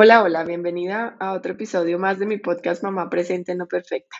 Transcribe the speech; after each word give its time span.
Hola, 0.00 0.22
hola, 0.22 0.44
bienvenida 0.44 1.16
a 1.18 1.32
otro 1.32 1.54
episodio 1.54 1.98
más 1.98 2.20
de 2.20 2.26
mi 2.26 2.38
podcast 2.38 2.84
Mamá 2.84 3.10
Presente 3.10 3.56
No 3.56 3.66
Perfecta. 3.66 4.16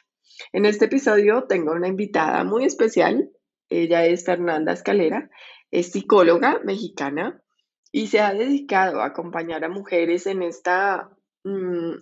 En 0.52 0.66
este 0.66 0.86
episodio 0.86 1.44
tengo 1.44 1.70
una 1.70 1.86
invitada 1.86 2.42
muy 2.42 2.64
especial. 2.64 3.30
Ella 3.68 4.04
es 4.04 4.24
Fernanda 4.24 4.72
Escalera, 4.72 5.30
es 5.70 5.92
psicóloga 5.92 6.58
mexicana 6.64 7.40
y 7.92 8.08
se 8.08 8.18
ha 8.18 8.34
dedicado 8.34 9.02
a 9.02 9.06
acompañar 9.06 9.62
a 9.62 9.68
mujeres 9.68 10.26
en, 10.26 10.42
esta, 10.42 11.16
mm, 11.44 11.92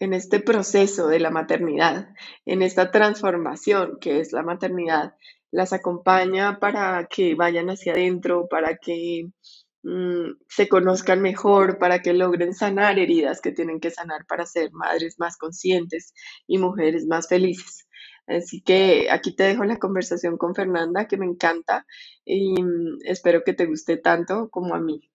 en 0.00 0.12
este 0.12 0.40
proceso 0.40 1.08
de 1.08 1.20
la 1.20 1.30
maternidad, 1.30 2.10
en 2.44 2.60
esta 2.60 2.90
transformación 2.90 3.96
que 4.02 4.20
es 4.20 4.32
la 4.32 4.42
maternidad. 4.42 5.14
Las 5.50 5.72
acompaña 5.72 6.58
para 6.58 7.06
que 7.06 7.34
vayan 7.34 7.70
hacia 7.70 7.94
adentro, 7.94 8.48
para 8.50 8.76
que 8.76 9.30
Mm, 9.88 10.36
se 10.48 10.68
conozcan 10.68 11.22
mejor, 11.22 11.78
para 11.78 12.02
que 12.02 12.12
logren 12.12 12.52
sanar 12.54 12.98
heridas 12.98 13.40
que 13.40 13.52
tienen 13.52 13.80
que 13.80 13.90
sanar 13.90 14.26
para 14.26 14.44
ser 14.44 14.70
madres 14.72 15.18
más 15.18 15.38
conscientes 15.38 16.12
y 16.46 16.58
mujeres 16.58 17.06
más 17.06 17.26
felices. 17.28 17.88
Así 18.26 18.60
que 18.62 19.08
aquí 19.10 19.34
te 19.34 19.44
dejo 19.44 19.64
la 19.64 19.78
conversación 19.78 20.36
con 20.36 20.54
Fernanda, 20.54 21.08
que 21.08 21.16
me 21.16 21.26
encanta 21.26 21.86
y 22.24 22.62
mm, 22.62 22.98
espero 23.04 23.42
que 23.44 23.54
te 23.54 23.66
guste 23.66 23.96
tanto 23.96 24.50
como 24.50 24.74
a 24.74 24.80
mí. 24.80 25.10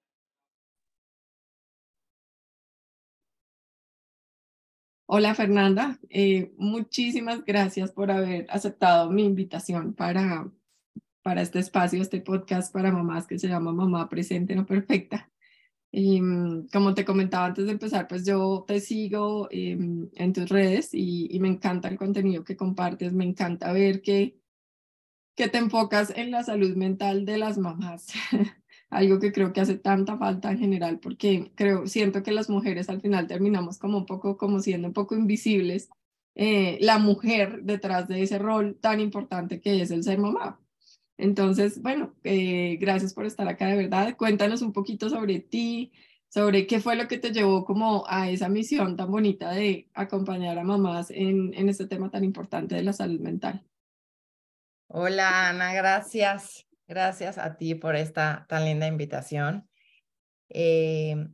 Hola 5.05 5.35
Fernanda, 5.35 5.99
eh, 6.09 6.51
muchísimas 6.57 7.45
gracias 7.45 7.91
por 7.91 8.09
haber 8.09 8.47
aceptado 8.49 9.11
mi 9.11 9.25
invitación 9.25 9.93
para 9.93 10.49
para 11.23 11.41
este 11.41 11.59
espacio, 11.59 12.01
este 12.01 12.21
podcast 12.21 12.71
para 12.73 12.91
mamás 12.91 13.25
que 13.25 13.39
se 13.39 13.47
llama 13.47 13.71
Mamá 13.71 14.09
Presente 14.09 14.55
No 14.55 14.65
Perfecta. 14.65 15.31
Y 15.91 16.21
mm, 16.21 16.69
como 16.73 16.93
te 16.95 17.05
comentaba 17.05 17.45
antes 17.45 17.65
de 17.65 17.71
empezar, 17.71 18.07
pues 18.07 18.25
yo 18.25 18.65
te 18.67 18.79
sigo 18.79 19.47
em, 19.51 20.09
en 20.15 20.33
tus 20.33 20.49
redes 20.49 20.89
y, 20.93 21.37
me 21.39 21.47
encanta 21.49 21.87
el 21.87 21.97
contenido 21.97 22.43
que 22.43 22.57
compartes, 22.57 23.13
me 23.13 23.25
encanta 23.25 23.71
ver 23.73 24.01
que, 24.01 24.37
que 25.35 25.47
te 25.49 25.59
enfocas 25.59 26.11
en 26.15 26.31
la 26.31 26.43
salud 26.43 26.75
mental 26.75 27.25
de 27.25 27.37
las 27.37 27.57
mamás, 27.59 28.07
algo 28.89 29.19
que 29.19 29.31
creo 29.31 29.53
que 29.53 29.61
hace 29.61 29.77
tanta 29.77 30.17
falta 30.17 30.51
en 30.51 30.59
general, 30.59 30.99
porque 30.99 31.51
creo, 31.55 31.87
siento 31.87 32.23
que 32.23 32.31
las 32.31 32.49
mujeres 32.49 32.89
al 32.89 33.01
final 33.01 33.27
terminamos 33.27 33.77
como 33.77 33.99
un 33.99 34.05
poco, 34.05 34.37
como 34.37 34.59
siendo 34.61 34.87
un 34.87 34.93
poco 34.93 35.15
invisibles, 35.15 35.89
eh, 36.35 36.77
la 36.81 36.97
mujer 36.97 37.61
detrás 37.63 38.07
de 38.07 38.23
ese 38.23 38.39
rol 38.39 38.77
tan 38.81 38.99
importante 38.99 39.61
que 39.61 39.81
es 39.81 39.91
el 39.91 40.03
ser 40.03 40.19
mamá. 40.19 40.62
Entonces, 41.17 41.81
bueno, 41.81 42.15
eh, 42.23 42.77
gracias 42.79 43.13
por 43.13 43.25
estar 43.25 43.47
acá 43.47 43.67
de 43.67 43.77
verdad. 43.77 44.15
Cuéntanos 44.17 44.61
un 44.61 44.73
poquito 44.73 45.09
sobre 45.09 45.39
ti, 45.39 45.91
sobre 46.27 46.65
qué 46.65 46.79
fue 46.79 46.95
lo 46.95 47.07
que 47.07 47.19
te 47.19 47.31
llevó 47.31 47.63
como 47.65 48.05
a 48.07 48.29
esa 48.29 48.49
misión 48.49 48.97
tan 48.97 49.11
bonita 49.11 49.51
de 49.51 49.89
acompañar 49.93 50.57
a 50.57 50.63
mamás 50.63 51.11
en, 51.11 51.53
en 51.53 51.69
este 51.69 51.85
tema 51.85 52.09
tan 52.09 52.23
importante 52.23 52.75
de 52.75 52.83
la 52.83 52.93
salud 52.93 53.19
mental. 53.19 53.63
Hola 54.87 55.49
Ana, 55.49 55.73
gracias. 55.73 56.67
Gracias 56.87 57.37
a 57.37 57.55
ti 57.57 57.75
por 57.75 57.95
esta 57.95 58.45
tan 58.49 58.65
linda 58.65 58.87
invitación. 58.87 59.69
Eh, 60.49 61.27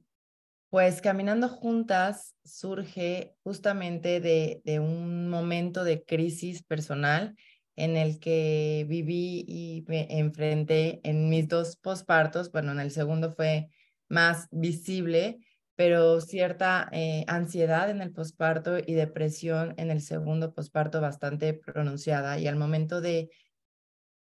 pues 0.69 1.01
Caminando 1.01 1.49
Juntas 1.49 2.35
surge 2.43 3.35
justamente 3.43 4.19
de, 4.19 4.61
de 4.63 4.79
un 4.79 5.29
momento 5.29 5.83
de 5.83 6.03
crisis 6.03 6.63
personal 6.63 7.35
en 7.79 7.97
el 7.97 8.19
que 8.19 8.85
viví 8.87 9.45
y 9.47 9.85
me 9.87 10.07
enfrenté 10.19 10.99
en 11.03 11.29
mis 11.29 11.47
dos 11.47 11.77
pospartos. 11.77 12.51
Bueno, 12.51 12.71
en 12.71 12.79
el 12.79 12.91
segundo 12.91 13.33
fue 13.33 13.69
más 14.09 14.47
visible, 14.51 15.39
pero 15.75 16.19
cierta 16.19 16.89
eh, 16.91 17.23
ansiedad 17.27 17.89
en 17.89 18.01
el 18.01 18.11
posparto 18.11 18.77
y 18.77 18.93
depresión 18.93 19.73
en 19.77 19.91
el 19.91 20.01
segundo 20.01 20.53
posparto 20.53 20.99
bastante 20.99 21.53
pronunciada. 21.53 22.37
Y 22.37 22.47
al 22.47 22.57
momento 22.57 23.01
de, 23.01 23.29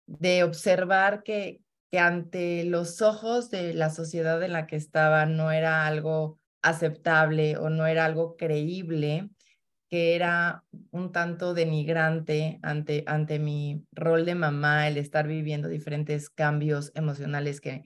de 0.05 0.43
observar 0.43 1.23
que, 1.23 1.61
que 1.91 1.99
ante 1.99 2.63
los 2.63 3.01
ojos 3.01 3.49
de 3.49 3.73
la 3.73 3.89
sociedad 3.89 4.41
en 4.43 4.53
la 4.53 4.65
que 4.65 4.77
estaba 4.77 5.25
no 5.25 5.51
era 5.51 5.85
algo 5.85 6.39
aceptable 6.61 7.57
o 7.57 7.69
no 7.69 7.85
era 7.85 8.05
algo 8.05 8.37
creíble, 8.37 9.29
que 9.91 10.15
era 10.15 10.63
un 10.91 11.11
tanto 11.11 11.53
denigrante 11.53 12.59
ante, 12.63 13.03
ante 13.07 13.39
mi 13.39 13.85
rol 13.91 14.25
de 14.25 14.35
mamá, 14.35 14.87
el 14.87 14.97
estar 14.97 15.27
viviendo 15.27 15.67
diferentes 15.67 16.29
cambios 16.29 16.93
emocionales 16.95 17.59
que, 17.59 17.83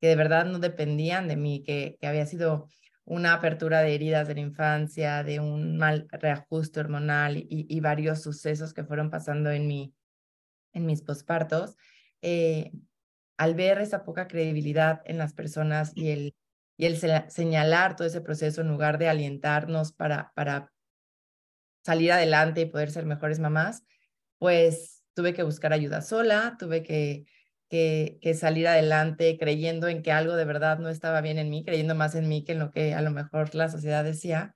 que 0.00 0.06
de 0.06 0.14
verdad 0.14 0.46
no 0.46 0.60
dependían 0.60 1.26
de 1.26 1.34
mí, 1.34 1.64
que, 1.64 1.98
que 2.00 2.06
había 2.06 2.26
sido 2.26 2.68
una 3.04 3.32
apertura 3.34 3.80
de 3.80 3.92
heridas 3.92 4.28
de 4.28 4.34
la 4.34 4.40
infancia, 4.40 5.24
de 5.24 5.40
un 5.40 5.78
mal 5.78 6.06
reajuste 6.12 6.78
hormonal 6.78 7.36
y, 7.36 7.80
varios 7.80 8.22
sucesos 8.22 8.72
que 8.72 8.84
fueron 8.84 9.10
pasando 9.10 9.50
en, 9.50 9.66
mi, 9.66 9.92
en 10.72 10.86
mis 10.86 11.02
pospartos, 11.02 11.74
eh, 12.22 12.70
al 13.36 13.56
ver 13.56 13.80
esa 13.80 14.04
poca 14.04 14.28
credibilidad 14.28 15.00
en 15.06 15.18
las 15.18 15.32
personas 15.32 15.90
y 15.96 16.10
el, 16.10 16.34
y 16.76 16.86
el 16.86 16.98
señalar 17.30 17.96
todo 17.96 18.06
ese 18.06 18.20
proceso 18.20 18.60
en 18.60 18.68
lugar 18.68 18.98
de 18.98 19.08
alientarnos 19.08 19.92
para, 19.92 20.30
para 20.36 20.70
salir 21.88 22.12
adelante 22.12 22.60
y 22.60 22.66
poder 22.66 22.90
ser 22.90 23.06
mejores 23.06 23.38
mamás, 23.38 23.82
pues 24.36 25.02
tuve 25.14 25.32
que 25.32 25.42
buscar 25.42 25.72
ayuda 25.72 26.02
sola, 26.02 26.56
tuve 26.58 26.82
que, 26.82 27.24
que, 27.70 28.34
salir 28.34 28.68
adelante 28.68 29.38
creyendo 29.40 29.88
en 29.88 30.02
que 30.02 30.12
algo 30.12 30.36
de 30.36 30.44
verdad 30.44 30.78
no 30.80 30.90
estaba 30.90 31.22
bien 31.22 31.38
en 31.38 31.48
mí, 31.48 31.64
creyendo 31.64 31.94
más 31.94 32.14
en 32.14 32.28
mí 32.28 32.44
que 32.44 32.52
en 32.52 32.58
lo 32.58 32.70
que 32.72 32.92
a 32.92 33.00
lo 33.00 33.10
mejor 33.10 33.54
la 33.54 33.70
sociedad 33.70 34.04
decía. 34.04 34.54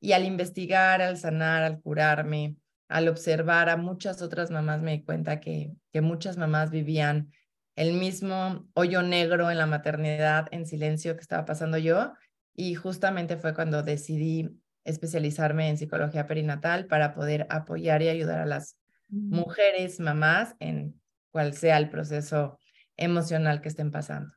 Y 0.00 0.12
al 0.12 0.26
investigar, 0.26 1.00
al 1.00 1.16
sanar, 1.16 1.62
al 1.62 1.80
curarme, 1.80 2.56
al 2.88 3.08
observar 3.08 3.70
a 3.70 3.78
muchas 3.78 4.20
otras 4.20 4.50
mamás, 4.50 4.82
me 4.82 4.98
di 4.98 5.02
cuenta 5.02 5.40
que, 5.40 5.72
que 5.94 6.02
muchas 6.02 6.36
mamás 6.36 6.70
vivían 6.70 7.32
el 7.74 7.94
mismo 7.94 8.68
hoyo 8.74 9.00
negro 9.00 9.50
en 9.50 9.56
la 9.56 9.66
maternidad 9.66 10.46
en 10.50 10.66
silencio 10.66 11.14
que 11.14 11.22
estaba 11.22 11.46
pasando 11.46 11.78
yo. 11.78 12.12
Y 12.54 12.74
justamente 12.74 13.38
fue 13.38 13.54
cuando 13.54 13.82
decidí 13.82 14.60
especializarme 14.86 15.68
en 15.68 15.76
psicología 15.76 16.26
perinatal 16.26 16.86
para 16.86 17.14
poder 17.14 17.46
apoyar 17.50 18.02
y 18.02 18.08
ayudar 18.08 18.40
a 18.40 18.46
las 18.46 18.78
mm. 19.08 19.34
mujeres, 19.34 20.00
mamás, 20.00 20.54
en 20.60 21.00
cual 21.30 21.52
sea 21.52 21.76
el 21.78 21.90
proceso 21.90 22.58
emocional 22.96 23.60
que 23.60 23.68
estén 23.68 23.90
pasando. 23.90 24.32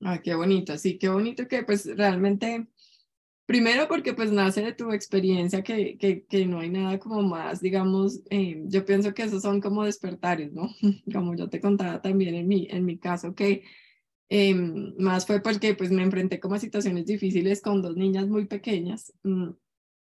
Ah, 0.00 0.20
qué 0.22 0.34
bonito, 0.34 0.76
sí, 0.76 0.98
qué 0.98 1.08
bonito 1.08 1.48
que 1.48 1.62
pues 1.62 1.86
realmente, 1.96 2.66
primero 3.46 3.88
porque 3.88 4.12
pues 4.12 4.30
nace 4.30 4.62
de 4.62 4.74
tu 4.74 4.92
experiencia 4.92 5.62
que, 5.62 5.96
que, 5.96 6.26
que 6.26 6.44
no 6.44 6.60
hay 6.60 6.68
nada 6.68 6.98
como 6.98 7.22
más, 7.22 7.60
digamos, 7.60 8.20
eh, 8.30 8.62
yo 8.66 8.84
pienso 8.84 9.14
que 9.14 9.22
esos 9.22 9.42
son 9.42 9.60
como 9.60 9.84
despertares, 9.84 10.52
¿no? 10.52 10.68
Como 11.12 11.34
yo 11.34 11.48
te 11.48 11.60
contaba 11.60 12.02
también 12.02 12.34
en 12.34 12.48
mi, 12.48 12.66
en 12.70 12.84
mi 12.84 12.98
caso, 12.98 13.34
que 13.34 13.62
Em, 14.28 14.94
más 14.98 15.24
fue 15.26 15.40
porque 15.40 15.74
pues 15.74 15.90
me 15.92 16.02
enfrenté 16.02 16.40
como 16.40 16.56
a 16.56 16.58
situaciones 16.58 17.06
difíciles 17.06 17.62
con 17.62 17.80
dos 17.80 17.96
niñas 17.96 18.26
muy 18.28 18.46
pequeñas. 18.46 19.12
Mm, 19.22 19.50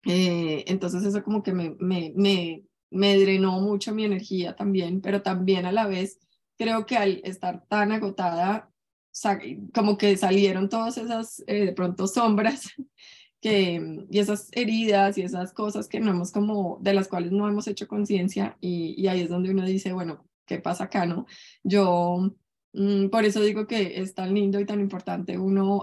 eh, 0.06 0.64
entonces 0.66 1.04
eso 1.04 1.22
como 1.22 1.42
que 1.42 1.52
me, 1.52 1.76
me, 1.78 2.12
me, 2.16 2.64
me 2.90 3.18
drenó 3.18 3.60
mucho 3.60 3.94
mi 3.94 4.04
energía 4.04 4.56
también, 4.56 5.00
pero 5.00 5.22
también 5.22 5.66
a 5.66 5.72
la 5.72 5.86
vez 5.86 6.18
creo 6.56 6.86
que 6.86 6.96
al 6.96 7.20
estar 7.24 7.66
tan 7.68 7.92
agotada, 7.92 8.70
como 9.74 9.96
que 9.96 10.16
salieron 10.16 10.68
todas 10.68 10.98
esas 10.98 11.42
eh, 11.46 11.66
de 11.66 11.72
pronto 11.72 12.06
sombras 12.06 12.72
que, 13.40 14.06
y 14.10 14.18
esas 14.18 14.48
heridas 14.52 15.18
y 15.18 15.22
esas 15.22 15.52
cosas 15.52 15.88
que 15.88 16.00
no 16.00 16.10
hemos 16.10 16.32
como, 16.32 16.78
de 16.82 16.94
las 16.94 17.08
cuales 17.08 17.30
no 17.32 17.48
hemos 17.48 17.68
hecho 17.68 17.86
conciencia 17.88 18.56
y, 18.60 18.94
y 19.00 19.08
ahí 19.08 19.20
es 19.20 19.28
donde 19.28 19.50
uno 19.50 19.64
dice, 19.66 19.92
bueno, 19.92 20.26
¿qué 20.46 20.58
pasa 20.58 20.84
acá, 20.84 21.06
no? 21.06 21.26
Yo 21.62 22.18
Mm, 22.18 22.43
por 23.10 23.24
eso 23.24 23.40
digo 23.40 23.68
que 23.68 24.00
es 24.00 24.14
tan 24.14 24.34
lindo 24.34 24.58
y 24.58 24.66
tan 24.66 24.80
importante 24.80 25.38
uno 25.38 25.82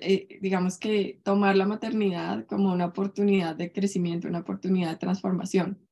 eh, 0.00 0.38
digamos 0.40 0.76
que 0.76 1.20
tomar 1.22 1.56
la 1.56 1.66
maternidad 1.66 2.46
como 2.46 2.72
una 2.72 2.86
oportunidad 2.86 3.54
de 3.54 3.70
crecimiento, 3.70 4.26
una 4.26 4.40
oportunidad 4.40 4.90
de 4.90 4.96
transformación. 4.96 5.86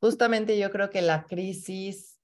Justamente 0.00 0.58
yo 0.58 0.70
creo 0.70 0.90
que 0.90 1.02
la 1.02 1.24
crisis, 1.24 2.20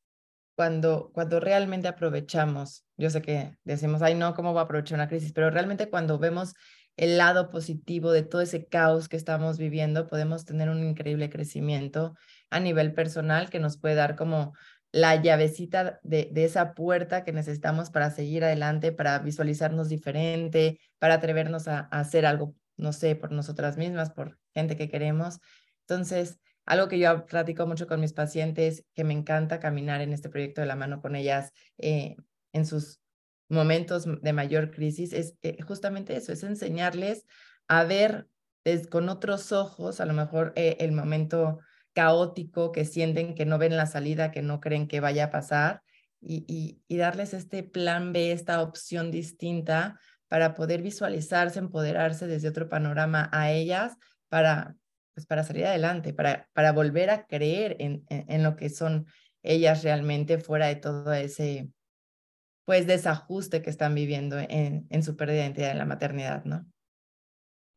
cuando, 0.54 1.10
cuando 1.12 1.40
realmente 1.40 1.88
aprovechamos, 1.88 2.84
yo 2.96 3.10
sé 3.10 3.20
que 3.20 3.56
decimos, 3.64 4.02
ay 4.02 4.14
no, 4.14 4.34
¿cómo 4.34 4.54
va 4.54 4.60
a 4.60 4.64
aprovechar 4.64 4.98
una 4.98 5.08
crisis? 5.08 5.32
Pero 5.32 5.50
realmente 5.50 5.88
cuando 5.88 6.18
vemos 6.18 6.54
el 6.96 7.16
lado 7.18 7.50
positivo 7.50 8.12
de 8.12 8.22
todo 8.22 8.42
ese 8.42 8.66
caos 8.66 9.08
que 9.08 9.16
estamos 9.16 9.58
viviendo, 9.58 10.06
podemos 10.06 10.44
tener 10.44 10.68
un 10.68 10.84
increíble 10.84 11.30
crecimiento 11.30 12.14
a 12.50 12.60
nivel 12.60 12.92
personal 12.92 13.50
que 13.50 13.58
nos 13.58 13.78
puede 13.78 13.94
dar 13.94 14.14
como 14.14 14.52
la 14.92 15.16
llavecita 15.16 16.00
de, 16.02 16.30
esa 16.34 16.74
puerta 16.74 17.24
que 17.24 17.32
necesitamos 17.32 17.90
para 17.90 18.10
seguir 18.10 18.44
adelante, 18.44 18.92
para 18.92 19.18
visualizarnos 19.20 19.88
diferente, 19.88 20.80
para 20.98 21.14
atrevernos 21.14 21.68
a, 21.68 21.80
hacer 21.80 22.26
algo, 22.26 22.54
no 22.76 22.92
sé, 22.92 23.14
por 23.14 23.30
nosotras 23.32 23.76
mismas, 23.76 24.10
por 24.10 24.38
gente 24.52 24.76
que 24.76 24.88
queremos. 24.88 25.38
Entonces, 25.82 26.40
algo 26.66 26.88
que 26.88 26.98
yo 26.98 27.26
platico 27.26 27.66
mucho 27.66 27.86
con 27.86 28.00
mis 28.00 28.12
pacientes, 28.12 28.84
que 28.94 29.04
me 29.04 29.14
encanta 29.14 29.60
caminar 29.60 30.00
en 30.00 30.12
este 30.12 30.28
proyecto 30.28 30.60
de 30.60 30.66
la 30.66 30.76
mano 30.76 31.00
con 31.00 31.14
ellas 31.16 31.52
eh, 31.78 32.16
en 32.52 32.66
sus 32.66 33.00
momentos 33.48 34.06
de 34.22 34.32
mayor 34.32 34.70
crisis, 34.70 35.12
es 35.12 35.34
eh, 35.42 35.60
justamente 35.62 36.16
eso, 36.16 36.32
es 36.32 36.42
enseñarles 36.42 37.26
a 37.68 37.84
ver 37.84 38.28
con 38.90 39.08
otros 39.08 39.52
ojos, 39.52 40.00
a 40.00 40.06
lo 40.06 40.12
mejor 40.12 40.52
eh, 40.54 40.76
el 40.80 40.92
momento 40.92 41.60
caótico 41.92 42.72
que 42.72 42.84
sienten, 42.84 43.34
que 43.34 43.46
no 43.46 43.58
ven 43.58 43.76
la 43.76 43.86
salida, 43.86 44.30
que 44.30 44.42
no 44.42 44.60
creen 44.60 44.86
que 44.88 45.00
vaya 45.00 45.24
a 45.24 45.30
pasar, 45.30 45.82
y, 46.22 46.82
y, 46.86 46.96
darles 46.98 47.32
este 47.32 47.62
plan 47.62 48.12
B, 48.12 48.32
esta 48.32 48.62
opción 48.62 49.10
distinta 49.10 49.98
para 50.28 50.54
poder 50.54 50.82
visualizarse, 50.82 51.58
empoderarse 51.58 52.26
desde 52.26 52.48
otro 52.48 52.68
panorama 52.68 53.30
a 53.32 53.50
ellas, 53.50 53.96
para, 54.28 54.76
pues 55.14 55.26
para 55.26 55.44
salir 55.44 55.64
adelante, 55.66 56.12
para, 56.12 56.48
para 56.52 56.72
volver 56.72 57.08
a 57.10 57.26
creer 57.26 57.76
en, 57.80 58.04
en, 58.08 58.42
lo 58.42 58.54
que 58.56 58.68
son 58.68 59.06
ellas 59.42 59.82
realmente 59.82 60.38
fuera 60.38 60.66
de 60.66 60.76
todo 60.76 61.12
ese 61.14 61.70
pues 62.66 62.86
desajuste 62.86 63.62
que 63.62 63.70
están 63.70 63.94
viviendo 63.94 64.38
en, 64.38 64.86
en 64.90 65.02
su 65.02 65.16
pérdida 65.16 65.38
de 65.38 65.42
identidad 65.44 65.70
en 65.72 65.78
la 65.78 65.86
maternidad, 65.86 66.44
¿no? 66.44 66.66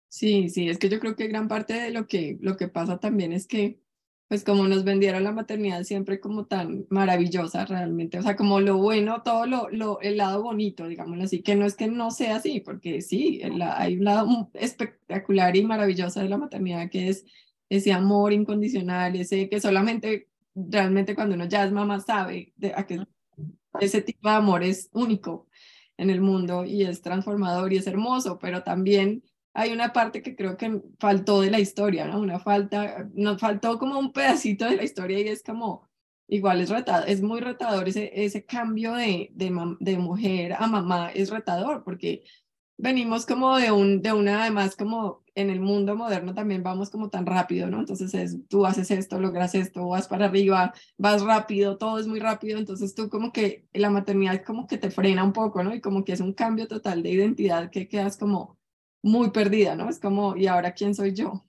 Sí, 0.09 0.50
sí, 0.50 0.69
es 0.69 0.77
que 0.77 0.89
yo 0.89 1.00
creo 1.00 1.16
que 1.16 1.27
gran 1.27 1.48
parte 1.48 1.74
de 1.74 1.89
lo 1.89 2.06
que, 2.06 2.38
lo 2.39 2.56
que 2.56 2.68
pasa 2.68 3.00
también 3.00 3.33
es 3.33 3.48
que, 3.48 3.80
pues 4.27 4.43
como 4.43 4.67
nos 4.67 4.83
vendieron 4.83 5.23
la 5.23 5.31
maternidad 5.31 5.83
siempre 5.83 6.19
como 6.19 6.45
tan 6.45 6.85
maravillosa 6.89 7.65
realmente, 7.65 8.17
o 8.19 8.23
sea, 8.23 8.35
como 8.35 8.59
lo 8.59 8.77
bueno, 8.77 9.21
todo 9.23 9.45
lo, 9.45 9.69
lo 9.69 10.01
el 10.01 10.17
lado 10.17 10.41
bonito, 10.43 10.87
digámoslo 10.87 11.23
así, 11.23 11.41
que 11.41 11.55
no 11.55 11.65
es 11.65 11.75
que 11.75 11.87
no 11.87 12.09
sea 12.11 12.37
así, 12.37 12.59
porque 12.59 13.01
sí, 13.01 13.41
hay 13.43 13.97
un 13.97 14.05
lado 14.05 14.49
espectacular 14.53 15.55
y 15.55 15.63
maravilloso 15.63 16.19
de 16.19 16.29
la 16.29 16.37
maternidad 16.37 16.89
que 16.89 17.09
es 17.09 17.25
ese 17.69 17.91
amor 17.93 18.33
incondicional, 18.33 19.15
ese 19.15 19.49
que 19.49 19.59
solamente 19.59 20.29
realmente 20.55 21.15
cuando 21.15 21.35
uno 21.35 21.45
ya 21.45 21.65
es 21.65 21.71
mamá 21.71 21.99
sabe 21.99 22.53
de, 22.55 22.73
a 22.75 22.85
que 22.85 22.99
ese 23.79 24.01
tipo 24.01 24.29
de 24.29 24.35
amor 24.35 24.63
es 24.63 24.89
único 24.93 25.47
en 25.97 26.09
el 26.09 26.21
mundo 26.21 26.65
y 26.65 26.83
es 26.83 27.01
transformador 27.01 27.73
y 27.73 27.77
es 27.77 27.87
hermoso, 27.87 28.39
pero 28.39 28.63
también 28.63 29.23
hay 29.53 29.71
una 29.71 29.94
parte 29.94 30.21
que 30.21 30.35
creo 30.35 30.57
que 30.57 30.81
faltó 31.00 31.41
de 31.41 31.51
la 31.51 31.59
historia, 31.59 32.05
¿no? 32.07 32.19
Una 32.19 32.39
falta, 32.39 33.07
nos 33.13 33.39
faltó 33.39 33.77
como 33.77 34.00
un 34.00 34.11
pedacito 34.11 34.65
de 34.65 34.77
la 34.77 34.83
historia 34.83 35.19
y 35.19 35.27
es 35.27 35.44
como, 35.44 35.88
igual 36.27 36.61
es 36.61 36.69
retador, 36.69 37.07
es 37.09 37.21
muy 37.21 37.39
retador 37.39 37.88
ese, 37.88 38.11
ese 38.25 38.45
cambio 38.45 38.94
de, 38.94 39.29
de, 39.33 39.75
de 39.79 39.97
mujer 39.97 40.53
a 40.53 40.67
mamá, 40.67 41.11
es 41.11 41.29
retador 41.29 41.83
porque 41.83 42.23
venimos 42.77 43.25
como 43.25 43.57
de, 43.57 43.71
un, 43.71 44.01
de 44.01 44.13
una, 44.13 44.41
además 44.41 44.75
como 44.75 45.23
en 45.35 45.50
el 45.50 45.59
mundo 45.59 45.95
moderno 45.95 46.33
también 46.33 46.63
vamos 46.63 46.89
como 46.89 47.09
tan 47.09 47.25
rápido, 47.25 47.69
¿no? 47.69 47.79
Entonces 47.79 48.13
es, 48.13 48.38
tú 48.47 48.65
haces 48.65 48.91
esto, 48.91 49.19
logras 49.19 49.56
esto, 49.56 49.88
vas 49.88 50.07
para 50.07 50.25
arriba, 50.25 50.73
vas 50.97 51.23
rápido, 51.23 51.77
todo 51.77 51.99
es 51.99 52.07
muy 52.07 52.19
rápido, 52.19 52.57
entonces 52.59 52.94
tú 52.95 53.09
como 53.09 53.31
que 53.31 53.67
la 53.73 53.89
maternidad 53.89 54.44
como 54.44 54.67
que 54.67 54.77
te 54.77 54.91
frena 54.91 55.23
un 55.23 55.33
poco, 55.33 55.63
¿no? 55.63 55.73
Y 55.73 55.81
como 55.81 56.03
que 56.03 56.13
es 56.13 56.19
un 56.21 56.33
cambio 56.33 56.67
total 56.67 57.03
de 57.03 57.11
identidad 57.11 57.69
que 57.69 57.88
quedas 57.88 58.17
como 58.17 58.57
muy 59.03 59.29
perdida, 59.29 59.75
¿no? 59.75 59.89
Es 59.89 60.00
como, 60.00 60.35
¿y 60.35 60.47
ahora 60.47 60.71
quién 60.71 60.95
soy 60.95 61.13
yo? 61.13 61.45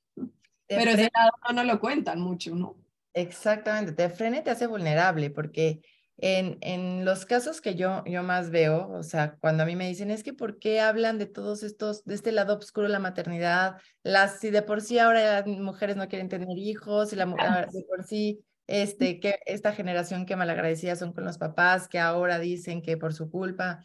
Pero 0.67 0.91
ese 0.91 1.11
lado 1.15 1.33
no 1.55 1.65
lo 1.65 1.81
cuentan 1.81 2.21
mucho, 2.21 2.55
¿no? 2.55 2.77
Exactamente, 3.15 3.93
te 3.93 4.11
frena 4.11 4.39
y 4.39 4.43
te 4.43 4.51
hace 4.51 4.67
vulnerable, 4.67 5.31
porque 5.31 5.81
en, 6.17 6.59
en 6.61 7.05
los 7.05 7.25
casos 7.27 7.61
que 7.61 7.77
yo, 7.77 8.03
yo 8.07 8.23
más 8.23 8.51
veo, 8.51 8.91
o 8.91 9.03
sea, 9.03 9.37
cuando 9.37 9.63
a 9.63 9.67
mí 9.67 9.77
me 9.77 9.89
dicen, 9.89 10.11
es 10.11 10.25
que 10.25 10.33
¿por 10.33 10.59
qué 10.59 10.81
hablan 10.81 11.19
de 11.19 11.27
todos 11.27 11.63
estos, 11.63 12.05
de 12.05 12.15
este 12.15 12.33
lado 12.33 12.57
oscuro 12.59 12.89
de 12.89 12.93
la 12.93 12.99
maternidad? 12.99 13.77
Las, 14.03 14.41
si 14.41 14.51
de 14.51 14.63
por 14.63 14.81
sí 14.81 14.99
ahora 14.99 15.41
las 15.41 15.47
mujeres 15.47 15.97
no 15.97 16.09
quieren 16.09 16.29
tener 16.29 16.59
hijos, 16.59 17.13
y 17.13 17.17
la 17.17 17.27
mujer 17.27 17.69
de 17.71 17.85
por 17.85 18.05
sí, 18.05 18.45
este, 18.67 19.21
que 19.21 19.39
esta 19.47 19.73
generación 19.73 20.27
que 20.27 20.37
malagradecida 20.37 20.97
son 20.97 21.13
con 21.13 21.25
los 21.25 21.39
papás, 21.39 21.87
que 21.87 22.01
ahora 22.01 22.39
dicen 22.39 22.83
que 22.83 22.97
por 22.97 23.13
su 23.13 23.31
culpa. 23.31 23.81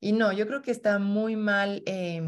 Y 0.00 0.12
no, 0.12 0.32
yo 0.32 0.46
creo 0.46 0.60
que 0.60 0.72
está 0.72 0.98
muy 0.98 1.36
mal 1.36 1.82
eh, 1.86 2.20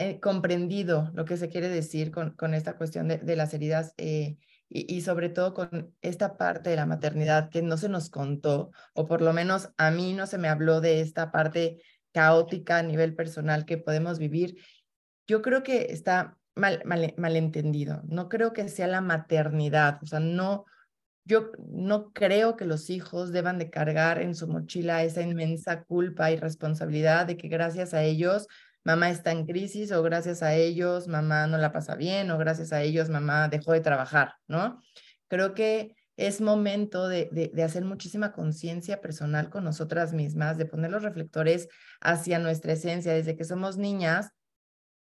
eh, 0.00 0.20
comprendido 0.20 1.10
lo 1.14 1.24
que 1.24 1.36
se 1.36 1.48
quiere 1.48 1.68
decir 1.68 2.12
con, 2.12 2.30
con 2.36 2.54
esta 2.54 2.76
cuestión 2.76 3.08
de, 3.08 3.18
de 3.18 3.34
las 3.34 3.52
heridas 3.52 3.94
eh, 3.96 4.36
y, 4.68 4.94
y, 4.94 5.00
sobre 5.00 5.28
todo 5.28 5.54
con 5.54 5.92
esta 6.02 6.36
parte 6.36 6.70
de 6.70 6.76
la 6.76 6.86
maternidad 6.86 7.50
que 7.50 7.62
no 7.62 7.76
se 7.76 7.88
nos 7.88 8.08
contó, 8.08 8.70
o 8.92 9.06
por 9.06 9.22
lo 9.22 9.32
menos 9.32 9.70
a 9.76 9.90
mí 9.90 10.12
no 10.12 10.28
se 10.28 10.38
me 10.38 10.48
habló 10.48 10.80
de 10.80 11.00
esta 11.00 11.32
parte 11.32 11.82
caótica 12.12 12.78
a 12.78 12.82
nivel 12.84 13.16
personal 13.16 13.64
que 13.64 13.78
podemos 13.78 14.20
vivir. 14.20 14.56
Yo 15.26 15.42
creo 15.42 15.64
que 15.64 15.86
está 15.90 16.36
mal, 16.54 16.80
mal, 16.84 17.14
malentendido. 17.16 18.02
No 18.04 18.28
creo 18.28 18.52
que 18.52 18.68
sea 18.68 18.86
la 18.86 19.00
maternidad, 19.00 19.98
o 20.02 20.06
sea, 20.06 20.20
no, 20.20 20.64
yo 21.24 21.50
no 21.68 22.12
creo 22.12 22.56
que 22.56 22.66
los 22.66 22.88
hijos 22.88 23.32
deban 23.32 23.58
de 23.58 23.68
cargar 23.68 24.22
en 24.22 24.36
su 24.36 24.46
mochila 24.46 25.02
esa 25.02 25.22
inmensa 25.22 25.82
culpa 25.82 26.30
y 26.30 26.36
responsabilidad 26.36 27.26
de 27.26 27.36
que 27.36 27.48
gracias 27.48 27.94
a 27.94 28.02
ellos 28.04 28.46
mamá 28.84 29.10
está 29.10 29.32
en 29.32 29.46
crisis 29.46 29.92
o 29.92 30.02
gracias 30.02 30.42
a 30.42 30.54
ellos 30.54 31.08
mamá 31.08 31.46
no 31.46 31.58
la 31.58 31.72
pasa 31.72 31.94
bien 31.94 32.30
o 32.30 32.38
gracias 32.38 32.72
a 32.72 32.82
ellos 32.82 33.08
mamá 33.08 33.48
dejó 33.48 33.72
de 33.72 33.80
trabajar, 33.80 34.34
¿no? 34.46 34.82
Creo 35.28 35.54
que 35.54 35.94
es 36.16 36.40
momento 36.40 37.06
de, 37.06 37.28
de, 37.30 37.62
hacer 37.62 37.84
muchísima 37.84 38.32
conciencia 38.32 39.00
personal 39.00 39.50
con 39.50 39.62
nosotras 39.62 40.12
mismas, 40.12 40.58
de 40.58 40.66
poner 40.66 40.90
los 40.90 41.04
reflectores 41.04 41.68
hacia 42.00 42.40
nuestra 42.40 42.72
esencia. 42.72 43.12
Desde 43.12 43.36
que 43.36 43.44
somos 43.44 43.76
niñas, 43.76 44.32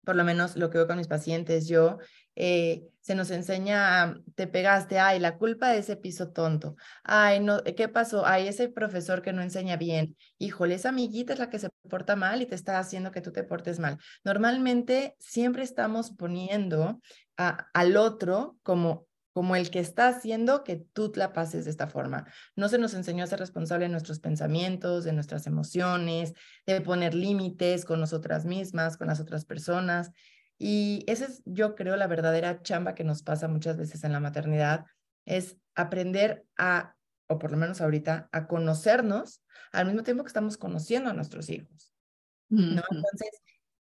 por 0.05 0.17
lo 0.17 0.25
menos 0.25 0.57
lo 0.57 0.71
que 0.71 0.79
veo 0.79 0.87
con 0.87 0.99
mis 0.99 1.09
pacientes, 1.09 1.69
yo, 1.69 1.99
eh, 2.37 2.83
se 3.01 3.15
nos 3.15 3.31
enseña, 3.31 4.15
te 4.35 4.47
pegaste, 4.47 4.99
ay, 4.99 5.19
la 5.19 5.37
culpa 5.37 5.71
de 5.71 5.79
ese 5.79 5.97
piso 5.97 6.31
tonto, 6.31 6.77
ay, 7.03 7.41
no, 7.41 7.63
¿qué 7.63 7.89
pasó? 7.89 8.25
Ay, 8.27 8.49
ese 8.49 8.69
profesor 8.69 9.23
que 9.23 9.33
no 9.33 9.43
enseña 9.43 9.77
bien, 9.77 10.17
híjole, 10.39 10.75
esa 10.75 10.91
amiguita 10.91 11.33
es 11.33 11.39
la 11.39 11.51
que 11.51 11.59
se 11.59 11.71
porta 11.89 12.17
mal 12.17 12.41
y 12.43 12.47
te 12.47 12.55
está 12.55 12.79
haciendo 12.79 13.11
que 13.11 13.21
tú 13.21 13.33
te 13.33 13.43
portes 13.43 13.79
mal. 13.79 13.99
Normalmente 14.25 15.17
siempre 15.19 15.63
estamos 15.63 16.13
poniendo 16.13 17.01
al 17.37 17.97
otro 17.97 18.59
como 18.63 19.07
como 19.41 19.57
el 19.57 19.71
que 19.71 19.79
está 19.79 20.09
haciendo 20.09 20.65
que 20.65 20.77
tú 20.77 21.11
la 21.15 21.33
pases 21.33 21.65
de 21.65 21.71
esta 21.71 21.87
forma. 21.87 22.27
No 22.57 22.69
se 22.69 22.77
nos 22.77 22.93
enseñó 22.93 23.25
a 23.25 23.27
ser 23.27 23.39
responsable 23.39 23.87
de 23.87 23.91
nuestros 23.91 24.21
pensamientos, 24.21 25.03
de 25.03 25.15
nuestras 25.15 25.47
emociones, 25.47 26.35
de 26.67 26.83
poner 26.83 27.15
límites 27.15 27.87
con 27.87 28.01
nosotras 28.01 28.45
mismas, 28.45 28.99
con 28.99 29.07
las 29.07 29.19
otras 29.19 29.47
personas. 29.47 30.11
Y 30.59 31.07
esa 31.07 31.25
es, 31.25 31.41
yo 31.47 31.75
creo, 31.75 31.97
la 31.97 32.07
verdadera 32.07 32.61
chamba 32.61 32.95
que 32.95 33.03
nos 33.03 33.23
pasa 33.23 33.49
muchas 33.49 33.79
veces 33.79 34.05
en 34.05 34.13
la 34.13 34.21
maternidad, 34.21 34.85
es 35.25 35.57
aprender 35.75 36.45
a, 36.59 36.95
o 37.27 37.39
por 37.39 37.51
lo 37.51 37.57
menos 37.57 37.81
ahorita, 37.81 38.29
a 38.33 38.47
conocernos 38.47 39.43
al 39.73 39.87
mismo 39.87 40.03
tiempo 40.03 40.23
que 40.23 40.29
estamos 40.29 40.59
conociendo 40.59 41.09
a 41.09 41.15
nuestros 41.15 41.49
hijos. 41.49 41.95
¿no? 42.51 42.83
Entonces, 42.91 43.31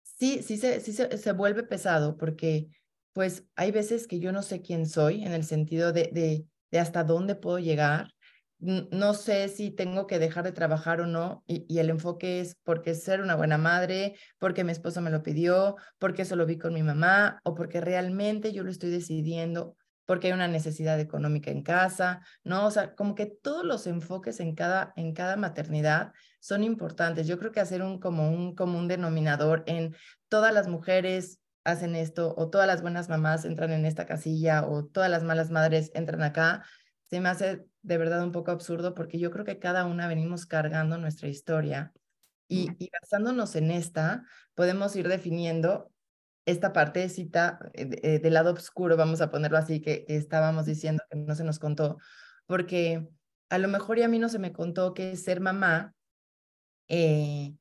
sí, 0.02 0.44
sí, 0.44 0.56
se, 0.56 0.80
sí 0.80 0.94
se, 0.94 1.18
se 1.18 1.32
vuelve 1.34 1.64
pesado 1.64 2.16
porque 2.16 2.70
pues 3.14 3.46
hay 3.56 3.72
veces 3.72 4.08
que 4.08 4.20
yo 4.20 4.32
no 4.32 4.42
sé 4.42 4.62
quién 4.62 4.86
soy 4.86 5.24
en 5.24 5.34
el 5.34 5.44
sentido 5.44 5.92
de, 5.92 6.10
de, 6.14 6.46
de 6.72 6.80
hasta 6.80 7.04
dónde 7.04 7.36
puedo 7.36 7.60
llegar. 7.60 8.14
No 8.60 9.16
sé 9.16 9.48
si 9.50 9.72
tengo 9.72 10.06
que 10.06 10.20
dejar 10.20 10.44
de 10.44 10.52
trabajar 10.52 11.02
o 11.02 11.08
no, 11.08 11.44
y, 11.48 11.80
el 11.80 11.90
enfoque 11.90 12.42
es 12.42 12.58
porque 12.64 12.94
ser 12.94 13.22
una 13.22 13.36
buena 13.36 13.58
madre, 13.58 14.16
porque 14.38 14.64
mi 14.64 14.72
esposo 14.72 15.02
me 15.02 15.10
lo 15.10 15.24
pidió, 15.24 15.78
porque 15.98 16.22
eso 16.22 16.36
lo 16.36 16.46
vi 16.46 16.60
con 16.60 16.74
mi 16.74 16.84
mamá, 16.84 17.42
o 17.44 17.56
porque 17.56 17.82
realmente 17.82 18.54
yo 18.54 18.64
lo 18.64 18.70
estoy 18.70 18.92
decidiendo, 18.92 19.76
porque 20.06 20.28
hay 20.28 20.34
una 20.34 20.48
necesidad 20.48 21.00
económica 21.00 21.50
en 21.50 21.64
casa, 21.64 22.22
¿no? 22.44 22.68
O 22.68 22.72
sea, 22.72 22.94
como 22.94 23.16
que 23.16 23.26
todos 23.26 23.66
los 23.66 23.88
enfoques 23.88 24.40
en 24.40 24.54
cada, 24.54 24.94
en 24.96 25.14
cada 25.14 25.38
maternidad 25.38 26.14
son 26.40 26.64
importantes. 26.64 27.26
Yo 27.26 27.40
creo 27.40 27.52
que 27.52 27.62
hacer 27.62 27.82
un 27.82 28.00
como 28.00 28.30
un 28.30 28.54
común 28.54 28.88
denominador 28.88 29.64
en 29.66 29.96
todas 30.30 30.54
las 30.54 30.68
mujeres 30.68 31.41
hacen 31.64 31.96
esto, 31.96 32.34
o 32.38 32.50
todas 32.50 32.68
las 32.68 32.82
buenas 32.82 33.10
mamás 33.10 33.46
entran 33.46 33.72
en 33.72 33.86
esta 33.86 34.06
casilla, 34.06 34.66
o 34.68 34.86
todas 34.86 35.10
las 35.10 35.24
malas 35.24 35.52
madres 35.52 35.92
entran 35.94 36.24
acá, 36.24 36.64
se 37.10 37.20
me 37.20 37.30
hace 37.30 37.66
de 37.82 37.98
verdad 37.98 38.24
un 38.24 38.32
poco 38.32 38.52
absurdo 38.52 38.94
porque 38.96 39.20
yo 39.20 39.32
creo 39.32 39.46
que 39.46 39.60
cada 39.60 39.86
una 39.86 40.08
venimos 40.08 40.46
cargando 40.46 40.98
nuestra 40.98 41.28
historia 41.28 41.94
y, 42.48 42.70
y 42.80 42.90
basándonos 42.90 43.56
en 43.56 43.72
esta, 43.72 44.24
podemos 44.56 44.96
ir 44.96 45.08
definiendo 45.08 45.92
esta 46.46 46.74
partecita 46.74 47.60
eh, 47.74 47.90
eh, 48.04 48.20
del 48.20 48.34
lado 48.34 48.54
oscuro, 48.54 48.98
vamos 48.98 49.22
a 49.22 49.30
ponerlo 49.30 49.58
así, 49.58 49.82
que, 49.82 50.06
estábamos 50.08 50.66
diciendo 50.66 51.04
que 51.10 51.18
no 51.18 51.36
se 51.36 51.44
nos 51.44 51.60
contó, 51.60 51.98
porque 52.46 53.08
a 53.50 53.58
lo 53.58 53.68
mejor 53.68 54.00
y 54.00 54.04
a 54.04 54.08
mí 54.08 54.20
no 54.20 54.30
se 54.30 54.40
me 54.40 54.54
contó 54.54 54.94
que 54.94 55.16
ser 55.16 55.40
mamá, 55.40 55.94
eh, 56.88 57.54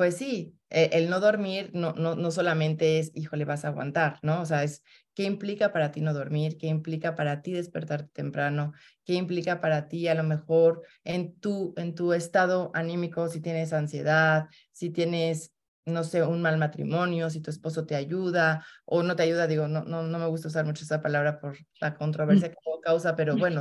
pues 0.00 0.16
sí, 0.16 0.56
e, 0.70 0.88
el 0.94 1.10
no 1.10 1.20
dormir 1.20 1.72
no, 1.74 1.92
no, 1.92 2.14
no 2.14 2.30
solamente 2.30 3.00
es, 3.00 3.12
híjole, 3.14 3.44
vas 3.44 3.66
a 3.66 3.68
aguantar, 3.68 4.18
¿no? 4.22 4.40
O 4.40 4.46
sea, 4.46 4.64
es 4.64 4.82
qué 5.12 5.24
implica 5.24 5.74
para 5.74 5.92
ti 5.92 6.00
no 6.00 6.14
dormir, 6.14 6.56
qué 6.56 6.68
implica 6.68 7.14
para 7.14 7.42
ti 7.42 7.52
despertarte 7.52 8.08
temprano, 8.10 8.72
qué 9.04 9.12
implica 9.12 9.60
para 9.60 9.88
ti 9.88 10.08
a 10.08 10.14
lo 10.14 10.22
mejor 10.22 10.80
en 11.04 11.38
tu, 11.38 11.74
en 11.76 11.94
tu 11.94 12.14
estado 12.14 12.70
anímico, 12.72 13.28
si 13.28 13.42
tienes 13.42 13.74
ansiedad, 13.74 14.46
si 14.72 14.88
tienes, 14.88 15.52
no 15.84 16.02
sé, 16.02 16.22
un 16.22 16.40
mal 16.40 16.56
matrimonio, 16.56 17.28
si 17.28 17.42
tu 17.42 17.50
esposo 17.50 17.84
te 17.84 17.94
ayuda 17.94 18.64
o 18.86 19.02
no 19.02 19.16
te 19.16 19.24
ayuda, 19.24 19.46
digo, 19.46 19.68
no, 19.68 19.84
no, 19.84 20.02
no 20.02 20.18
me 20.18 20.28
gusta 20.28 20.48
usar 20.48 20.64
mucho 20.64 20.82
esa 20.82 21.02
palabra 21.02 21.38
por 21.40 21.58
la 21.78 21.94
controversia 21.94 22.48
que 22.48 22.56
causa, 22.82 23.16
pero 23.16 23.36
bueno, 23.36 23.60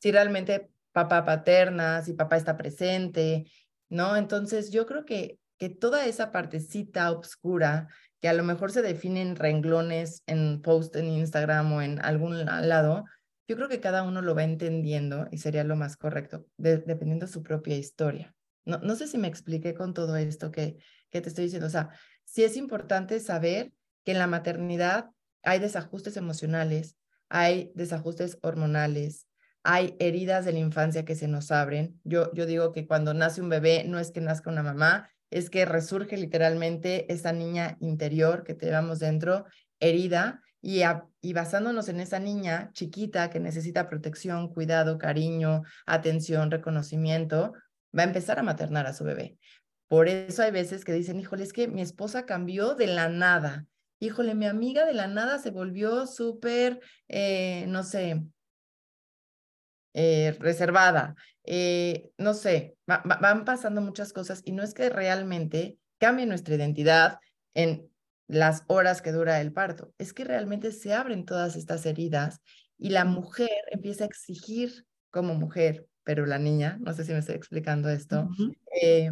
si 0.00 0.10
realmente 0.10 0.72
papá 0.90 1.24
paterna, 1.24 2.02
si 2.02 2.14
papá 2.14 2.36
está 2.36 2.56
presente, 2.56 3.44
¿no? 3.88 4.16
Entonces 4.16 4.72
yo 4.72 4.84
creo 4.84 5.04
que 5.04 5.38
que 5.60 5.68
toda 5.68 6.06
esa 6.06 6.32
partecita 6.32 7.12
oscura 7.12 7.88
que 8.20 8.28
a 8.28 8.32
lo 8.32 8.42
mejor 8.42 8.72
se 8.72 8.80
definen 8.80 9.36
renglones 9.36 10.22
en 10.26 10.62
post 10.62 10.96
en 10.96 11.06
Instagram 11.06 11.70
o 11.74 11.82
en 11.82 12.00
algún 12.00 12.46
lado, 12.46 13.04
yo 13.46 13.56
creo 13.56 13.68
que 13.68 13.78
cada 13.78 14.02
uno 14.02 14.22
lo 14.22 14.34
va 14.34 14.42
entendiendo 14.42 15.28
y 15.30 15.36
sería 15.36 15.62
lo 15.62 15.76
más 15.76 15.98
correcto, 15.98 16.46
dependiendo 16.56 17.26
de 17.26 17.32
su 17.32 17.42
propia 17.42 17.76
historia. 17.76 18.34
No, 18.64 18.78
no 18.78 18.96
sé 18.96 19.06
si 19.06 19.18
me 19.18 19.28
expliqué 19.28 19.74
con 19.74 19.92
todo 19.92 20.16
esto 20.16 20.50
que, 20.50 20.78
que 21.10 21.20
te 21.20 21.28
estoy 21.28 21.44
diciendo. 21.44 21.66
O 21.66 21.70
sea, 21.70 21.90
sí 22.24 22.42
es 22.42 22.56
importante 22.56 23.20
saber 23.20 23.70
que 24.04 24.12
en 24.12 24.18
la 24.18 24.26
maternidad 24.26 25.10
hay 25.42 25.58
desajustes 25.58 26.16
emocionales, 26.16 26.96
hay 27.28 27.70
desajustes 27.74 28.38
hormonales, 28.40 29.26
hay 29.62 29.94
heridas 29.98 30.46
de 30.46 30.52
la 30.52 30.58
infancia 30.58 31.04
que 31.04 31.16
se 31.16 31.28
nos 31.28 31.50
abren. 31.50 32.00
Yo, 32.04 32.32
yo 32.32 32.46
digo 32.46 32.72
que 32.72 32.86
cuando 32.86 33.12
nace 33.12 33.42
un 33.42 33.50
bebé 33.50 33.84
no 33.86 33.98
es 33.98 34.10
que 34.10 34.22
nazca 34.22 34.48
una 34.48 34.62
mamá, 34.62 35.10
es 35.30 35.50
que 35.50 35.64
resurge 35.64 36.16
literalmente 36.16 37.12
esa 37.12 37.32
niña 37.32 37.76
interior 37.80 38.44
que 38.44 38.54
llevamos 38.54 38.98
dentro, 38.98 39.46
herida, 39.78 40.42
y, 40.62 40.82
y 41.22 41.32
basándonos 41.32 41.88
en 41.88 42.00
esa 42.00 42.18
niña 42.18 42.70
chiquita 42.74 43.30
que 43.30 43.40
necesita 43.40 43.88
protección, 43.88 44.52
cuidado, 44.52 44.98
cariño, 44.98 45.62
atención, 45.86 46.50
reconocimiento, 46.50 47.54
va 47.96 48.02
a 48.02 48.06
empezar 48.06 48.38
a 48.38 48.42
maternar 48.42 48.86
a 48.86 48.92
su 48.92 49.04
bebé. 49.04 49.38
Por 49.88 50.08
eso 50.08 50.42
hay 50.42 50.50
veces 50.50 50.84
que 50.84 50.92
dicen, 50.92 51.18
híjole, 51.18 51.42
es 51.42 51.52
que 51.52 51.66
mi 51.66 51.80
esposa 51.80 52.26
cambió 52.26 52.74
de 52.74 52.86
la 52.86 53.08
nada. 53.08 53.66
Híjole, 53.98 54.34
mi 54.34 54.46
amiga 54.46 54.84
de 54.84 54.94
la 54.94 55.08
nada 55.08 55.38
se 55.38 55.50
volvió 55.50 56.06
súper, 56.06 56.80
eh, 57.08 57.64
no 57.68 57.82
sé, 57.82 58.22
eh, 59.94 60.36
reservada. 60.38 61.14
Eh, 61.44 62.10
no 62.18 62.34
sé, 62.34 62.76
van 62.86 63.44
pasando 63.44 63.80
muchas 63.80 64.12
cosas 64.12 64.42
y 64.44 64.52
no 64.52 64.62
es 64.62 64.74
que 64.74 64.88
realmente 64.90 65.78
cambie 65.98 66.26
nuestra 66.26 66.54
identidad 66.54 67.18
en 67.54 67.90
las 68.26 68.62
horas 68.68 69.02
que 69.02 69.10
dura 69.10 69.40
el 69.40 69.52
parto, 69.52 69.92
es 69.98 70.12
que 70.12 70.24
realmente 70.24 70.70
se 70.70 70.94
abren 70.94 71.24
todas 71.24 71.56
estas 71.56 71.84
heridas 71.84 72.40
y 72.78 72.90
la 72.90 73.04
mujer 73.04 73.50
empieza 73.72 74.04
a 74.04 74.06
exigir 74.06 74.86
como 75.10 75.34
mujer, 75.34 75.86
pero 76.04 76.26
la 76.26 76.38
niña, 76.38 76.78
no 76.80 76.92
sé 76.94 77.04
si 77.04 77.12
me 77.12 77.18
estoy 77.18 77.34
explicando 77.34 77.88
esto, 77.88 78.28
eh, 78.80 79.10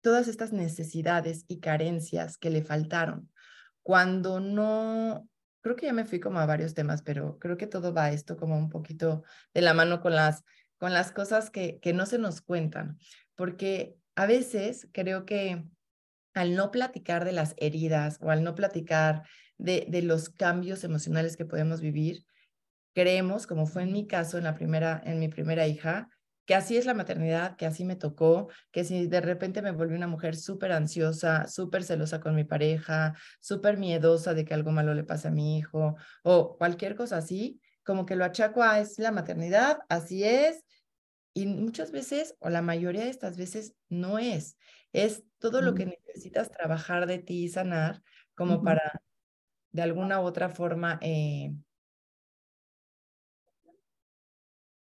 todas 0.00 0.26
estas 0.26 0.52
necesidades 0.52 1.44
y 1.48 1.60
carencias 1.60 2.38
que 2.38 2.50
le 2.50 2.62
faltaron. 2.62 3.30
Cuando 3.82 4.40
no, 4.40 5.28
creo 5.60 5.76
que 5.76 5.86
ya 5.86 5.92
me 5.92 6.04
fui 6.04 6.20
como 6.20 6.38
a 6.38 6.46
varios 6.46 6.74
temas, 6.74 7.02
pero 7.02 7.38
creo 7.38 7.56
que 7.56 7.66
todo 7.66 7.92
va 7.92 8.10
esto 8.10 8.36
como 8.36 8.56
un 8.56 8.68
poquito 8.68 9.22
de 9.54 9.62
la 9.62 9.74
mano 9.74 10.00
con 10.00 10.14
las, 10.14 10.44
con 10.78 10.92
las 10.92 11.12
cosas 11.12 11.50
que, 11.50 11.78
que 11.80 11.92
no 11.92 12.06
se 12.06 12.18
nos 12.18 12.40
cuentan, 12.40 12.98
porque 13.34 13.96
a 14.16 14.26
veces 14.26 14.88
creo 14.92 15.24
que 15.24 15.64
al 16.34 16.54
no 16.54 16.70
platicar 16.70 17.24
de 17.24 17.32
las 17.32 17.54
heridas 17.56 18.18
o 18.20 18.30
al 18.30 18.44
no 18.44 18.54
platicar 18.54 19.22
de, 19.56 19.86
de 19.88 20.02
los 20.02 20.30
cambios 20.30 20.84
emocionales 20.84 21.36
que 21.36 21.44
podemos 21.44 21.80
vivir, 21.80 22.24
creemos, 22.94 23.46
como 23.46 23.66
fue 23.66 23.82
en 23.82 23.92
mi 23.92 24.06
caso, 24.06 24.38
en, 24.38 24.44
la 24.44 24.54
primera, 24.54 25.00
en 25.04 25.18
mi 25.18 25.28
primera 25.28 25.66
hija, 25.66 26.08
que 26.48 26.54
así 26.54 26.78
es 26.78 26.86
la 26.86 26.94
maternidad, 26.94 27.56
que 27.56 27.66
así 27.66 27.84
me 27.84 27.94
tocó, 27.94 28.48
que 28.70 28.82
si 28.82 29.06
de 29.06 29.20
repente 29.20 29.60
me 29.60 29.70
volví 29.70 29.94
una 29.94 30.06
mujer 30.06 30.34
súper 30.34 30.72
ansiosa, 30.72 31.46
súper 31.46 31.84
celosa 31.84 32.20
con 32.20 32.34
mi 32.34 32.44
pareja, 32.44 33.14
súper 33.38 33.76
miedosa 33.76 34.32
de 34.32 34.46
que 34.46 34.54
algo 34.54 34.70
malo 34.70 34.94
le 34.94 35.04
pase 35.04 35.28
a 35.28 35.30
mi 35.30 35.58
hijo 35.58 35.96
o 36.22 36.56
cualquier 36.56 36.96
cosa 36.96 37.18
así, 37.18 37.60
como 37.84 38.06
que 38.06 38.16
lo 38.16 38.24
achaco 38.24 38.62
a 38.62 38.80
es 38.80 38.98
la 38.98 39.12
maternidad, 39.12 39.80
así 39.90 40.24
es, 40.24 40.64
y 41.34 41.44
muchas 41.44 41.92
veces, 41.92 42.34
o 42.38 42.48
la 42.48 42.62
mayoría 42.62 43.04
de 43.04 43.10
estas 43.10 43.36
veces, 43.36 43.74
no 43.90 44.18
es. 44.18 44.56
Es 44.94 45.24
todo 45.36 45.60
lo 45.60 45.74
que 45.74 45.84
necesitas 45.84 46.50
trabajar 46.50 47.06
de 47.06 47.18
ti 47.18 47.44
y 47.44 47.48
sanar 47.50 48.00
como 48.34 48.62
para, 48.62 49.02
de 49.72 49.82
alguna 49.82 50.18
u 50.22 50.24
otra 50.24 50.48
forma, 50.48 50.98
eh, 51.02 51.52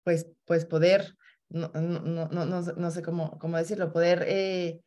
pues, 0.03 0.27
pues 0.43 0.65
poder, 0.65 1.15
no, 1.53 1.71
no, 1.73 2.27
no, 2.27 2.45
no, 2.45 2.61
no 2.61 2.91
sé 2.91 3.01
cómo, 3.01 3.37
cómo 3.39 3.57
decirlo, 3.57 3.93
poder 3.93 4.25
eh, 4.27 4.81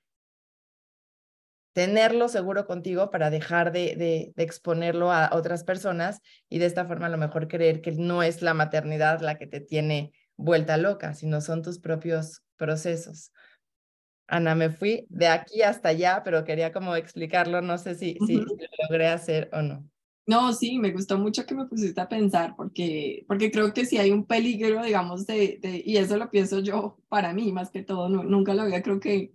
tenerlo 1.72 2.28
seguro 2.28 2.66
contigo 2.66 3.10
para 3.10 3.30
dejar 3.30 3.72
de, 3.72 3.96
de, 3.96 4.32
de, 4.34 4.42
exponerlo 4.42 5.12
a 5.12 5.30
otras 5.32 5.62
personas 5.62 6.20
y 6.48 6.58
de 6.58 6.66
esta 6.66 6.86
forma 6.86 7.06
a 7.06 7.10
lo 7.10 7.18
mejor 7.18 7.48
creer 7.48 7.80
que 7.80 7.92
no 7.92 8.22
es 8.22 8.42
la 8.42 8.54
maternidad 8.54 9.20
la 9.20 9.38
que 9.38 9.46
te 9.46 9.60
tiene 9.60 10.12
vuelta 10.36 10.76
loca, 10.76 11.14
sino 11.14 11.40
son 11.40 11.62
tus 11.62 11.78
propios 11.78 12.42
procesos. 12.56 13.32
Ana, 14.28 14.54
me 14.56 14.70
fui 14.70 15.06
de 15.08 15.28
aquí 15.28 15.62
hasta 15.62 15.90
allá, 15.90 16.22
pero 16.24 16.44
quería 16.44 16.72
como 16.72 16.96
explicarlo, 16.96 17.62
no 17.62 17.78
sé 17.78 17.94
si, 17.94 18.18
si, 18.26 18.38
lo 18.38 18.46
logré 18.88 19.06
hacer 19.06 19.48
o 19.52 19.62
no. 19.62 19.88
No, 20.26 20.52
sí, 20.52 20.78
me 20.80 20.90
gustó 20.90 21.18
mucho 21.18 21.46
que 21.46 21.54
me 21.54 21.66
pusiste 21.66 22.00
a 22.00 22.08
pensar, 22.08 22.54
porque, 22.56 23.24
porque 23.28 23.52
creo 23.52 23.72
que 23.72 23.86
sí 23.86 23.96
hay 23.98 24.10
un 24.10 24.26
peligro, 24.26 24.82
digamos, 24.82 25.24
de, 25.24 25.58
de 25.62 25.80
y 25.84 25.98
eso 25.98 26.16
lo 26.16 26.30
pienso 26.30 26.58
yo 26.58 26.98
para 27.08 27.32
mí 27.32 27.52
más 27.52 27.70
que 27.70 27.84
todo, 27.84 28.08
no, 28.08 28.24
nunca 28.24 28.52
lo 28.52 28.62
había, 28.62 28.82
creo 28.82 28.98
que 28.98 29.34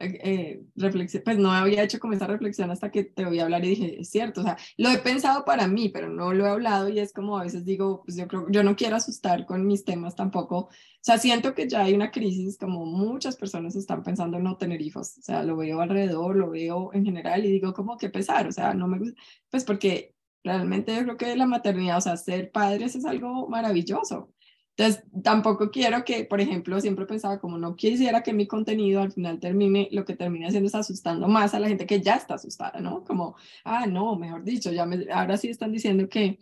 eh, 0.00 0.62
reflexión, 0.76 1.22
pues 1.24 1.38
no 1.38 1.52
había 1.52 1.82
hecho 1.84 2.00
como 2.00 2.14
esa 2.14 2.26
reflexión 2.26 2.70
hasta 2.70 2.90
que 2.90 3.04
te 3.04 3.24
voy 3.26 3.40
a 3.40 3.44
hablar 3.44 3.64
y 3.64 3.70
dije, 3.70 4.00
es 4.00 4.10
cierto, 4.10 4.40
o 4.42 4.44
sea, 4.44 4.56
lo 4.78 4.90
he 4.90 4.98
pensado 4.98 5.44
para 5.44 5.68
mí, 5.68 5.90
pero 5.90 6.08
no 6.10 6.32
lo 6.34 6.46
he 6.46 6.50
hablado 6.50 6.88
y 6.88 6.98
es 6.98 7.12
como 7.12 7.38
a 7.38 7.44
veces 7.44 7.64
digo, 7.66 8.02
pues 8.04 8.16
yo 8.16 8.28
creo, 8.28 8.46
yo 8.50 8.62
no 8.64 8.76
quiero 8.76 8.96
asustar 8.96 9.46
con 9.46 9.66
mis 9.66 9.84
temas 9.84 10.16
tampoco, 10.16 10.56
o 10.58 10.70
sea, 11.02 11.18
siento 11.18 11.54
que 11.54 11.68
ya 11.68 11.82
hay 11.84 11.94
una 11.94 12.10
crisis, 12.10 12.58
como 12.58 12.86
muchas 12.86 13.36
personas 13.36 13.76
están 13.76 14.02
pensando 14.02 14.38
en 14.38 14.44
no 14.44 14.56
tener 14.56 14.80
hijos, 14.82 15.18
o 15.18 15.22
sea, 15.22 15.42
lo 15.42 15.56
veo 15.56 15.80
alrededor, 15.80 16.36
lo 16.36 16.50
veo 16.50 16.92
en 16.94 17.04
general 17.04 17.44
y 17.44 17.52
digo 17.52 17.72
como 17.74 17.98
que 17.98 18.08
pesar, 18.10 18.48
o 18.48 18.52
sea, 18.52 18.74
no 18.74 18.88
me 18.88 18.98
gusta, 18.98 19.20
pues 19.50 19.64
porque 19.64 20.14
realmente 20.44 20.94
yo 20.94 21.02
creo 21.04 21.16
que 21.16 21.36
la 21.36 21.46
maternidad, 21.46 21.98
o 21.98 22.00
sea, 22.00 22.16
ser 22.16 22.50
padres 22.50 22.96
es 22.96 23.04
algo 23.04 23.48
maravilloso, 23.48 24.32
entonces, 24.76 25.04
tampoco 25.22 25.70
quiero 25.70 26.02
que, 26.04 26.24
por 26.24 26.40
ejemplo, 26.40 26.80
siempre 26.80 27.04
pensaba 27.04 27.38
como 27.38 27.58
no 27.58 27.76
quisiera 27.76 28.22
que 28.22 28.32
mi 28.32 28.46
contenido 28.46 29.02
al 29.02 29.12
final 29.12 29.38
termine, 29.38 29.88
lo 29.92 30.04
que 30.06 30.16
termine 30.16 30.46
haciendo 30.46 30.68
es 30.68 30.74
asustando 30.74 31.28
más 31.28 31.52
a 31.54 31.60
la 31.60 31.68
gente 31.68 31.86
que 31.86 32.00
ya 32.00 32.14
está 32.16 32.34
asustada, 32.34 32.80
¿no? 32.80 33.04
Como, 33.04 33.36
ah, 33.64 33.86
no, 33.86 34.16
mejor 34.16 34.44
dicho, 34.44 34.72
ya 34.72 34.86
me, 34.86 35.06
ahora 35.12 35.36
sí 35.36 35.48
están 35.48 35.72
diciendo 35.72 36.08
que, 36.08 36.38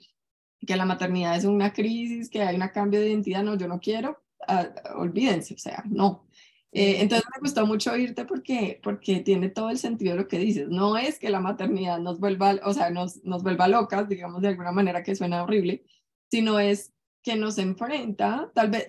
que 0.65 0.77
la 0.77 0.85
maternidad 0.87 1.37
es 1.37 1.45
una 1.45 1.73
crisis, 1.73 2.31
que 2.31 2.43
hay 2.43 2.55
un 2.57 2.69
cambio 2.69 3.01
de 3.01 3.09
identidad, 3.11 3.43
no, 3.43 3.57
yo 3.57 3.67
no 3.67 3.81
quiero, 3.81 4.23
ah, 4.47 4.69
olvídense, 4.97 5.55
o 5.55 5.59
sea, 5.59 5.83
no. 5.87 6.27
Eh, 6.73 7.01
entonces 7.01 7.27
me 7.35 7.41
gustó 7.41 7.67
mucho 7.67 7.93
oírte 7.93 8.25
porque, 8.25 8.81
porque 8.83 9.21
tiene 9.21 9.49
todo 9.49 9.71
el 9.71 9.79
sentido 9.79 10.13
de 10.13 10.23
lo 10.23 10.29
que 10.29 10.39
dices. 10.39 10.69
No 10.69 10.97
es 10.97 11.19
que 11.19 11.31
la 11.31 11.41
maternidad 11.41 11.99
nos 11.99 12.21
vuelva, 12.21 12.57
o 12.65 12.73
sea, 12.73 12.91
nos, 12.91 13.25
nos 13.25 13.43
vuelva 13.43 13.69
locas, 13.69 14.09
digamos 14.09 14.43
de 14.43 14.49
alguna 14.49 14.73
manera 14.73 15.03
que 15.03 15.17
suena 15.17 15.43
horrible, 15.43 15.85
sino 16.31 16.61
es 16.61 16.93
que 17.23 17.37
nos 17.37 17.59
enfrenta, 17.59 18.51
tal 18.55 18.71
vez, 18.71 18.89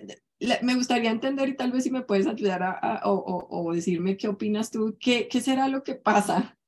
me 0.62 0.74
gustaría 0.74 1.10
entender 1.10 1.48
y 1.50 1.56
tal 1.56 1.72
vez 1.72 1.84
si 1.84 1.90
me 1.90 2.02
puedes 2.02 2.26
ayudar 2.26 2.62
a, 2.62 3.02
o, 3.04 3.46
o, 3.50 3.72
decirme 3.74 4.16
qué 4.16 4.28
opinas 4.28 4.70
tú, 4.70 4.96
qué, 5.00 5.28
qué 5.28 5.40
será 5.40 5.68
lo 5.68 5.82
que 5.82 5.94
pasa 5.94 6.58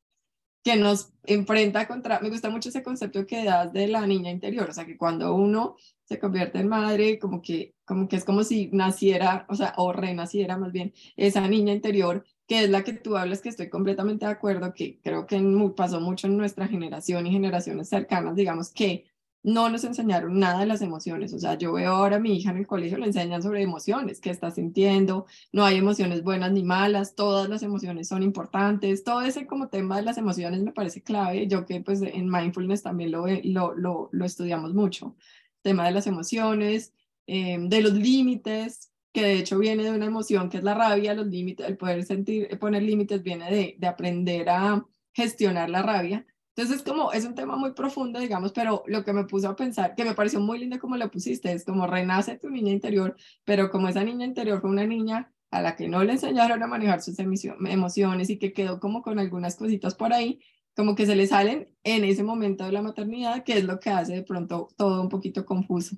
que 0.64 0.76
nos 0.76 1.12
enfrenta 1.24 1.86
contra, 1.86 2.20
me 2.20 2.30
gusta 2.30 2.48
mucho 2.48 2.70
ese 2.70 2.82
concepto 2.82 3.26
que 3.26 3.44
das 3.44 3.72
de 3.72 3.86
la 3.86 4.06
niña 4.06 4.30
interior, 4.30 4.70
o 4.70 4.72
sea, 4.72 4.86
que 4.86 4.96
cuando 4.96 5.34
uno 5.34 5.76
se 6.04 6.18
convierte 6.18 6.58
en 6.58 6.68
madre, 6.68 7.18
como 7.18 7.42
que, 7.42 7.74
como 7.84 8.08
que 8.08 8.16
es 8.16 8.24
como 8.24 8.42
si 8.44 8.70
naciera, 8.72 9.46
o 9.50 9.54
sea, 9.54 9.74
o 9.76 9.92
renaciera 9.92 10.56
más 10.56 10.72
bien, 10.72 10.94
esa 11.16 11.46
niña 11.48 11.74
interior, 11.74 12.24
que 12.46 12.64
es 12.64 12.70
la 12.70 12.82
que 12.82 12.94
tú 12.94 13.16
hablas, 13.16 13.42
que 13.42 13.50
estoy 13.50 13.68
completamente 13.68 14.24
de 14.24 14.32
acuerdo, 14.32 14.72
que 14.72 15.00
creo 15.02 15.26
que 15.26 15.38
pasó 15.76 16.00
mucho 16.00 16.26
en 16.28 16.36
nuestra 16.38 16.66
generación 16.66 17.26
y 17.26 17.32
generaciones 17.32 17.88
cercanas, 17.90 18.34
digamos 18.34 18.72
que 18.72 19.04
no 19.44 19.68
nos 19.68 19.84
enseñaron 19.84 20.38
nada 20.40 20.60
de 20.60 20.66
las 20.66 20.82
emociones. 20.82 21.32
O 21.34 21.38
sea, 21.38 21.56
yo 21.56 21.74
veo 21.74 21.92
ahora 21.92 22.16
a 22.16 22.18
mi 22.18 22.36
hija 22.36 22.50
en 22.50 22.56
el 22.56 22.66
colegio, 22.66 22.98
le 22.98 23.06
enseñan 23.06 23.42
sobre 23.42 23.62
emociones, 23.62 24.20
qué 24.20 24.30
está 24.30 24.50
sintiendo, 24.50 25.26
no 25.52 25.64
hay 25.64 25.76
emociones 25.76 26.24
buenas 26.24 26.50
ni 26.50 26.64
malas, 26.64 27.14
todas 27.14 27.48
las 27.48 27.62
emociones 27.62 28.08
son 28.08 28.22
importantes, 28.22 29.04
todo 29.04 29.20
ese 29.20 29.46
como 29.46 29.68
tema 29.68 29.96
de 29.96 30.02
las 30.02 30.18
emociones 30.18 30.62
me 30.62 30.72
parece 30.72 31.02
clave, 31.02 31.46
yo 31.46 31.66
que 31.66 31.80
pues 31.80 32.00
en 32.02 32.28
mindfulness 32.30 32.82
también 32.82 33.12
lo, 33.12 33.26
lo, 33.44 34.08
lo, 34.12 34.24
estudiamos 34.24 34.72
mucho, 34.74 35.14
tema 35.62 35.84
de 35.86 35.92
las 35.92 36.06
emociones, 36.06 36.94
eh, 37.26 37.58
de 37.60 37.82
los 37.82 37.92
límites, 37.92 38.92
que 39.12 39.22
de 39.22 39.38
hecho 39.38 39.58
viene 39.58 39.84
de 39.84 39.92
una 39.92 40.06
emoción 40.06 40.48
que 40.48 40.56
es 40.58 40.64
la 40.64 40.74
rabia, 40.74 41.14
los 41.14 41.26
límites, 41.26 41.66
el 41.68 41.76
poder 41.76 42.02
sentir, 42.04 42.58
poner 42.58 42.82
límites 42.82 43.22
viene 43.22 43.50
de, 43.50 43.76
de 43.78 43.86
aprender 43.86 44.48
a 44.48 44.86
gestionar 45.12 45.68
la 45.70 45.82
rabia 45.82 46.26
entonces, 46.56 46.84
como 46.84 47.12
es 47.12 47.24
un 47.24 47.34
tema 47.34 47.56
muy 47.56 47.72
profundo, 47.72 48.20
digamos, 48.20 48.52
pero 48.52 48.84
lo 48.86 49.04
que 49.04 49.12
me 49.12 49.24
puso 49.24 49.48
a 49.48 49.56
pensar, 49.56 49.96
que 49.96 50.04
me 50.04 50.14
pareció 50.14 50.38
muy 50.38 50.58
lindo 50.58 50.78
como 50.78 50.96
lo 50.96 51.10
pusiste, 51.10 51.52
es 51.52 51.64
como 51.64 51.86
renace 51.88 52.38
tu 52.38 52.48
niña 52.48 52.70
interior, 52.70 53.16
pero 53.44 53.70
como 53.70 53.88
esa 53.88 54.04
niña 54.04 54.24
interior 54.24 54.60
fue 54.60 54.70
una 54.70 54.86
niña 54.86 55.32
a 55.50 55.60
la 55.62 55.74
que 55.74 55.88
no 55.88 56.04
le 56.04 56.12
enseñaron 56.12 56.62
a 56.62 56.66
manejar 56.68 57.02
sus 57.02 57.18
emociones 57.18 58.30
y 58.30 58.38
que 58.38 58.52
quedó 58.52 58.78
como 58.78 59.02
con 59.02 59.18
algunas 59.18 59.56
cositas 59.56 59.96
por 59.96 60.12
ahí, 60.12 60.40
como 60.76 60.94
que 60.94 61.06
se 61.06 61.16
le 61.16 61.26
salen 61.26 61.74
en 61.82 62.04
ese 62.04 62.22
momento 62.22 62.64
de 62.64 62.72
la 62.72 62.82
maternidad, 62.82 63.42
que 63.42 63.58
es 63.58 63.64
lo 63.64 63.80
que 63.80 63.90
hace 63.90 64.14
de 64.14 64.22
pronto 64.22 64.68
todo 64.76 65.02
un 65.02 65.08
poquito 65.08 65.44
confuso. 65.44 65.96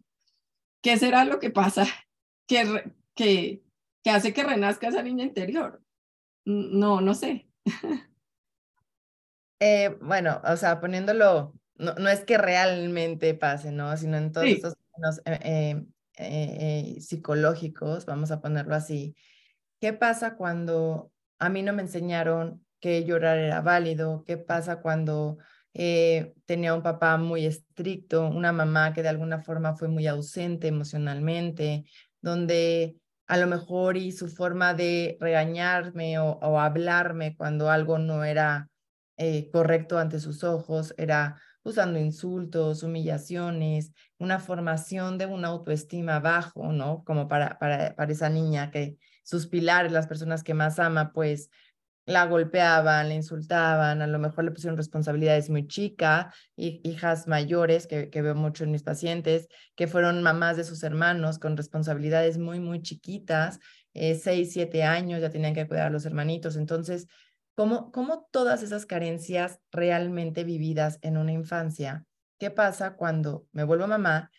¿Qué 0.81 0.97
será 0.97 1.25
lo 1.27 1.39
que 1.39 1.51
pasa 1.51 1.87
que, 2.47 2.95
que, 3.15 3.63
que 4.03 4.11
hace 4.11 4.33
que 4.33 4.43
renazca 4.43 4.89
esa 4.89 5.03
niña 5.03 5.25
interior? 5.25 5.83
No, 6.47 7.03
no 7.03 7.15
sé. 7.15 7.51
Eh, 9.59 9.97
bueno, 10.01 10.41
o 10.45 10.57
sea, 10.57 10.81
poniéndolo, 10.81 11.55
no, 11.77 11.95
no, 11.95 12.09
es 12.11 12.25
que 12.25 12.37
realmente 12.37 13.35
pase, 13.35 13.73
¿no? 13.73 13.97
Sino 13.97 14.17
en 14.19 14.33
todos 14.33 14.47
estos 14.47 14.75
términos 14.77 15.23
eh, 15.25 15.83
eh, 16.19 16.97
psicológicos, 17.01 18.05
vamos 18.05 18.31
a 18.31 18.41
ponerlo 18.41 18.75
así. 18.75 19.15
¿Qué 19.81 19.93
pasa 19.93 20.37
cuando 20.37 21.11
a 21.39 21.49
mí 21.49 21.63
no 21.63 21.73
me 21.73 21.83
enseñaron 21.83 22.65
que 22.81 23.05
llorar 23.05 23.39
era 23.39 23.61
válido? 23.63 24.25
¿Qué 24.25 24.37
pasa 24.37 24.81
cuando 24.81 25.39
tenía 26.47 26.73
un 26.73 26.83
papá 26.83 27.19
muy 27.19 27.45
estricto, 27.45 28.27
una 28.29 28.51
mamá 28.51 28.95
que 28.95 29.03
de 29.03 29.11
alguna 29.11 29.43
forma 29.43 29.77
fue 29.77 29.89
muy 29.89 30.07
ausente 30.07 30.69
emocionalmente, 30.69 31.85
donde 32.23 32.97
a 33.27 33.37
lo 33.37 33.47
mejor 33.47 33.99
y 33.99 34.13
su 34.13 34.29
forma 34.29 34.73
de 34.73 35.19
regañarme 35.21 36.19
o, 36.19 36.39
o 36.41 36.61
hablarme 36.61 37.37
cuando 37.37 37.71
algo 37.71 37.99
no 37.99 38.25
era 38.25 38.71
eh, 39.17 39.51
correcto 39.51 39.99
ante 39.99 40.21
sus 40.21 40.45
ojos, 40.45 40.95
era 40.99 41.41
usando 41.63 41.99
insultos, 41.99 42.83
humillaciones, 42.83 43.93
una 44.19 44.39
formación 44.39 45.19
de 45.19 45.27
una 45.27 45.49
autoestima 45.49 46.21
bajo, 46.21 46.73
¿no? 46.73 47.03
Como 47.05 47.27
para, 47.27 47.59
para, 47.59 47.95
para 47.97 48.13
esa 48.13 48.29
niña 48.29 48.71
que 48.71 48.99
sus 49.25 49.49
pilares, 49.49 49.91
las 49.91 50.07
personas 50.07 50.45
que 50.45 50.55
más 50.55 50.79
ama, 50.79 51.13
pues 51.13 51.51
la 52.07 52.25
golpeaban, 52.27 53.09
le 53.09 53.17
insultaban, 53.17 54.01
a 54.01 54.07
lo 54.07 54.21
mejor 54.21 54.45
le 54.45 54.53
pusieron 54.53 54.77
responsabilidades 54.77 55.51
muy 55.51 55.67
chicas, 55.67 56.33
hijas 56.55 57.27
mayores, 57.27 57.89
que, 57.89 58.11
que, 58.11 58.23
veo 58.23 58.37
mucho 58.37 58.63
en 58.63 58.71
mis 58.71 58.85
pacientes, 58.85 59.49
que 59.75 59.89
fueron 59.89 60.23
mamás 60.23 60.57
de 60.57 60.63
sus 60.63 60.85
hermanos 60.85 61.41
con 61.41 61.57
responsabilidades 61.57 62.39
muy, 62.39 62.61
muy 62.61 62.81
chiquitas, 62.81 63.59
eh, 63.93 64.15
seis, 64.15 64.53
siete 64.53 64.85
años, 64.85 65.21
ya 65.21 65.31
tenían 65.31 65.55
que 65.55 65.67
cuidar 65.67 65.87
a 65.87 65.91
los 65.91 66.07
hermanitos. 66.07 66.57
Entonces, 66.57 67.09
¿Cómo, 67.57 67.91
¿Cómo 67.91 68.29
todas 68.31 68.63
esas 68.63 68.85
carencias 68.85 69.61
realmente 69.73 70.45
vividas 70.45 70.99
en 71.01 71.17
una 71.17 71.33
infancia? 71.33 72.05
¿Qué 72.39 72.51
pasa 72.51 72.97
cuando 72.97 73.47
me 73.53 73.65
vuelvo 73.65 73.87
mamá 73.87 74.31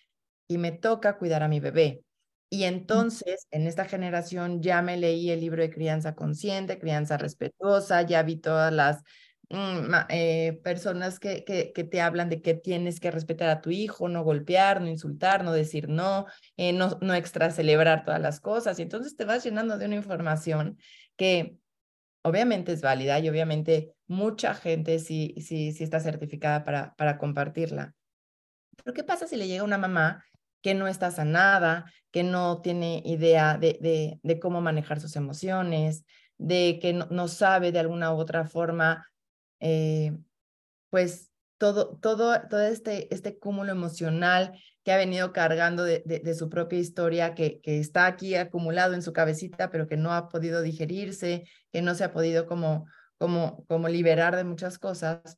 y 0.48 0.60
me 0.60 0.72
toca 0.72 1.18
cuidar 1.18 1.42
a 1.42 1.48
mi 1.48 1.60
bebé? 1.60 2.04
Y 2.52 2.66
entonces, 2.66 3.48
en 3.50 3.66
esta 3.66 3.86
generación 3.86 4.62
ya 4.62 4.84
me 4.84 4.98
leí 4.98 5.32
el 5.32 5.42
libro 5.42 5.64
de 5.64 5.72
crianza 5.72 6.14
consciente, 6.14 6.78
crianza 6.78 7.18
respetuosa, 7.18 8.04
ya 8.04 8.22
vi 8.22 8.38
todas 8.38 8.72
las 8.72 9.02
mm, 9.50 9.94
eh, 10.10 10.62
personas 10.64 11.20
que, 11.20 11.44
que, 11.44 11.74
que, 11.74 11.84
te 11.84 12.02
hablan 12.02 12.30
de 12.30 12.44
que 12.44 12.54
tienes 12.54 13.00
que 13.00 13.10
respetar 13.10 13.50
a 13.50 13.62
tu 13.62 13.72
hijo, 13.72 14.10
no 14.10 14.24
golpear, 14.24 14.80
no 14.80 14.88
insultar, 14.88 15.44
no 15.44 15.54
decir 15.54 15.90
no, 15.90 16.28
eh, 16.56 16.72
no, 16.72 17.00
no 17.02 17.16
extra 17.16 17.50
celebrar 17.50 18.06
todas 18.06 18.22
las 18.22 18.40
cosas. 18.40 18.78
Y 18.78 18.84
entonces 18.84 19.16
te 19.16 19.26
vas 19.26 19.44
llenando 19.44 19.80
de 19.80 19.88
una 19.88 19.96
información 19.96 20.78
que 21.18 21.58
obviamente 22.22 22.74
es 22.74 22.82
válida 22.82 23.20
y 23.20 23.30
obviamente 23.30 23.94
mucha 24.08 24.54
gente 24.54 25.00
sí, 25.00 25.36
sí, 25.40 25.72
sí 25.72 25.84
está 25.84 26.00
certificada 26.00 26.64
para, 26.64 26.96
para 26.96 27.18
compartirla. 27.18 27.94
Pero 28.84 28.94
¿qué 28.94 29.04
pasa 29.04 29.28
si 29.28 29.36
le 29.36 29.48
llega 29.48 29.64
una 29.64 29.78
mamá 29.78 30.24
que 30.62 30.74
no 30.74 30.88
está 30.88 31.12
sanada, 31.12 31.92
que 32.12 32.24
no 32.24 32.62
tiene 32.62 33.02
idea 33.06 33.58
de, 33.58 34.20
de, 34.22 34.40
cómo 34.40 34.62
manejar 34.62 35.00
sus 35.00 35.16
emociones, 35.16 36.06
de 36.38 36.80
que 36.82 36.94
no, 36.94 37.08
no 37.10 37.28
sabe 37.28 37.72
de 37.72 37.80
alguna 37.80 38.14
u 38.14 38.18
otra 38.18 38.46
forma, 38.46 39.08
eh, 39.60 40.18
pues 40.90 41.32
todo, 41.58 41.98
todo, 41.98 42.42
todo 42.50 42.62
este, 42.62 43.14
este 43.14 43.38
cúmulo 43.40 43.72
emocional 43.72 44.60
que 44.88 44.94
ha 44.94 44.98
venido 44.98 45.34
cargando 45.34 45.84
de, 45.84 46.02
de, 46.06 46.34
su 46.34 46.48
propia 46.48 46.80
historia, 46.80 47.36
que, 47.36 47.60
que, 47.60 47.78
está 47.78 48.06
aquí 48.06 48.36
acumulado 48.36 48.94
en 48.94 49.02
su 49.02 49.12
cabecita, 49.12 49.70
pero 49.70 49.86
que 49.86 49.98
no 49.98 50.14
ha 50.14 50.30
podido 50.30 50.62
digerirse, 50.62 51.44
que 51.74 51.82
no 51.82 51.94
se 51.94 52.06
ha 52.06 52.14
podido 52.14 52.46
como, 52.46 52.86
como, 53.18 53.66
como 53.68 53.90
liberar 53.90 54.38
de 54.38 54.46
muchas 54.46 54.80
cosas. 54.80 55.36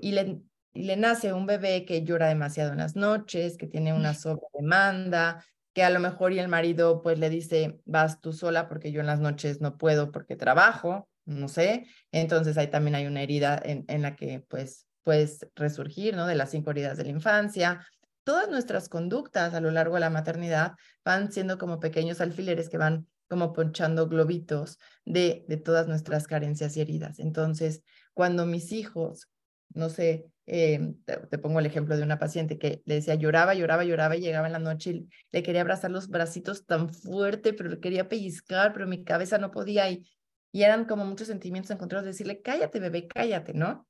Y 0.00 0.10
le, 0.10 0.40
y 0.72 0.82
le 0.82 0.96
nace 0.96 1.32
un 1.32 1.46
bebé 1.46 1.84
que 1.84 2.02
llora 2.02 2.26
demasiado 2.26 2.72
en 2.72 2.78
las 2.78 2.96
noches, 2.96 3.56
que 3.56 3.68
tiene 3.68 3.92
una 3.92 4.14
sobredemanda, 4.14 5.44
que 5.74 5.84
a 5.84 5.90
lo 5.90 6.00
mejor 6.00 6.32
y 6.32 6.40
el 6.40 6.48
marido 6.48 7.00
pues 7.00 7.20
le 7.20 7.30
dice, 7.30 7.78
vas 7.84 8.20
tú 8.20 8.32
sola 8.32 8.66
porque 8.66 8.90
yo 8.90 8.98
en 8.98 9.06
las 9.06 9.20
noches 9.20 9.60
no 9.60 9.78
puedo 9.78 10.10
porque 10.10 10.34
trabajo, 10.34 11.08
no 11.24 11.46
sé. 11.46 11.86
Entonces 12.10 12.58
ahí 12.58 12.66
también 12.66 12.96
hay 12.96 13.06
una 13.06 13.22
herida 13.22 13.62
en, 13.64 13.84
en 13.86 14.02
la 14.02 14.16
que 14.16 14.40
pues 14.48 14.88
puedes 15.04 15.46
resurgir, 15.54 16.16
¿no? 16.16 16.26
De 16.26 16.34
las 16.34 16.50
cinco 16.50 16.72
heridas 16.72 16.98
de 16.98 17.04
la 17.04 17.10
infancia 17.10 17.86
todas 18.28 18.50
nuestras 18.50 18.90
conductas 18.90 19.54
a 19.54 19.60
lo 19.62 19.70
largo 19.70 19.94
de 19.94 20.00
la 20.00 20.10
maternidad 20.10 20.74
van 21.02 21.32
siendo 21.32 21.56
como 21.56 21.80
pequeños 21.80 22.20
alfileres 22.20 22.68
que 22.68 22.76
van 22.76 23.06
como 23.26 23.54
ponchando 23.54 24.06
globitos 24.06 24.78
de, 25.06 25.46
de 25.48 25.56
todas 25.56 25.88
nuestras 25.88 26.26
carencias 26.26 26.76
y 26.76 26.82
heridas. 26.82 27.20
Entonces, 27.20 27.82
cuando 28.12 28.44
mis 28.44 28.70
hijos, 28.72 29.30
no 29.70 29.88
sé, 29.88 30.26
eh, 30.44 30.92
te, 31.06 31.38
pongo 31.38 31.58
el 31.58 31.64
ejemplo 31.64 31.96
de 31.96 32.02
una 32.02 32.18
paciente 32.18 32.58
que 32.58 32.82
le 32.84 32.96
decía 32.96 33.14
lloraba, 33.14 33.54
lloraba, 33.54 33.84
lloraba 33.84 34.14
y 34.14 34.20
llegaba 34.20 34.46
en 34.46 34.52
la 34.52 34.58
noche 34.58 34.90
y 34.90 35.08
le 35.32 35.42
quería 35.42 35.62
abrazar 35.62 35.90
los 35.90 36.08
bracitos 36.08 36.66
tan 36.66 36.92
fuerte, 36.92 37.54
pero 37.54 37.70
le 37.70 37.80
quería 37.80 38.10
pellizcar, 38.10 38.74
pero 38.74 38.86
mi 38.86 39.04
cabeza 39.04 39.38
no 39.38 39.50
podía 39.50 39.88
y, 39.88 40.06
y 40.52 40.64
eran 40.64 40.84
como 40.84 41.06
muchos 41.06 41.28
sentimientos 41.28 41.70
encontrados 41.70 42.04
de 42.04 42.10
decirle, 42.10 42.42
cállate, 42.42 42.78
bebé, 42.78 43.08
cállate, 43.08 43.54
¿no? 43.54 43.88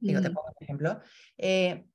Digo, 0.00 0.20
te 0.20 0.28
pongo 0.28 0.48
un 0.48 0.64
ejemplo. 0.64 1.00
Eh, 1.38 1.86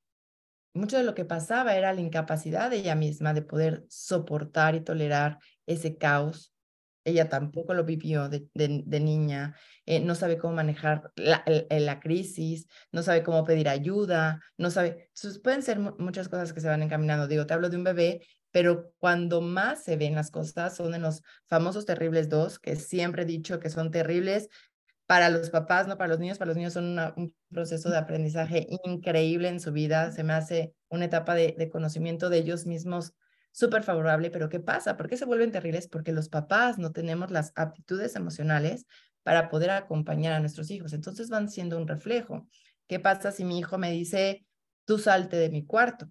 mucho 0.76 0.98
de 0.98 1.04
lo 1.04 1.16
que 1.16 1.26
pasaba 1.26 1.76
era 1.76 1.94
la 1.94 2.02
incapacidad 2.02 2.70
de 2.70 2.78
ella 2.78 2.96
misma 2.96 3.34
de 3.34 3.42
poder 3.42 3.86
soportar 3.90 4.76
y 4.76 4.82
tolerar 4.82 5.40
ese 5.66 5.98
caos. 5.98 6.54
Ella 7.06 7.30
tampoco 7.30 7.74
lo 7.74 7.86
vivió 7.86 8.30
de, 8.30 8.50
niña, 9.00 9.56
eh, 9.86 10.00
no 10.00 10.16
sabe 10.16 10.38
cómo 10.38 10.56
manejar 10.56 11.12
la, 11.16 11.44
la, 11.70 12.00
crisis, 12.00 12.68
no 12.92 13.04
sabe 13.04 13.24
cómo 13.24 13.46
pedir 13.46 13.70
ayuda, 13.70 14.42
no 14.58 14.72
sabe. 14.72 15.10
Entonces, 15.16 15.40
pueden 15.40 15.62
ser 15.62 15.80
muchas 15.80 16.30
cosas 16.30 16.52
que 16.52 16.62
se 16.62 16.68
van 16.68 16.82
encaminando. 16.82 17.28
Digo, 17.28 17.46
te 17.46 17.54
hablo 17.54 17.70
de 17.70 17.78
un 17.78 17.84
bebé, 17.84 18.26
pero 18.52 18.92
cuando 18.98 19.42
más 19.42 19.84
se 19.84 19.98
ven 19.98 20.16
las 20.16 20.32
cosas 20.32 20.76
son 20.76 20.96
en 20.96 21.04
los 21.04 21.22
famosos 21.46 21.86
terribles 21.86 22.28
dos, 22.28 22.58
que 22.58 22.76
siempre 22.76 23.22
he 23.22 23.26
dicho 23.26 23.60
que 23.60 23.70
son 23.70 23.92
terribles 23.92 24.50
para 25.06 25.30
los 25.30 25.50
papás, 25.50 25.88
no 25.88 25.98
para 25.98 26.10
los 26.10 26.20
niños, 26.20 26.38
para 26.38 26.50
los 26.50 26.58
niños 26.58 26.74
son 26.74 26.98
un 27.16 27.36
proceso 27.52 27.90
de 27.90 27.98
aprendizaje 27.98 28.68
increíble 28.84 29.50
en 29.50 29.60
su 29.60 29.72
vida, 29.72 30.12
se 30.12 30.24
me 30.24 30.34
hace 30.34 30.74
una 30.90 31.06
etapa 31.06 31.36
de, 31.36 31.70
conocimiento 31.72 32.30
de 32.30 32.40
ellos 32.40 32.66
mismos 32.66 33.14
súper 33.52 33.84
favorable, 33.84 34.32
pero 34.32 34.50
¿qué 34.50 34.60
pasa? 34.60 34.98
¿Por 34.98 35.08
qué 35.08 35.18
se 35.18 35.26
vuelven 35.26 35.52
terribles? 35.52 35.88
Porque 35.88 36.12
los 36.12 36.30
papás 36.30 36.78
no 36.78 36.92
tenemos 36.92 37.32
las 37.32 37.52
aptitudes 37.56 38.16
emocionales 38.16 38.86
para 39.24 39.50
poder 39.50 39.70
acompañar 39.72 40.34
a 40.34 40.40
nuestros 40.40 40.72
hijos, 40.72 40.94
entonces 40.94 41.30
van 41.30 41.50
siendo 41.50 41.78
un 41.78 41.88
reflejo. 41.88 42.48
¿Qué 42.88 43.00
pasa 43.00 43.32
si 43.32 43.46
mi 43.46 43.60
hijo 43.60 43.78
me 43.78 43.92
dice, 43.92 44.46
tú 44.86 44.98
salte 44.98 45.38
de 45.38 45.50
mi 45.50 45.66
cuarto? 45.66 46.10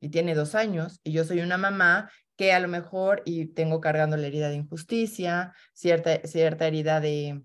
Y 0.00 0.08
tiene 0.08 0.34
dos 0.34 0.54
años 0.54 1.00
y 1.04 1.12
yo 1.12 1.24
soy 1.24 1.40
una 1.40 1.58
mamá 1.58 2.10
que 2.36 2.52
a 2.52 2.60
lo 2.60 2.66
mejor 2.66 3.22
y 3.24 3.46
tengo 3.46 3.80
cargando 3.80 4.16
la 4.16 4.26
herida 4.26 4.48
de 4.48 4.56
injusticia, 4.56 5.54
cierta, 5.74 6.26
cierta 6.26 6.66
herida 6.66 6.98
de, 6.98 7.44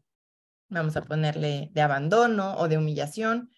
vamos 0.69 0.97
a 0.97 1.01
ponerle 1.01 1.69
de 1.73 1.82
abandono 1.82 2.56
o 2.58 2.67
de 2.67 2.77
humillación, 2.77 3.51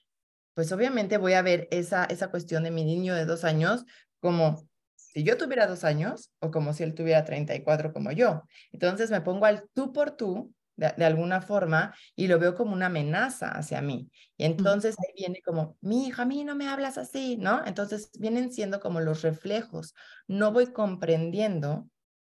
pues 0.53 0.71
obviamente 0.71 1.17
voy 1.17 1.33
a 1.33 1.41
ver 1.41 1.67
esa, 1.71 2.05
esa 2.05 2.29
cuestión 2.29 2.63
de 2.63 2.71
mi 2.71 2.83
niño 2.83 3.15
de 3.15 3.25
dos 3.25 3.43
años 3.43 3.85
como 4.19 4.67
si 4.95 5.23
yo 5.23 5.37
tuviera 5.37 5.67
dos 5.67 5.83
años 5.83 6.31
o 6.39 6.51
como 6.51 6.73
si 6.73 6.83
él 6.83 6.93
tuviera 6.93 7.25
34 7.25 7.93
como 7.93 8.11
yo. 8.11 8.43
Entonces 8.71 9.09
me 9.09 9.21
pongo 9.21 9.45
al 9.45 9.67
tú 9.73 9.91
por 9.91 10.11
tú 10.11 10.53
de, 10.75 10.93
de, 10.97 11.05
alguna 11.05 11.41
forma 11.41 11.95
y 12.15 12.27
lo 12.27 12.39
veo 12.39 12.55
como 12.55 12.73
una 12.73 12.87
amenaza 12.87 13.49
hacia 13.49 13.81
mí. 13.81 14.11
Y 14.37 14.45
entonces 14.45 14.95
ahí 14.99 15.13
viene 15.17 15.41
como, 15.43 15.77
mi 15.81 16.07
hija, 16.07 16.23
a 16.23 16.25
mí 16.25 16.43
no 16.43 16.55
me 16.55 16.67
hablas 16.67 16.97
así, 16.97 17.37
¿no? 17.37 17.65
Entonces 17.65 18.11
vienen 18.19 18.51
siendo 18.51 18.79
como 18.79 18.99
los 18.99 19.21
reflejos. 19.23 19.95
No 20.27 20.51
voy 20.51 20.67
comprendiendo 20.67 21.89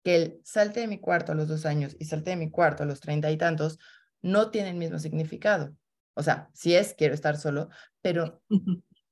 que 0.04 0.16
el 0.16 0.42
salte 0.44 0.82
de 0.82 0.88
mi 0.88 1.00
cuarto 1.00 1.32
a 1.32 1.36
los 1.36 1.48
dos 1.48 1.66
años 1.66 1.96
y 2.00 2.06
salte 2.06 2.32
de 2.32 2.38
mi 2.38 2.50
cuarto 2.50 2.84
a 2.84 2.86
los 2.86 3.00
treinta 3.00 3.32
y 3.32 3.38
tantos 3.38 3.80
no 4.24 4.50
tiene 4.50 4.72
el 4.72 4.78
mismo 4.78 4.98
significado. 4.98 5.76
O 6.16 6.24
sea, 6.24 6.50
sí 6.54 6.74
es 6.76 6.96
quiero 6.96 7.14
estar 7.14 7.38
solo, 7.38 7.70
pero 8.02 8.42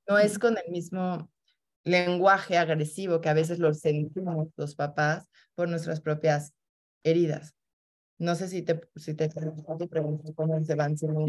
no 0.08 0.18
es 0.18 0.38
con 0.38 0.58
el 0.58 0.72
mismo 0.72 1.30
lenguaje 1.84 2.58
agresivo 2.58 3.20
que 3.20 3.28
a 3.28 3.34
veces 3.34 3.58
lo 3.58 3.72
sentimos 3.74 4.48
los 4.56 4.74
papás 4.74 5.28
por 5.54 5.68
nuestras 5.68 6.00
propias 6.00 6.54
heridas. 7.04 7.54
No 8.18 8.36
sé 8.36 8.48
si 8.48 8.62
te, 8.62 8.80
si 8.94 9.14
te 9.14 9.28
preguntas 9.28 10.32
cómo 10.36 10.62
se 10.62 10.74
van 10.76 10.96
siendo 10.96 11.26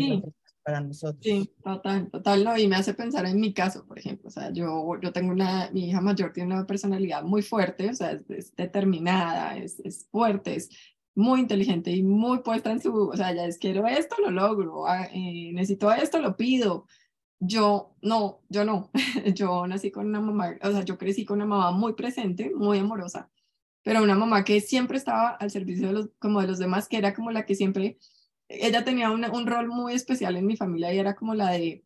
para 0.63 0.80
nosotros. 0.80 1.22
Sí, 1.22 1.52
total, 1.63 2.10
total, 2.10 2.43
no, 2.43 2.58
y 2.58 2.67
me 2.67 2.76
hace 2.76 2.93
pensar 2.93 3.26
en 3.26 3.39
mi 3.39 3.54
caso, 3.54 3.86
por 3.86 3.98
ejemplo, 3.98 4.28
o 4.28 4.32
sea, 4.32 4.52
yo, 4.52 5.00
yo 5.02 5.12
tengo 5.12 5.32
una, 5.32 5.69
mi 5.72 5.89
hija 5.89 6.02
mayor 6.02 6.32
tiene 6.32 6.54
una 6.54 6.67
personalidad 6.67 7.24
muy 7.24 7.41
fuerte, 7.41 7.89
o 7.89 7.93
sea, 7.93 8.12
es, 8.30 8.56
determinada, 8.56 9.58
es, 9.58 9.80
es 9.80 10.08
fuerte, 10.10 10.56
es, 10.56 10.69
muy 11.15 11.41
inteligente 11.41 11.91
y 11.91 12.04
muy 12.04 12.39
puesta 12.39 12.71
en 12.71 12.82
su, 12.82 13.10
o 13.10 13.15
sea, 13.15 13.34
ya 13.34 13.45
es 13.45 13.58
quiero 13.58 13.88
esto, 13.88 14.15
lo 14.19 14.32
logro, 14.32 14.88
ah, 14.88 15.08
eh, 15.13 15.52
necesito 15.54 15.91
esto, 15.91 16.19
lo 16.19 16.36
pido. 16.36 16.88
Yo 17.39 17.95
no, 18.02 18.41
yo 18.49 18.65
no, 18.65 18.91
yo 19.36 19.67
nací 19.67 19.91
con 19.91 20.08
una 20.08 20.21
mamá, 20.21 20.56
o 20.62 20.71
sea, 20.71 20.84
yo 20.84 20.97
crecí 20.97 21.26
con 21.26 21.38
una 21.38 21.45
mamá 21.45 21.71
muy 21.71 21.93
presente, 21.93 22.52
muy 22.56 22.80
amorosa, 22.80 23.30
pero 23.84 24.02
una 24.04 24.15
mamá 24.15 24.43
que 24.43 24.62
siempre 24.62 24.97
estaba 24.97 25.32
al 25.32 25.52
servicio 25.52 25.88
de 25.88 25.93
los, 25.93 26.10
como 26.19 26.41
de 26.41 26.47
los 26.47 26.60
demás, 26.60 26.88
que 26.88 26.97
era 26.97 27.13
como 27.13 27.32
la 27.32 27.45
que 27.45 27.56
siempre 27.56 27.97
ella 28.47 28.84
tenía 28.84 29.12
un 29.12 29.47
rol 29.47 29.67
muy 29.67 29.93
especial 29.93 30.36
en 30.38 30.45
mi 30.45 30.56
familia 30.58 30.93
y 30.93 30.99
era 30.99 31.15
como 31.15 31.34
la 31.36 31.52
de, 31.52 31.84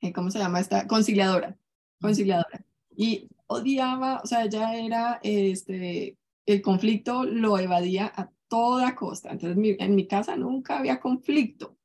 eh, 0.00 0.12
¿cómo 0.12 0.30
se 0.30 0.38
llama 0.38 0.60
esta? 0.60 0.86
Conciliadora, 0.86 1.56
conciliadora. 2.00 2.64
Y 2.96 3.28
odiaba, 3.46 4.20
o 4.22 4.26
sea, 4.26 4.44
ella 4.44 4.74
era, 4.74 5.20
este, 5.22 6.18
el 6.46 6.62
conflicto 6.62 7.24
lo 7.24 7.58
evadía 7.58 8.12
a 8.14 8.30
toda 8.52 8.94
costa. 8.94 9.30
Entonces, 9.30 9.56
en 9.78 9.94
mi 9.94 10.06
casa 10.06 10.36
nunca 10.36 10.78
había 10.78 11.00
conflicto. 11.00 11.78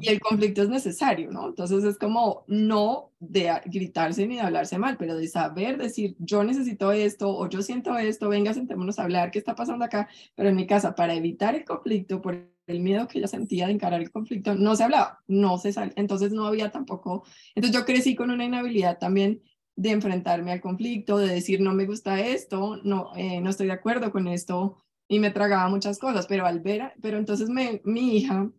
Y 0.00 0.08
el 0.08 0.20
conflicto 0.20 0.62
es 0.62 0.70
necesario, 0.70 1.30
¿no? 1.30 1.48
Entonces 1.48 1.84
es 1.84 1.98
como 1.98 2.44
no 2.46 3.12
de 3.18 3.50
gritarse 3.66 4.26
ni 4.26 4.36
de 4.36 4.40
hablarse 4.40 4.78
mal, 4.78 4.96
pero 4.96 5.16
de 5.16 5.28
saber 5.28 5.76
decir, 5.76 6.16
yo 6.18 6.44
necesito 6.44 6.92
esto 6.92 7.28
o 7.28 7.46
yo 7.48 7.60
siento 7.60 7.96
esto, 7.98 8.30
venga, 8.30 8.54
sentémonos 8.54 8.98
a 8.98 9.02
hablar, 9.02 9.30
¿qué 9.30 9.38
está 9.38 9.54
pasando 9.54 9.84
acá? 9.84 10.08
Pero 10.34 10.48
en 10.48 10.56
mi 10.56 10.66
casa, 10.66 10.94
para 10.94 11.14
evitar 11.14 11.54
el 11.54 11.64
conflicto, 11.64 12.22
por 12.22 12.38
el 12.66 12.80
miedo 12.80 13.06
que 13.06 13.18
ella 13.18 13.28
sentía 13.28 13.66
de 13.66 13.74
encarar 13.74 14.00
el 14.00 14.10
conflicto, 14.10 14.54
no 14.54 14.76
se 14.76 14.84
hablaba, 14.84 15.22
no 15.26 15.58
se 15.58 15.74
sale. 15.74 15.92
Entonces 15.96 16.32
no 16.32 16.46
había 16.46 16.70
tampoco, 16.70 17.24
entonces 17.54 17.78
yo 17.78 17.84
crecí 17.84 18.14
con 18.14 18.30
una 18.30 18.44
inhabilidad 18.44 18.98
también 18.98 19.42
de 19.76 19.90
enfrentarme 19.90 20.52
al 20.52 20.62
conflicto, 20.62 21.18
de 21.18 21.28
decir, 21.28 21.60
no 21.60 21.74
me 21.74 21.84
gusta 21.84 22.20
esto, 22.20 22.78
no, 22.82 23.12
eh, 23.14 23.42
no 23.42 23.50
estoy 23.50 23.66
de 23.66 23.74
acuerdo 23.74 24.10
con 24.10 24.26
esto, 24.26 24.85
y 25.08 25.18
me 25.18 25.30
tragaba 25.30 25.68
muchas 25.68 25.98
cosas, 25.98 26.26
pero 26.26 26.46
al 26.46 26.60
ver, 26.60 26.92
pero 27.00 27.18
entonces 27.18 27.48
mi 27.48 28.16
hija 28.16 28.50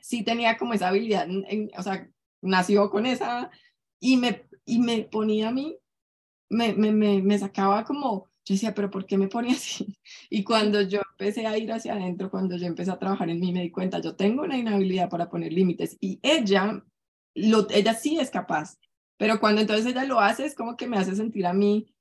sí 0.00 0.22
tenía 0.22 0.56
como 0.56 0.74
esa 0.74 0.88
habilidad, 0.88 1.28
o 1.76 1.82
sea, 1.82 2.08
nació 2.40 2.90
con 2.90 3.06
esa 3.06 3.50
y 4.00 4.16
me, 4.16 4.46
y 4.64 4.78
me 4.78 5.02
ponía 5.04 5.48
a 5.48 5.52
mí, 5.52 5.76
me, 6.48 6.72
me, 6.74 6.92
me, 6.92 7.38
sacaba 7.38 7.84
como, 7.84 8.28
yo 8.44 8.54
decía, 8.54 8.74
pero 8.74 8.90
¿por 8.90 9.06
qué 9.06 9.18
me 9.18 9.28
pone 9.28 9.52
así? 9.52 9.98
Y 10.30 10.44
cuando 10.44 10.80
yo 10.82 11.00
empecé 11.10 11.46
a 11.46 11.58
ir 11.58 11.70
hacia 11.72 11.94
adentro, 11.94 12.30
cuando 12.30 12.56
yo 12.56 12.66
empecé 12.66 12.90
a 12.90 12.98
trabajar 12.98 13.28
en 13.30 13.40
mí, 13.40 13.52
me 13.52 13.62
di 13.62 13.70
cuenta, 13.70 14.00
yo 14.00 14.16
tengo 14.16 14.42
una 14.42 14.56
inhabilidad 14.56 15.10
para 15.10 15.28
poner 15.28 15.52
límites 15.52 15.96
y 16.00 16.18
ella, 16.22 16.82
lo, 17.34 17.68
ella 17.70 17.94
sí 17.94 18.18
es 18.18 18.30
capaz, 18.30 18.78
pero 19.18 19.40
cuando 19.40 19.60
entonces 19.60 19.86
ella 19.86 20.04
lo 20.04 20.20
hace, 20.20 20.46
es 20.46 20.54
como 20.54 20.76
que 20.76 20.86
me 20.86 20.96
hace 20.96 21.14
sentir 21.16 21.46
a 21.46 21.52
mí 21.52 21.92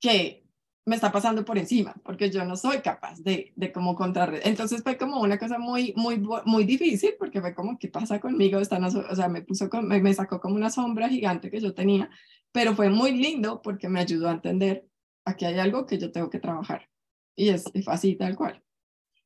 que 0.00 0.41
me 0.84 0.96
está 0.96 1.12
pasando 1.12 1.44
por 1.44 1.58
encima, 1.58 1.94
porque 2.04 2.30
yo 2.30 2.44
no 2.44 2.56
soy 2.56 2.78
capaz 2.78 3.20
de, 3.20 3.52
de 3.54 3.72
como 3.72 3.94
contrarrestar. 3.94 4.48
Entonces 4.48 4.82
fue 4.82 4.96
como 4.96 5.20
una 5.20 5.38
cosa 5.38 5.58
muy, 5.58 5.92
muy, 5.96 6.20
muy 6.44 6.64
difícil, 6.64 7.14
porque 7.18 7.40
fue 7.40 7.54
como, 7.54 7.78
¿qué 7.78 7.88
pasa 7.88 8.18
conmigo? 8.18 8.58
Están, 8.58 8.84
o 8.84 8.90
sea, 9.14 9.28
me, 9.28 9.42
puso 9.42 9.68
me, 9.82 10.00
me 10.00 10.14
sacó 10.14 10.40
como 10.40 10.56
una 10.56 10.70
sombra 10.70 11.08
gigante 11.08 11.50
que 11.50 11.60
yo 11.60 11.72
tenía, 11.72 12.10
pero 12.50 12.74
fue 12.74 12.90
muy 12.90 13.12
lindo 13.12 13.62
porque 13.62 13.88
me 13.88 14.00
ayudó 14.00 14.28
a 14.28 14.32
entender, 14.32 14.86
aquí 15.24 15.44
hay 15.44 15.58
algo 15.58 15.86
que 15.86 15.98
yo 15.98 16.10
tengo 16.10 16.30
que 16.30 16.40
trabajar. 16.40 16.88
Y 17.36 17.50
es, 17.50 17.64
es 17.74 17.86
así, 17.86 18.16
tal 18.16 18.36
cual. 18.36 18.62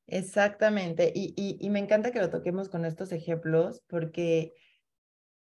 Exactamente. 0.07 1.11
Y, 1.14 1.33
y, 1.37 1.57
y 1.59 1.71
me 1.71 1.81
encanta 1.81 2.12
que 2.12 2.21
lo 2.21 2.31
toquemos 2.31 2.69
con 2.69 2.85
estos 2.85 3.12
ejemplos, 3.12 3.83
porque 3.88 4.53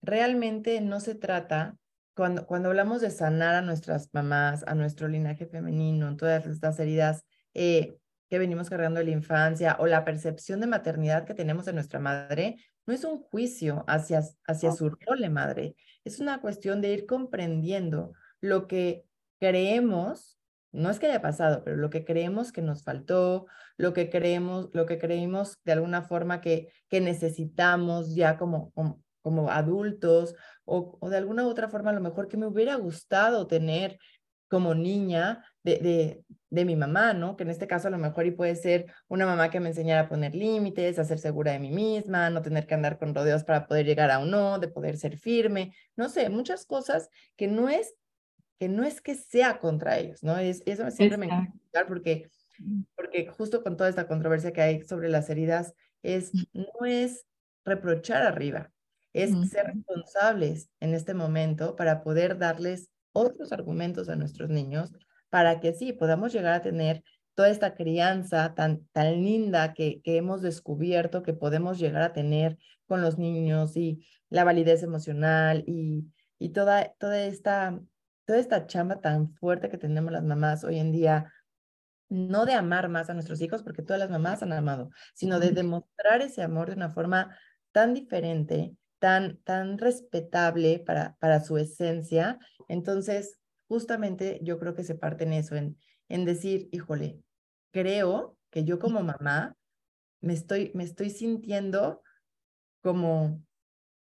realmente 0.03 0.81
no 0.81 0.99
se 0.99 1.15
trata 1.15 1.77
cuando, 2.21 2.45
cuando 2.45 2.69
hablamos 2.69 3.01
de 3.01 3.09
sanar 3.09 3.55
a 3.55 3.63
nuestras 3.63 4.11
mamás, 4.13 4.63
a 4.67 4.75
nuestro 4.75 5.09
linaje 5.09 5.47
femenino, 5.47 6.19
todas 6.19 6.45
estas 6.45 6.79
heridas 6.79 7.25
eh, 7.55 7.97
que 8.29 8.39
venimos 8.39 8.69
cargando 8.69 8.99
de 8.99 9.07
la 9.07 9.13
infancia 9.13 9.79
o 9.81 9.87
la 9.87 10.05
percepción 10.05 10.61
de 10.61 10.67
maternidad 10.67 11.25
que 11.25 11.33
tenemos 11.33 11.65
de 11.65 11.73
nuestra 11.73 11.99
madre, 11.99 12.59
no 12.85 12.93
es 12.93 13.05
un 13.05 13.23
juicio 13.23 13.87
hacia, 13.89 14.21
hacia 14.47 14.73
su 14.73 14.91
rol 14.91 15.19
de 15.19 15.31
madre, 15.31 15.77
es 16.05 16.21
una 16.21 16.43
cuestión 16.43 16.83
de 16.83 16.93
ir 16.93 17.07
comprendiendo 17.07 18.13
lo 18.43 18.67
que 18.67 19.07
creemos, 19.39 20.39
no 20.73 20.91
es 20.91 20.99
que 20.99 21.07
haya 21.07 21.23
pasado, 21.23 21.65
pero 21.65 21.79
lo 21.79 21.89
que 21.89 22.05
creemos 22.05 22.53
que 22.53 22.61
nos 22.61 22.85
faltó, 22.85 23.47
lo 23.79 23.95
que 23.95 24.11
creemos, 24.11 24.69
lo 24.75 24.85
que 24.85 24.99
creímos 24.99 25.57
de 25.65 25.73
alguna 25.73 26.03
forma 26.03 26.43
que, 26.43 26.71
que 26.91 27.01
necesitamos 27.01 28.15
ya 28.15 28.37
como, 28.37 28.73
como, 28.73 29.03
como 29.23 29.51
adultos 29.51 30.35
o, 30.65 30.99
o, 31.01 31.11
de 31.11 31.17
alguna 31.17 31.45
u 31.45 31.49
otra 31.49 31.69
forma 31.69 31.91
a 31.91 31.95
lo 31.95 32.01
mejor 32.01 32.29
que 32.29 32.37
me 32.37 32.47
hubiera 32.47 32.77
gustado 32.77 33.47
tener 33.47 33.99
como 34.49 34.75
niña 34.75 35.45
de, 35.63 35.79
de, 35.79 36.25
de, 36.49 36.65
mi 36.65 36.75
mamá, 36.75 37.13
¿no? 37.13 37.37
Que 37.37 37.45
en 37.45 37.51
este 37.51 37.69
caso 37.69 37.87
a 37.87 37.91
lo 37.91 37.99
mejor 37.99 38.27
y 38.27 38.33
puede 38.33 38.57
ser 38.57 38.93
una 39.07 39.25
mamá 39.25 39.49
que 39.49 39.61
me 39.61 39.69
enseñara 39.69 40.03
a 40.03 40.09
poner 40.09 40.35
límites, 40.35 40.99
a 40.99 41.05
ser 41.05 41.21
segura 41.21 41.53
de 41.53 41.61
mí 41.61 41.71
misma, 41.71 42.31
no 42.31 42.43
tener 42.43 42.67
que 42.67 42.75
andar 42.75 42.99
con 42.99 43.15
rodeos 43.15 43.45
para 43.45 43.69
poder 43.69 43.87
llegar 43.87 44.11
a 44.11 44.19
un 44.19 44.31
no, 44.31 44.59
de 44.59 44.67
poder 44.67 44.97
ser 44.99 45.17
firme, 45.19 45.73
no 45.95 46.09
sé, 46.09 46.29
muchas 46.31 46.67
cosas 46.67 47.09
que 47.37 47.47
no 47.47 47.69
es 47.69 47.95
que 48.59 48.69
no 48.69 48.85
es 48.85 49.01
que 49.01 49.15
sea 49.15 49.59
contra 49.59 49.99
ellos, 49.99 50.23
¿no? 50.23 50.37
Es, 50.37 50.63
eso 50.67 50.91
siempre 50.91 51.17
me 51.17 51.27
encanta 51.27 51.87
porque, 51.89 52.29
porque 52.95 53.27
justo 53.29 53.63
con 53.63 53.79
toda 53.79 53.89
esta 53.89 54.07
controversia 54.07 54.53
que 54.53 54.61
hay 54.61 54.83
sobre 54.83 55.09
las 55.09 55.31
heridas, 55.31 55.73
es, 56.03 56.31
no 56.53 56.85
es 56.85 57.25
reprochar 57.65 58.23
arriba, 58.23 58.71
es 59.13 59.31
ser 59.51 59.67
responsables 59.67 60.71
en 60.81 60.95
este 60.95 61.15
momento 61.15 61.77
para 61.77 62.03
poder 62.03 62.39
darles 62.39 62.91
otros 63.13 63.53
argumentos 63.53 64.09
a 64.09 64.17
nuestros 64.17 64.51
niños 64.51 64.93
para 65.31 65.61
que 65.61 65.73
sí 65.73 65.93
podamos 65.93 66.33
llegar 66.33 66.53
a 66.53 66.63
tener 66.63 67.03
toda 67.35 67.49
esta 67.49 67.75
crianza 67.75 68.55
tan, 68.55 68.87
tan 68.93 69.23
linda 69.23 69.73
que, 69.73 70.01
que 70.03 70.17
hemos 70.17 70.43
descubierto 70.43 71.23
que 71.23 71.33
podemos 71.33 71.79
llegar 71.79 72.03
a 72.03 72.13
tener 72.13 72.59
con 72.87 73.03
los 73.03 73.19
niños 73.19 73.77
y 73.77 74.05
la 74.29 74.45
validez 74.45 74.83
emocional 74.83 75.65
y, 75.67 76.05
y 76.39 76.51
toda, 76.51 76.93
toda, 76.99 77.23
esta, 77.23 77.81
toda 78.27 78.39
esta 78.39 78.67
chamba 78.67 79.01
tan 79.01 79.33
fuerte 79.35 79.71
que 79.71 79.79
tenemos 79.79 80.13
las 80.13 80.25
mamás 80.25 80.65
hoy 80.65 80.79
en 80.79 80.93
día, 80.93 81.33
no 82.09 82.47
de 82.47 82.55
amar 82.55 82.89
más 82.89 83.09
a 83.09 83.15
nuestros 83.15 83.41
hijos, 83.41 83.63
porque 83.63 83.83
todas 83.83 84.01
las 84.01 84.11
mamás 84.11 84.43
han 84.43 84.53
amado, 84.53 84.91
sino 85.15 85.39
de 85.39 85.53
demostrar 85.53 86.23
ese 86.23 86.43
amor 86.43 86.69
de 86.69 86.77
una 86.77 86.91
forma 86.91 87.37
tan 87.73 87.95
diferente 87.95 88.75
tan, 89.01 89.39
tan 89.43 89.79
respetable 89.79 90.79
para, 90.81 91.17
para 91.19 91.41
su 91.43 91.59
esencia. 91.59 92.39
Entonces, 92.69 93.41
justamente 93.69 94.41
yo 94.43 94.61
creo 94.61 94.75
que 94.77 94.85
se 94.85 94.95
parte 94.95 95.25
en 95.25 95.33
eso, 95.33 95.57
en, 95.57 95.79
en 96.09 96.25
decir, 96.25 96.69
híjole, 96.73 97.21
creo 97.73 98.37
que 98.51 98.65
yo 98.65 98.79
como 98.79 99.03
mamá 99.03 99.57
me 100.21 100.35
estoy, 100.35 100.73
me 100.75 100.85
estoy 100.85 101.11
sintiendo 101.11 102.03
como 102.83 103.43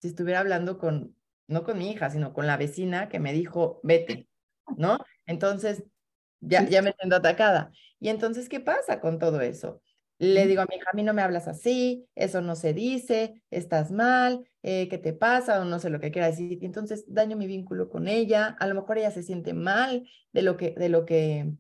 si 0.01 0.09
estuviera 0.09 0.39
hablando 0.39 0.77
con, 0.77 1.15
no 1.47 1.63
con 1.63 1.77
mi 1.77 1.91
hija, 1.91 2.09
sino 2.09 2.33
con 2.33 2.47
la 2.47 2.57
vecina 2.57 3.09
que 3.09 3.19
me 3.19 3.33
dijo, 3.33 3.79
vete, 3.83 4.29
¿no? 4.77 4.99
Entonces, 5.25 5.83
ya, 6.39 6.67
ya 6.67 6.81
me 6.81 6.93
siento 6.93 7.17
atacada. 7.17 7.71
Y 7.99 8.09
entonces, 8.09 8.49
¿qué 8.49 8.59
pasa 8.59 9.01
con 9.01 9.19
todo 9.19 9.41
eso? 9.41 9.81
Le 10.19 10.47
digo 10.47 10.61
a 10.61 10.65
mi 10.65 10.75
hija, 10.75 10.89
a 10.91 10.95
mí 10.95 11.03
no 11.03 11.13
me 11.13 11.21
hablas 11.21 11.47
así, 11.47 12.05
eso 12.13 12.41
no 12.41 12.57
se 12.57 12.73
dice, 12.73 13.41
estás 13.51 13.89
mal, 13.89 14.45
eh, 14.63 14.89
¿qué 14.89 14.97
te 14.97 15.13
pasa? 15.13 15.61
O 15.61 15.65
no 15.65 15.79
sé 15.79 15.89
lo 15.89 16.01
que 16.01 16.11
quiera 16.11 16.27
decir. 16.27 16.59
Entonces 16.61 17.05
daño 17.07 17.37
mi 17.37 17.47
vínculo 17.47 17.89
con 17.89 18.09
ella, 18.09 18.57
a 18.59 18.67
lo 18.67 18.75
mejor 18.75 18.97
ella 18.97 19.11
se 19.11 19.23
siente 19.23 19.53
mal 19.53 20.05
de 20.33 20.41
lo 20.41 20.57
que, 20.57 20.75
de 20.77 20.89
lo 20.89 21.05
que 21.05 21.53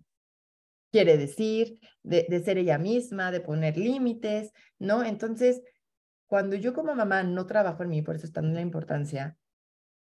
quiere 0.91 1.17
decir, 1.17 1.79
de, 2.03 2.25
de 2.29 2.43
ser 2.43 2.57
ella 2.57 2.77
misma, 2.77 3.31
de 3.31 3.39
poner 3.39 3.77
límites, 3.77 4.51
¿no? 4.77 5.05
Entonces, 5.05 5.61
cuando 6.27 6.57
yo 6.57 6.73
como 6.73 6.93
mamá 6.95 7.23
no 7.23 7.45
trabajo 7.45 7.83
en 7.83 7.89
mí, 7.89 8.01
por 8.01 8.17
eso 8.17 8.25
está 8.25 8.41
en 8.41 8.53
la 8.55 8.61
importancia, 8.61 9.37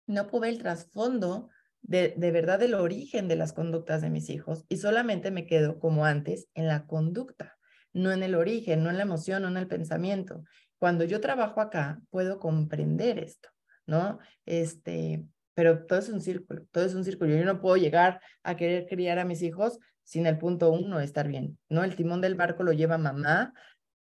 no 0.07 0.29
puedo 0.29 0.42
ver 0.42 0.51
el 0.53 0.59
trasfondo 0.59 1.51
de, 1.83 2.14
de 2.16 2.31
verdad 2.31 2.59
del 2.59 2.73
origen 2.73 3.29
de 3.29 3.37
las 3.37 3.53
conductas 3.53 4.01
de 4.01 4.09
mis 4.09 4.31
hijos 4.31 4.64
y 4.71 4.79
solamente 4.79 5.31
me 5.31 5.47
quedo 5.47 5.79
como 5.79 6.07
antes 6.07 6.49
en 6.55 6.69
la 6.69 6.87
conducta 6.87 7.56
no 7.96 8.12
en 8.12 8.22
el 8.22 8.35
origen, 8.35 8.82
no 8.82 8.90
en 8.90 8.98
la 8.98 9.02
emoción, 9.02 9.42
no 9.42 9.48
en 9.48 9.56
el 9.56 9.68
pensamiento. 9.68 10.44
Cuando 10.78 11.04
yo 11.04 11.20
trabajo 11.20 11.61
acá, 11.61 12.00
puedo 12.11 12.38
comprender 12.38 13.18
esto, 13.18 13.48
¿no? 13.87 14.18
Este, 14.44 15.24
pero 15.54 15.87
todo 15.87 15.98
es 15.98 16.11
un 16.11 16.20
círculo, 16.20 16.66
todo 16.70 16.85
es 16.85 16.94
un 16.94 17.04
círculo. 17.04 17.35
Yo 17.35 17.44
no 17.46 17.61
puedo 17.61 17.78
llegar 17.78 18.20
a 18.42 18.56
querer 18.56 18.87
criar 18.87 19.18
a 19.18 19.24
mis 19.24 19.40
hijos 19.40 19.78
sin 20.04 20.26
el 20.26 20.37
punto 20.37 20.70
uno 20.70 21.00
estar 21.00 21.26
bien, 21.26 21.59
¿no? 21.70 21.85
El 21.85 21.96
timón 21.96 22.20
del 22.20 22.35
barco 22.35 22.62
lo 22.62 22.72
lleva 22.72 22.98
mamá, 22.98 23.54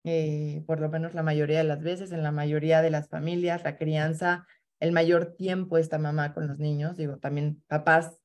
eh, 0.06 0.64
por 0.66 0.80
lo 0.80 0.90
menos 0.90 1.14
la 1.14 1.22
mayoría 1.22 1.58
de 1.58 1.66
las 1.66 1.82
veces, 1.82 2.14
en 2.14 2.24
la 2.24 2.32
mayoría 2.32 2.82
de 2.82 2.90
las 2.90 3.10
familias, 3.10 3.64
la 3.64 3.78
crianza, 3.78 4.48
el 4.80 4.94
mayor 4.94 5.36
tiempo 5.36 5.78
está 5.78 5.98
mamá 6.00 6.34
con 6.34 6.48
los 6.48 6.58
niños, 6.58 6.96
digo, 6.96 7.18
también 7.18 7.62
papás, 7.68 8.18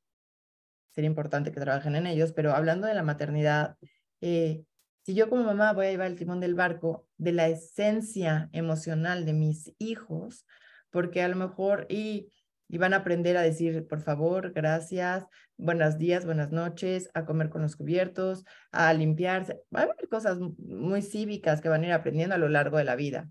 sería 0.90 1.10
importante 1.10 1.50
que 1.50 1.60
trabajen 1.60 1.96
en 1.96 2.06
ellos, 2.06 2.32
pero 2.32 2.52
hablando 2.52 2.86
de 2.86 2.94
la 2.94 3.02
maternidad, 3.02 3.76
eh, 4.20 4.64
si 5.08 5.14
yo 5.14 5.30
como 5.30 5.42
mamá 5.42 5.72
voy 5.72 5.86
a 5.86 5.90
llevar 5.90 6.08
el 6.08 6.18
timón 6.18 6.38
del 6.38 6.54
barco 6.54 7.08
de 7.16 7.32
la 7.32 7.48
esencia 7.48 8.50
emocional 8.52 9.24
de 9.24 9.32
mis 9.32 9.72
hijos, 9.78 10.44
porque 10.90 11.22
a 11.22 11.28
lo 11.28 11.36
mejor 11.36 11.86
y, 11.88 12.30
van 12.68 12.92
a 12.92 12.98
aprender 12.98 13.38
a 13.38 13.40
decir, 13.40 13.86
por 13.88 14.02
favor, 14.02 14.52
gracias, 14.52 15.24
buenos 15.56 15.96
días, 15.96 16.26
buenas 16.26 16.52
noches, 16.52 17.08
a 17.14 17.24
comer 17.24 17.48
con 17.48 17.62
los 17.62 17.74
cubiertos, 17.74 18.44
a 18.70 18.92
limpiarse. 18.92 19.62
Va 19.74 19.80
a 19.80 19.82
haber 19.84 20.10
cosas 20.10 20.40
muy 20.58 21.00
cívicas 21.00 21.62
que 21.62 21.70
van 21.70 21.84
a 21.84 21.86
ir 21.86 21.92
aprendiendo 21.94 22.34
a 22.34 22.38
lo 22.38 22.50
largo 22.50 22.76
de 22.76 22.84
la 22.84 22.94
vida. 22.94 23.30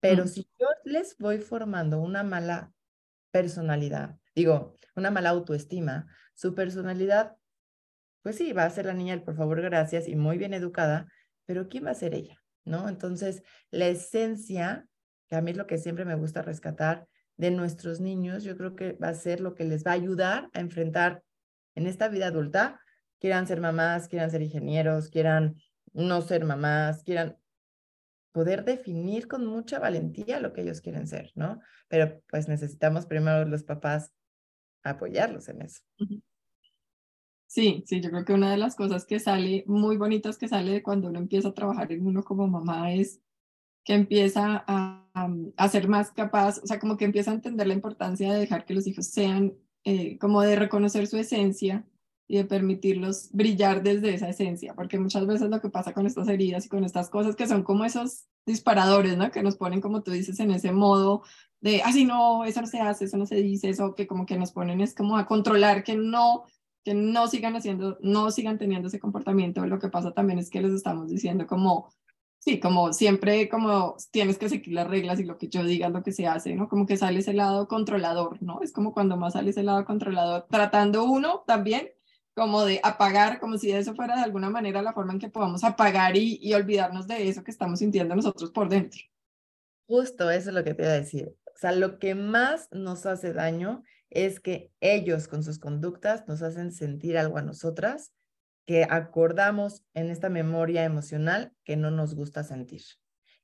Pero 0.00 0.24
mm. 0.24 0.28
si 0.28 0.48
yo 0.58 0.66
les 0.82 1.16
voy 1.18 1.38
formando 1.38 2.00
una 2.00 2.24
mala 2.24 2.72
personalidad, 3.30 4.16
digo, 4.34 4.76
una 4.96 5.12
mala 5.12 5.30
autoestima, 5.30 6.08
su 6.34 6.52
personalidad 6.56 7.36
pues 8.22 8.36
sí, 8.36 8.52
va 8.52 8.64
a 8.64 8.70
ser 8.70 8.86
la 8.86 8.94
niña 8.94 9.14
el 9.14 9.22
por 9.22 9.36
favor, 9.36 9.60
gracias 9.60 10.08
y 10.08 10.16
muy 10.16 10.38
bien 10.38 10.54
educada, 10.54 11.06
pero 11.44 11.68
¿quién 11.68 11.86
va 11.86 11.90
a 11.90 11.94
ser 11.94 12.14
ella? 12.14 12.42
¿no? 12.64 12.88
Entonces, 12.88 13.42
la 13.70 13.86
esencia, 13.86 14.86
que 15.28 15.36
a 15.36 15.40
mí 15.40 15.50
es 15.50 15.56
lo 15.56 15.66
que 15.66 15.78
siempre 15.78 16.04
me 16.04 16.14
gusta 16.14 16.42
rescatar 16.42 17.06
de 17.36 17.50
nuestros 17.50 18.00
niños, 18.00 18.44
yo 18.44 18.56
creo 18.56 18.76
que 18.76 18.92
va 18.92 19.08
a 19.08 19.14
ser 19.14 19.40
lo 19.40 19.54
que 19.54 19.64
les 19.64 19.84
va 19.84 19.92
a 19.92 19.94
ayudar 19.94 20.48
a 20.52 20.60
enfrentar 20.60 21.22
en 21.74 21.86
esta 21.86 22.08
vida 22.08 22.28
adulta, 22.28 22.80
quieran 23.18 23.46
ser 23.46 23.60
mamás, 23.60 24.08
quieran 24.08 24.30
ser 24.30 24.42
ingenieros, 24.42 25.08
quieran 25.08 25.56
no 25.92 26.22
ser 26.22 26.44
mamás, 26.44 27.02
quieran 27.02 27.36
poder 28.32 28.64
definir 28.64 29.28
con 29.28 29.46
mucha 29.46 29.78
valentía 29.78 30.40
lo 30.40 30.52
que 30.52 30.62
ellos 30.62 30.80
quieren 30.80 31.06
ser, 31.06 31.30
¿no? 31.34 31.60
Pero 31.88 32.22
pues 32.28 32.48
necesitamos 32.48 33.06
primero 33.06 33.44
los 33.44 33.64
papás 33.64 34.12
apoyarlos 34.82 35.48
en 35.48 35.62
eso. 35.62 35.82
Sí, 37.52 37.84
sí, 37.86 38.00
yo 38.00 38.08
creo 38.08 38.24
que 38.24 38.32
una 38.32 38.50
de 38.50 38.56
las 38.56 38.74
cosas 38.76 39.04
que 39.04 39.20
sale, 39.20 39.62
muy 39.66 39.98
bonitas 39.98 40.38
que 40.38 40.48
sale 40.48 40.72
de 40.72 40.82
cuando 40.82 41.08
uno 41.08 41.18
empieza 41.18 41.48
a 41.48 41.54
trabajar 41.54 41.92
en 41.92 42.06
uno 42.06 42.24
como 42.24 42.48
mamá 42.48 42.94
es 42.94 43.20
que 43.84 43.92
empieza 43.92 44.64
a, 44.66 45.06
a, 45.56 45.68
ser 45.68 45.86
más 45.86 46.12
capaz, 46.12 46.60
o 46.62 46.66
sea, 46.66 46.80
como 46.80 46.96
que 46.96 47.04
empieza 47.04 47.30
a 47.30 47.34
entender 47.34 47.66
la 47.66 47.74
importancia 47.74 48.32
de 48.32 48.40
dejar 48.40 48.64
que 48.64 48.72
los 48.72 48.86
hijos 48.86 49.06
sean, 49.08 49.52
eh, 49.84 50.16
como 50.18 50.40
de 50.40 50.56
reconocer 50.56 51.06
su 51.06 51.18
esencia 51.18 51.84
y 52.26 52.38
de 52.38 52.46
permitirlos 52.46 53.28
brillar 53.32 53.82
desde 53.82 54.14
esa 54.14 54.30
esencia, 54.30 54.74
porque 54.74 54.98
muchas 54.98 55.26
veces 55.26 55.50
lo 55.50 55.60
que 55.60 55.68
pasa 55.68 55.92
con 55.92 56.06
estas 56.06 56.28
heridas 56.28 56.64
y 56.64 56.70
con 56.70 56.84
estas 56.84 57.10
cosas 57.10 57.36
que 57.36 57.46
son 57.46 57.64
como 57.64 57.84
esos 57.84 58.28
disparadores, 58.46 59.18
¿no? 59.18 59.30
Que 59.30 59.42
nos 59.42 59.56
ponen, 59.56 59.82
como 59.82 60.02
tú 60.02 60.10
dices, 60.12 60.40
en 60.40 60.52
ese 60.52 60.72
modo 60.72 61.22
de, 61.60 61.82
así 61.82 62.06
no, 62.06 62.46
eso 62.46 62.62
no 62.62 62.66
se 62.66 62.80
hace, 62.80 63.04
eso 63.04 63.18
no 63.18 63.26
se 63.26 63.36
dice, 63.36 63.68
eso 63.68 63.94
que 63.94 64.06
como 64.06 64.24
que 64.24 64.38
nos 64.38 64.52
ponen 64.52 64.80
es 64.80 64.94
como 64.94 65.18
a 65.18 65.26
controlar 65.26 65.84
que 65.84 65.96
no 65.96 66.44
que 66.84 66.94
no 66.94 67.28
sigan 67.28 67.56
haciendo, 67.56 67.98
no 68.00 68.30
sigan 68.30 68.58
teniendo 68.58 68.88
ese 68.88 69.00
comportamiento. 69.00 69.64
Lo 69.66 69.78
que 69.78 69.88
pasa 69.88 70.12
también 70.12 70.38
es 70.38 70.50
que 70.50 70.60
les 70.60 70.72
estamos 70.72 71.08
diciendo 71.08 71.46
como, 71.46 71.92
sí, 72.38 72.58
como 72.60 72.92
siempre, 72.92 73.48
como 73.48 73.96
tienes 74.10 74.38
que 74.38 74.48
seguir 74.48 74.74
las 74.74 74.88
reglas 74.88 75.20
y 75.20 75.24
lo 75.24 75.38
que 75.38 75.48
yo 75.48 75.64
diga 75.64 75.86
es 75.86 75.92
lo 75.92 76.02
que 76.02 76.12
se 76.12 76.26
hace, 76.26 76.54
¿no? 76.54 76.68
Como 76.68 76.86
que 76.86 76.96
sale 76.96 77.20
ese 77.20 77.34
lado 77.34 77.68
controlador, 77.68 78.42
¿no? 78.42 78.60
Es 78.62 78.72
como 78.72 78.92
cuando 78.92 79.16
más 79.16 79.34
sale 79.34 79.50
ese 79.50 79.62
lado 79.62 79.84
controlador, 79.84 80.46
tratando 80.50 81.04
uno 81.04 81.44
también 81.46 81.90
como 82.34 82.64
de 82.64 82.80
apagar, 82.82 83.38
como 83.40 83.58
si 83.58 83.70
eso 83.72 83.94
fuera 83.94 84.16
de 84.16 84.22
alguna 84.22 84.50
manera 84.50 84.82
la 84.82 84.94
forma 84.94 85.12
en 85.12 85.18
que 85.18 85.28
podamos 85.28 85.64
apagar 85.64 86.16
y, 86.16 86.38
y 86.40 86.54
olvidarnos 86.54 87.06
de 87.06 87.28
eso 87.28 87.44
que 87.44 87.50
estamos 87.50 87.78
sintiendo 87.78 88.16
nosotros 88.16 88.50
por 88.50 88.68
dentro. 88.68 89.02
Justo 89.86 90.30
eso 90.30 90.48
es 90.48 90.54
lo 90.54 90.64
que 90.64 90.74
te 90.74 90.82
iba 90.82 90.92
a 90.92 90.94
decir. 90.94 91.36
O 91.46 91.58
sea, 91.58 91.72
lo 91.72 91.98
que 91.98 92.14
más 92.14 92.68
nos 92.72 93.04
hace 93.06 93.32
daño 93.32 93.82
es 94.14 94.40
que 94.40 94.70
ellos 94.80 95.28
con 95.28 95.42
sus 95.42 95.58
conductas 95.58 96.26
nos 96.28 96.42
hacen 96.42 96.72
sentir 96.72 97.18
algo 97.18 97.38
a 97.38 97.42
nosotras 97.42 98.12
que 98.66 98.86
acordamos 98.88 99.84
en 99.94 100.10
esta 100.10 100.28
memoria 100.28 100.84
emocional 100.84 101.52
que 101.64 101.76
no 101.76 101.90
nos 101.90 102.14
gusta 102.14 102.44
sentir, 102.44 102.82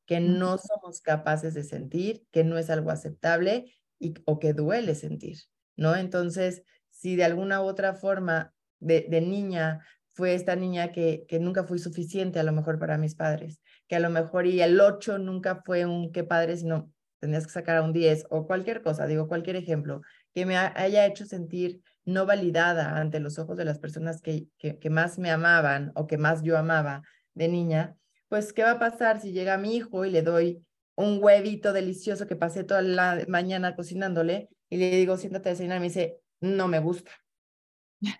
que 0.06 0.20
no 0.20 0.58
somos 0.58 1.00
capaces 1.00 1.54
de 1.54 1.64
sentir, 1.64 2.24
que 2.30 2.44
no 2.44 2.58
es 2.58 2.70
algo 2.70 2.90
aceptable 2.90 3.74
y, 3.98 4.14
o 4.26 4.38
que 4.38 4.52
duele 4.52 4.94
sentir, 4.94 5.38
¿no? 5.76 5.96
Entonces, 5.96 6.62
si 6.90 7.16
de 7.16 7.24
alguna 7.24 7.62
u 7.62 7.64
otra 7.64 7.94
forma 7.94 8.54
de, 8.78 9.06
de 9.08 9.20
niña 9.20 9.80
fue 10.12 10.34
esta 10.34 10.56
niña 10.56 10.92
que, 10.92 11.24
que 11.28 11.38
nunca 11.38 11.64
fui 11.64 11.78
suficiente 11.78 12.40
a 12.40 12.42
lo 12.42 12.52
mejor 12.52 12.78
para 12.78 12.98
mis 12.98 13.14
padres, 13.14 13.60
que 13.86 13.96
a 13.96 14.00
lo 14.00 14.10
mejor 14.10 14.46
y 14.46 14.60
el 14.60 14.80
8 14.80 15.18
nunca 15.18 15.62
fue 15.64 15.86
un 15.86 16.12
qué 16.12 16.24
padre, 16.24 16.56
sino 16.56 16.92
tenías 17.20 17.46
que 17.46 17.52
sacar 17.52 17.76
a 17.76 17.82
un 17.82 17.92
10 17.92 18.26
o 18.30 18.46
cualquier 18.46 18.82
cosa, 18.82 19.06
digo 19.06 19.28
cualquier 19.28 19.56
ejemplo, 19.56 20.02
que 20.38 20.46
me 20.46 20.56
haya 20.56 21.04
hecho 21.04 21.26
sentir 21.26 21.82
no 22.04 22.24
validada 22.24 22.96
ante 22.96 23.18
los 23.18 23.40
ojos 23.40 23.56
de 23.56 23.64
las 23.64 23.80
personas 23.80 24.22
que, 24.22 24.46
que, 24.56 24.88
más 24.88 25.18
me 25.18 25.32
amaban 25.32 25.90
o 25.96 26.06
que 26.06 26.16
más 26.16 26.44
yo 26.44 26.56
amaba 26.56 27.02
de 27.34 27.48
niña, 27.48 27.96
pues, 28.28 28.52
¿qué 28.52 28.62
va 28.62 28.72
a 28.72 28.78
pasar 28.78 29.20
si 29.20 29.32
llega 29.32 29.58
mi 29.58 29.74
hijo 29.74 30.04
y 30.04 30.12
le 30.12 30.22
doy 30.22 30.64
un 30.94 31.18
huevito 31.20 31.72
delicioso 31.72 32.28
que 32.28 32.36
pasé 32.36 32.62
toda 32.62 32.82
la 32.82 33.24
mañana 33.26 33.74
cocinándole 33.74 34.48
y 34.70 34.76
le 34.76 34.90
digo, 34.90 35.16
siéntate 35.16 35.48
a 35.48 35.52
desayunar 35.52 35.80
me 35.80 35.86
dice, 35.86 36.20
no 36.40 36.68
me 36.68 36.78
gusta? 36.78 37.10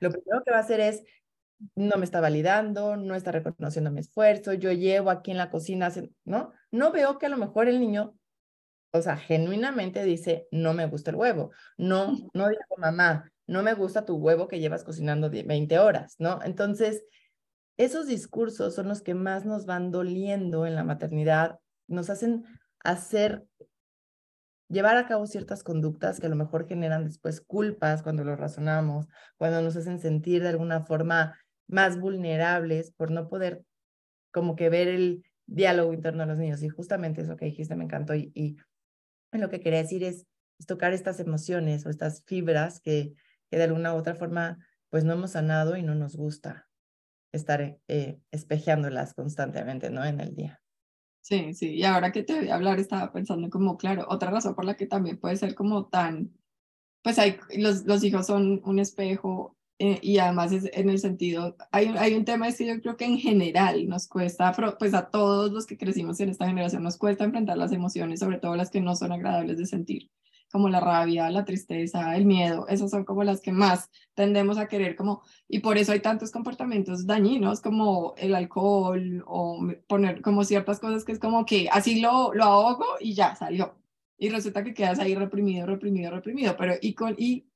Lo 0.00 0.11
primero 0.11 0.42
que 0.44 0.50
va 0.50 0.57
a 0.57 0.62
hacer 0.62 0.81
es, 0.81 1.04
no 1.76 1.98
me 1.98 2.04
está 2.04 2.20
validando, 2.20 2.96
no 2.96 3.14
está 3.14 3.31
reconociendo 3.31 3.92
mi 3.92 4.00
esfuerzo, 4.00 4.54
yo 4.54 4.72
llevo 4.72 5.11
aquí 5.11 5.31
en 5.31 5.37
la 5.37 5.50
cocina, 5.50 5.92
¿no? 6.24 6.52
No 6.72 6.90
veo 6.90 7.16
que 7.16 7.26
a 7.26 7.28
lo 7.28 7.37
mejor 7.37 7.68
el 7.68 7.78
niño 7.78 8.17
o 8.90 9.03
sea, 9.03 9.16
genuinamente 9.16 10.03
dice, 10.05 10.48
no 10.51 10.74
me 10.74 10.87
gusta 10.87 11.11
el 11.11 11.16
huevo. 11.16 11.51
No, 11.77 12.16
no 12.33 12.48
digo, 12.48 12.62
mamá, 12.79 13.31
no 13.46 13.62
me 13.62 13.74
gusta 13.74 14.05
tu 14.05 14.16
huevo 14.16 14.48
que 14.48 14.61
llevas 14.61 14.85
cocinando 14.85 15.31
20 15.31 15.79
horas, 15.79 16.16
¿no? 16.18 16.40
Entonces, 16.42 17.03
esos 17.77 18.07
discursos 18.07 18.74
son 18.74 18.88
los 18.88 19.03
que 19.03 19.14
más 19.14 19.44
nos 19.44 19.66
van 19.66 19.90
doliendo 19.90 20.66
en 20.66 20.74
la 20.74 20.85
maternidad, 20.85 21.59
nos 21.87 22.11
hacen 22.11 22.44
hacer, 22.81 23.44
llevar 24.68 24.96
a 24.96 25.07
cabo 25.07 25.27
ciertas 25.27 25.62
conductas 25.62 26.18
que 26.18 26.27
a 26.27 26.31
lo 26.31 26.37
mejor 26.37 26.66
generan 26.66 27.05
después 27.05 27.40
culpas 27.40 28.03
cuando 28.03 28.24
lo 28.24 28.37
razonamos, 28.37 29.07
cuando 29.37 29.62
nos 29.62 29.77
hacen 29.77 30.01
sentir 30.01 30.42
de 30.42 30.48
alguna 30.48 30.85
forma 30.85 31.38
más 31.68 32.01
vulnerables 32.01 32.90
por 32.90 33.11
no 33.11 33.29
poder 33.29 33.62
como 34.33 34.57
que 34.57 34.70
ver 34.70 34.88
el 34.88 35.24
diálogo 35.46 35.92
interno 35.92 36.22
de 36.22 36.29
los 36.29 36.38
niños. 36.38 36.62
Y 36.62 36.68
justamente 36.68 37.22
eso 37.22 37.37
que 37.37 37.46
dijiste 37.46 37.77
me 37.77 37.85
encantó 37.85 38.14
y, 38.14 38.31
y 38.35 38.57
lo 39.32 39.50
que 39.50 39.60
quería 39.60 39.82
decir 39.82 40.04
es, 40.04 40.26
tocar 40.66 40.92
estas 40.92 41.20
emociones 41.20 41.86
o 41.86 41.90
estas 41.90 42.24
fibras 42.24 42.80
que, 42.80 43.14
que, 43.48 43.58
de 43.58 43.64
alguna 43.64 43.94
u 43.94 43.98
otra 43.98 44.16
forma 44.16 44.58
pues 44.88 45.04
no 45.04 45.12
hemos 45.12 45.32
sanado 45.32 45.76
y 45.76 45.82
no 45.82 45.94
nos 45.94 46.16
gusta 46.16 46.68
estar 47.32 47.78
eh, 47.88 48.20
espejeándolas 48.30 49.14
constantemente, 49.14 49.90
¿no? 49.90 50.04
En 50.04 50.20
el 50.20 50.34
día. 50.34 50.60
Sí, 51.20 51.52
sí, 51.52 51.74
y 51.74 51.84
ahora 51.84 52.10
que 52.10 52.22
te 52.22 52.34
voy 52.34 52.48
a 52.48 52.54
hablar 52.54 52.80
estaba 52.80 53.12
pensando 53.12 53.50
como, 53.50 53.76
claro, 53.76 54.06
otra 54.08 54.30
razón 54.30 54.54
por 54.54 54.64
la 54.64 54.76
que 54.76 54.86
también 54.86 55.18
puede 55.20 55.36
ser 55.36 55.54
como 55.54 55.86
tan, 55.88 56.32
pues 57.02 57.18
hay, 57.18 57.38
los, 57.58 57.84
los 57.84 58.02
hijos 58.02 58.26
son 58.26 58.62
un 58.64 58.78
espejo 58.78 59.57
eh, 59.80 60.00
y 60.02 60.18
además 60.18 60.50
es 60.50 60.68
en 60.72 60.90
el 60.90 60.98
sentido, 60.98 61.56
hay, 61.70 61.86
hay 61.98 62.14
un 62.14 62.24
tema 62.24 62.50
que 62.50 62.66
yo 62.66 62.80
creo 62.80 62.96
que 62.96 63.04
en 63.04 63.16
general 63.16 63.88
nos 63.88 64.08
cuesta, 64.08 64.52
pues 64.76 64.92
a 64.92 65.08
todos 65.08 65.52
los 65.52 65.66
que 65.66 65.78
crecimos 65.78 66.18
en 66.18 66.30
esta 66.30 66.48
generación 66.48 66.82
nos 66.82 66.96
cuesta 66.96 67.22
enfrentar 67.22 67.56
las 67.56 67.70
emociones, 67.70 68.18
sobre 68.18 68.38
todo 68.38 68.56
las 68.56 68.70
que 68.70 68.80
no 68.80 68.96
son 68.96 69.12
agradables 69.12 69.56
de 69.56 69.66
sentir, 69.66 70.10
como 70.50 70.68
la 70.68 70.80
rabia, 70.80 71.30
la 71.30 71.44
tristeza, 71.44 72.16
el 72.16 72.26
miedo, 72.26 72.66
esas 72.66 72.90
son 72.90 73.04
como 73.04 73.22
las 73.22 73.40
que 73.40 73.52
más 73.52 73.88
tendemos 74.14 74.58
a 74.58 74.66
querer 74.66 74.96
como, 74.96 75.22
y 75.46 75.60
por 75.60 75.78
eso 75.78 75.92
hay 75.92 76.00
tantos 76.00 76.32
comportamientos 76.32 77.06
dañinos 77.06 77.60
como 77.60 78.14
el 78.16 78.34
alcohol 78.34 79.22
o 79.28 79.60
poner 79.86 80.22
como 80.22 80.42
ciertas 80.42 80.80
cosas 80.80 81.04
que 81.04 81.12
es 81.12 81.20
como 81.20 81.46
que 81.46 81.68
así 81.70 82.00
lo, 82.00 82.34
lo 82.34 82.44
ahogo 82.44 82.84
y 82.98 83.14
ya 83.14 83.36
salió. 83.36 83.76
Y 84.20 84.30
resulta 84.30 84.64
que 84.64 84.74
quedas 84.74 84.98
ahí 84.98 85.14
reprimido, 85.14 85.66
reprimido, 85.66 86.10
reprimido, 86.10 86.56
pero 86.58 86.74
y 86.80 86.94
con, 86.94 87.14
y 87.16 87.46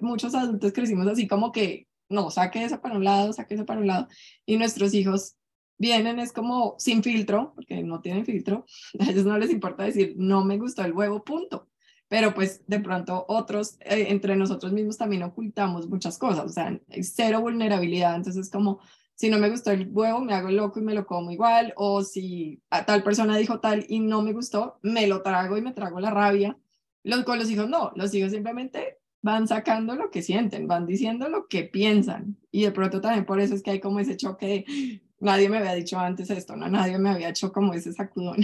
muchos 0.00 0.34
adultos 0.34 0.72
crecimos 0.72 1.06
así 1.06 1.26
como 1.26 1.52
que, 1.52 1.88
no, 2.08 2.30
saque 2.30 2.64
eso 2.64 2.80
para 2.80 2.96
un 2.96 3.04
lado, 3.04 3.32
saque 3.32 3.54
eso 3.54 3.66
para 3.66 3.80
un 3.80 3.86
lado, 3.86 4.08
y 4.46 4.56
nuestros 4.56 4.94
hijos 4.94 5.36
vienen 5.78 6.20
es 6.20 6.32
como 6.32 6.76
sin 6.78 7.02
filtro, 7.02 7.52
porque 7.54 7.82
no 7.82 8.00
tienen 8.00 8.24
filtro, 8.24 8.66
a 9.00 9.10
ellos 9.10 9.24
no 9.24 9.36
les 9.38 9.50
importa 9.50 9.84
decir, 9.84 10.14
no 10.16 10.44
me 10.44 10.58
gustó 10.58 10.84
el 10.84 10.92
huevo, 10.92 11.24
punto. 11.24 11.68
Pero 12.08 12.34
pues 12.34 12.62
de 12.66 12.78
pronto 12.78 13.24
otros, 13.26 13.78
eh, 13.80 14.06
entre 14.10 14.36
nosotros 14.36 14.72
mismos 14.72 14.98
también 14.98 15.22
ocultamos 15.22 15.88
muchas 15.88 16.18
cosas, 16.18 16.44
o 16.44 16.48
sea, 16.50 16.78
cero 17.00 17.40
vulnerabilidad, 17.40 18.16
entonces 18.16 18.46
es 18.46 18.50
como, 18.50 18.80
si 19.14 19.30
no 19.30 19.38
me 19.38 19.50
gustó 19.50 19.70
el 19.70 19.88
huevo, 19.90 20.20
me 20.20 20.34
hago 20.34 20.50
loco 20.50 20.78
y 20.78 20.82
me 20.82 20.94
lo 20.94 21.06
como 21.06 21.30
igual, 21.30 21.72
o 21.76 22.02
si 22.02 22.62
a 22.70 22.84
tal 22.84 23.02
persona 23.02 23.36
dijo 23.36 23.60
tal 23.60 23.84
y 23.88 24.00
no 24.00 24.22
me 24.22 24.32
gustó, 24.32 24.78
me 24.82 25.06
lo 25.06 25.22
trago 25.22 25.56
y 25.56 25.62
me 25.62 25.72
trago 25.72 26.00
la 26.00 26.10
rabia. 26.10 26.58
Los, 27.02 27.24
con 27.24 27.38
los 27.38 27.50
hijos 27.50 27.68
no, 27.68 27.92
los 27.96 28.14
hijos 28.14 28.30
simplemente 28.30 28.98
van 29.22 29.46
sacando 29.48 29.94
lo 29.94 30.10
que 30.10 30.20
sienten, 30.20 30.66
van 30.66 30.86
diciendo 30.86 31.28
lo 31.28 31.46
que 31.46 31.64
piensan. 31.64 32.36
Y 32.50 32.64
de 32.64 32.72
pronto 32.72 33.00
también 33.00 33.24
por 33.24 33.40
eso 33.40 33.54
es 33.54 33.62
que 33.62 33.70
hay 33.70 33.80
como 33.80 34.00
ese 34.00 34.16
choque 34.16 34.46
de, 34.46 35.02
nadie 35.20 35.48
me 35.48 35.58
había 35.58 35.74
dicho 35.74 35.98
antes 35.98 36.28
esto, 36.30 36.56
¿no? 36.56 36.68
Nadie 36.68 36.98
me 36.98 37.10
había 37.10 37.30
hecho 37.30 37.52
como 37.52 37.72
ese 37.72 37.92
sacudón. 37.92 38.38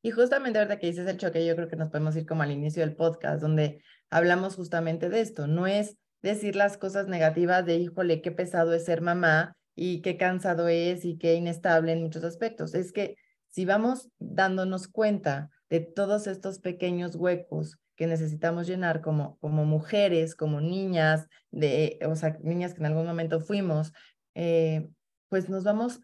Y 0.00 0.12
justamente 0.12 0.58
ahorita 0.58 0.78
que 0.78 0.86
dices 0.86 1.08
el 1.08 1.16
choque, 1.16 1.44
yo 1.44 1.56
creo 1.56 1.68
que 1.68 1.76
nos 1.76 1.88
podemos 1.88 2.16
ir 2.16 2.24
como 2.24 2.42
al 2.42 2.52
inicio 2.52 2.82
del 2.82 2.94
podcast, 2.94 3.42
donde 3.42 3.82
hablamos 4.10 4.54
justamente 4.54 5.08
de 5.08 5.20
esto. 5.20 5.48
No 5.48 5.66
es 5.66 5.96
decir 6.22 6.54
las 6.54 6.78
cosas 6.78 7.08
negativas 7.08 7.66
de, 7.66 7.76
híjole, 7.76 8.22
qué 8.22 8.30
pesado 8.30 8.72
es 8.72 8.84
ser 8.84 9.02
mamá 9.02 9.56
y 9.74 10.00
qué 10.00 10.16
cansado 10.16 10.68
es 10.68 11.04
y 11.04 11.18
qué 11.18 11.34
inestable 11.34 11.92
en 11.92 12.02
muchos 12.02 12.22
aspectos. 12.24 12.74
Es 12.74 12.92
que 12.92 13.16
si 13.48 13.64
vamos 13.64 14.08
dándonos 14.18 14.86
cuenta 14.86 15.50
de 15.68 15.80
todos 15.80 16.26
estos 16.26 16.60
pequeños 16.60 17.16
huecos 17.16 17.78
que 17.98 18.06
necesitamos 18.06 18.68
llenar 18.68 19.00
como, 19.02 19.36
como 19.38 19.64
mujeres, 19.64 20.36
como 20.36 20.60
niñas, 20.60 21.28
de, 21.50 21.98
o 22.06 22.14
sea, 22.14 22.38
niñas 22.40 22.72
que 22.72 22.78
en 22.78 22.86
algún 22.86 23.06
momento 23.06 23.40
fuimos, 23.40 23.92
eh, 24.36 24.88
pues 25.28 25.48
nos 25.48 25.64
vamos 25.64 26.00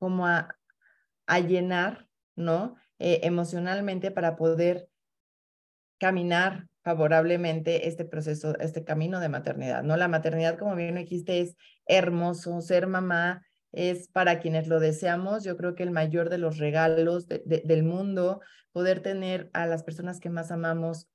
como 0.00 0.26
a, 0.26 0.58
a 1.28 1.38
llenar, 1.38 2.08
¿no? 2.34 2.74
Eh, 2.98 3.20
emocionalmente 3.22 4.10
para 4.10 4.34
poder 4.34 4.88
caminar 6.00 6.66
favorablemente 6.82 7.86
este 7.86 8.04
proceso, 8.04 8.58
este 8.58 8.82
camino 8.82 9.20
de 9.20 9.28
maternidad, 9.28 9.84
¿no? 9.84 9.96
La 9.96 10.08
maternidad, 10.08 10.58
como 10.58 10.74
bien 10.74 10.96
dijiste, 10.96 11.40
es 11.40 11.56
hermoso, 11.86 12.60
ser 12.62 12.88
mamá 12.88 13.46
es 13.72 14.08
para 14.08 14.40
quienes 14.40 14.68
lo 14.68 14.80
deseamos, 14.80 15.44
yo 15.44 15.56
creo 15.56 15.74
que 15.74 15.82
el 15.82 15.90
mayor 15.90 16.28
de 16.28 16.38
los 16.38 16.58
regalos 16.58 17.26
del 17.26 17.82
mundo, 17.82 18.40
poder 18.72 19.00
tener 19.00 19.50
a 19.52 19.66
las 19.66 19.82
personas 19.82 20.20
que 20.20 20.30
más 20.30 20.50
amamos, 20.50 21.08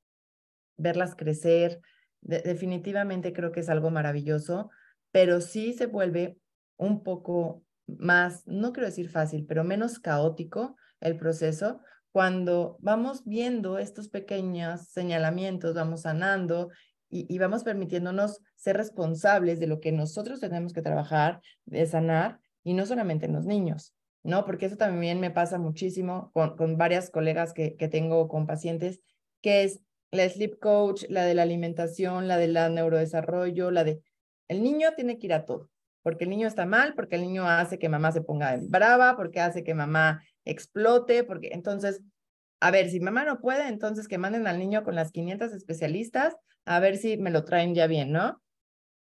verlas 0.78 1.16
crecer, 1.16 1.82
definitivamente 2.22 3.34
creo 3.34 3.52
que 3.52 3.62
es 3.62 3.70
algo 3.70 3.90
maravilloso, 3.90 4.70
pero 5.12 5.42
sí 5.42 5.74
se 5.74 5.86
vuelve 5.86 6.38
un 6.78 7.04
poco 7.04 7.64
más, 7.88 8.46
no 8.46 8.74
quiero 8.74 8.88
decir 8.88 9.10
fácil, 9.10 9.46
pero 9.48 9.64
menos 9.64 10.00
caótico 10.00 10.76
el 11.00 11.18
proceso 11.18 11.80
cuando 12.12 12.78
vamos 12.80 13.24
viendo 13.26 13.78
estos 13.78 14.10
pequeños 14.10 14.88
señalamientos, 14.88 15.76
vamos 15.76 16.02
sanando 16.02 16.70
y, 17.10 17.38
vamos 17.38 17.64
permitiéndonos 17.64 18.42
ser 18.56 18.76
responsables 18.76 19.60
de 19.60 19.68
lo 19.68 19.80
que 19.80 19.92
nosotros 19.92 20.40
tenemos 20.40 20.74
que 20.74 20.82
trabajar, 20.82 21.42
de 21.66 21.86
sanar, 21.86 22.40
y 22.64 22.74
no 22.74 22.86
solamente 22.86 23.26
en 23.26 23.34
los 23.34 23.46
niños, 23.46 23.94
¿no? 24.24 24.46
Porque 24.46 24.66
eso 24.66 24.78
también 24.78 25.20
me 25.20 25.32
pasa 25.32 25.58
muchísimo 25.58 26.32
con, 26.34 26.56
con 26.58 26.78
varias 26.78 27.10
colegas 27.10 27.54
que, 27.54 27.76
que 27.76 27.88
tengo 27.88 28.28
con 28.28 28.46
pacientes, 28.46 29.00
que 29.42 29.64
es 29.64 29.82
la 30.12 30.28
sleep 30.28 30.60
coach, 30.60 31.04
la 31.10 31.24
de 31.24 31.34
la 31.34 31.44
alimentación, 31.44 32.28
la 32.28 32.38
de 32.38 32.48
la 32.48 32.70
neurodesarrollo, 32.70 33.72
la 33.72 33.84
de... 33.84 34.02
El 34.48 34.64
niño 34.64 34.90
tiene 34.96 35.20
que 35.20 35.28
ir 35.28 35.34
a 35.34 35.46
todo, 35.46 35.70
porque 36.02 36.24
el 36.24 36.30
niño 36.30 36.48
está 36.48 36.66
mal, 36.66 36.94
porque 36.96 37.16
el 37.16 37.22
niño 37.22 37.48
hace 37.48 37.78
que 37.78 37.90
mamá 37.90 38.12
se 38.12 38.22
ponga 38.22 38.58
brava, 38.62 39.18
porque 39.18 39.42
hace 39.42 39.64
que 39.64 39.74
mamá 39.74 40.24
explote, 40.46 41.24
porque 41.24 41.50
entonces, 41.52 42.02
a 42.62 42.72
ver, 42.72 42.90
si 42.90 43.00
mamá 43.00 43.26
no 43.26 43.42
puede, 43.42 43.68
entonces 43.68 44.08
que 44.08 44.18
manden 44.18 44.48
al 44.48 44.60
niño 44.60 44.84
con 44.84 44.96
las 44.96 45.12
500 45.12 45.52
especialistas 45.52 46.36
a 46.66 46.80
ver 46.80 46.98
si 46.98 47.18
me 47.18 47.32
lo 47.32 47.46
traen 47.46 47.74
ya 47.76 47.88
bien, 47.88 48.12
¿no? 48.12 48.42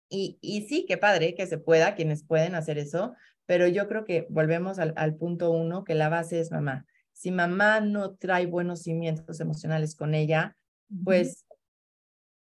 Y, 0.09 0.37
y 0.41 0.63
sí, 0.67 0.85
qué 0.87 0.97
padre 0.97 1.35
que 1.35 1.47
se 1.47 1.57
pueda, 1.57 1.95
quienes 1.95 2.25
pueden 2.25 2.55
hacer 2.55 2.77
eso, 2.77 3.13
pero 3.51 3.67
yo 3.67 3.89
creo 3.89 4.05
que 4.05 4.27
volvemos 4.29 4.79
al, 4.79 4.93
al 4.95 5.15
punto 5.15 5.51
uno, 5.51 5.83
que 5.83 5.93
la 5.93 6.07
base 6.07 6.39
es 6.39 6.51
mamá. 6.51 6.85
Si 7.11 7.31
mamá 7.31 7.81
no 7.81 8.15
trae 8.15 8.45
buenos 8.45 8.83
cimientos 8.83 9.41
emocionales 9.41 9.93
con 9.93 10.15
ella, 10.15 10.55
pues, 11.03 11.45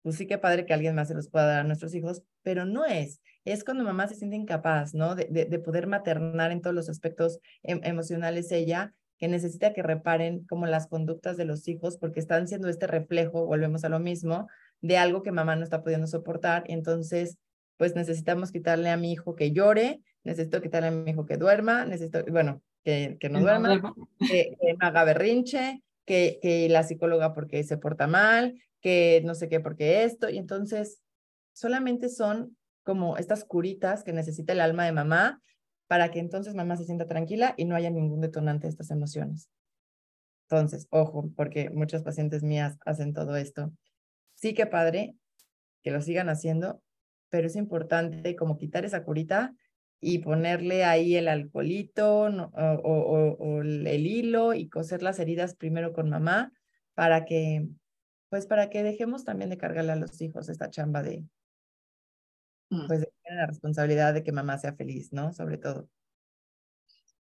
pues 0.01 0.17
sí 0.17 0.27
que 0.27 0.37
padre 0.37 0.65
que 0.65 0.73
alguien 0.73 0.95
más 0.95 1.07
se 1.07 1.13
los 1.13 1.29
pueda 1.29 1.45
dar 1.45 1.59
a 1.61 1.63
nuestros 1.63 1.95
hijos, 1.95 2.23
pero 2.43 2.65
no 2.65 2.83
es. 2.83 3.21
Es 3.45 3.63
cuando 3.63 3.85
mamá 3.85 4.09
se 4.09 4.15
siente 4.15 4.35
incapaz, 4.35 4.93
¿no? 4.93 5.15
De, 5.15 5.27
de, 5.29 5.59
poder 5.59 5.87
maternar 5.87 6.51
en 6.51 6.61
todos 6.61 6.75
los 6.75 6.89
aspectos 6.89 7.39
em, 7.63 7.79
emocionales 7.85 8.51
ella, 8.51 8.93
que 9.17 9.29
necesita 9.29 9.71
que 9.71 9.83
reparen 9.83 10.43
como 10.43 10.65
las 10.65 10.87
conductas 10.87 11.37
de 11.37 11.45
los 11.45 11.69
hijos, 11.69 11.97
porque 11.97 12.19
están 12.19 12.49
siendo 12.49 12.67
este 12.67 12.85
reflejo, 12.85 13.45
volvemos 13.45 13.85
a 13.85 13.89
lo 13.89 14.01
mismo, 14.01 14.49
de 14.81 14.97
algo 14.97 15.23
que 15.23 15.31
mamá 15.31 15.55
no 15.55 15.63
está 15.63 15.83
pudiendo 15.83 16.07
soportar. 16.07 16.65
Entonces, 16.67 17.37
pues 17.77 17.95
necesitamos 17.95 18.51
quitarle 18.51 18.89
a 18.89 18.97
mi 18.97 19.13
hijo 19.13 19.35
que 19.35 19.53
llore, 19.53 20.01
necesito 20.23 20.61
quitarle 20.61 20.89
a 20.89 20.91
mi 20.91 21.11
hijo 21.11 21.25
que 21.25 21.37
duerma, 21.37 21.85
necesito, 21.85 22.23
bueno, 22.29 22.61
que, 22.83 23.17
que 23.19 23.29
no 23.29 23.39
duerma, 23.39 23.93
que, 24.19 24.57
que, 24.59 24.75
haga 24.79 25.03
berrinche, 25.03 25.81
que, 26.05 26.39
que 26.41 26.69
la 26.69 26.83
psicóloga 26.83 27.33
porque 27.33 27.63
se 27.63 27.77
porta 27.77 28.07
mal, 28.07 28.61
que 28.81 29.21
no 29.25 29.35
sé 29.35 29.49
qué 29.49 29.59
porque 29.59 30.03
esto, 30.03 30.29
y 30.29 30.37
entonces 30.37 31.01
solamente 31.53 32.09
son 32.09 32.57
como 32.83 33.17
estas 33.17 33.43
curitas 33.43 34.03
que 34.03 34.13
necesita 34.13 34.53
el 34.53 34.61
alma 34.61 34.85
de 34.85 34.93
mamá 34.93 35.41
para 35.87 36.11
que 36.11 36.19
entonces 36.19 36.55
mamá 36.55 36.77
se 36.77 36.85
sienta 36.85 37.07
tranquila 37.07 37.53
y 37.57 37.65
no 37.65 37.75
haya 37.75 37.89
ningún 37.89 38.21
detonante 38.21 38.67
de 38.67 38.71
estas 38.71 38.91
emociones. 38.91 39.49
Entonces, 40.49 40.87
ojo, 40.91 41.29
porque 41.35 41.69
muchas 41.69 42.03
pacientes 42.03 42.43
mías 42.43 42.77
hacen 42.85 43.13
todo 43.13 43.35
esto. 43.35 43.73
Sí 44.35 44.53
que 44.53 44.65
padre 44.65 45.15
que 45.83 45.91
lo 45.91 46.01
sigan 46.01 46.29
haciendo, 46.29 46.81
pero 47.29 47.47
es 47.47 47.55
importante 47.55 48.35
como 48.35 48.57
quitar 48.57 48.85
esa 48.85 49.03
curita 49.03 49.53
y 49.99 50.19
ponerle 50.19 50.85
ahí 50.85 51.15
el 51.15 51.27
alcoholito 51.27 52.23
o, 52.23 53.61
el 53.61 54.05
hilo 54.05 54.53
y 54.53 54.69
coser 54.69 55.01
las 55.01 55.19
heridas 55.19 55.55
primero 55.55 55.93
con 55.93 56.09
mamá 56.09 56.51
para 56.93 57.25
que, 57.25 57.67
pues 58.29 58.45
para 58.45 58.69
que 58.69 58.83
dejemos 58.83 59.23
también 59.23 59.49
de 59.49 59.57
cargarle 59.57 59.93
a 59.93 59.95
los 59.95 60.21
hijos 60.21 60.49
esta 60.49 60.69
chamba 60.69 61.01
de, 61.01 61.23
mm. 62.69 62.87
pues 62.87 63.01
de 63.01 63.11
tener 63.23 63.39
la 63.39 63.47
responsabilidad 63.47 64.13
de 64.13 64.23
que 64.23 64.31
mamá 64.31 64.57
sea 64.57 64.73
feliz, 64.73 65.11
¿no? 65.13 65.33
Sobre 65.33 65.57
todo. 65.57 65.89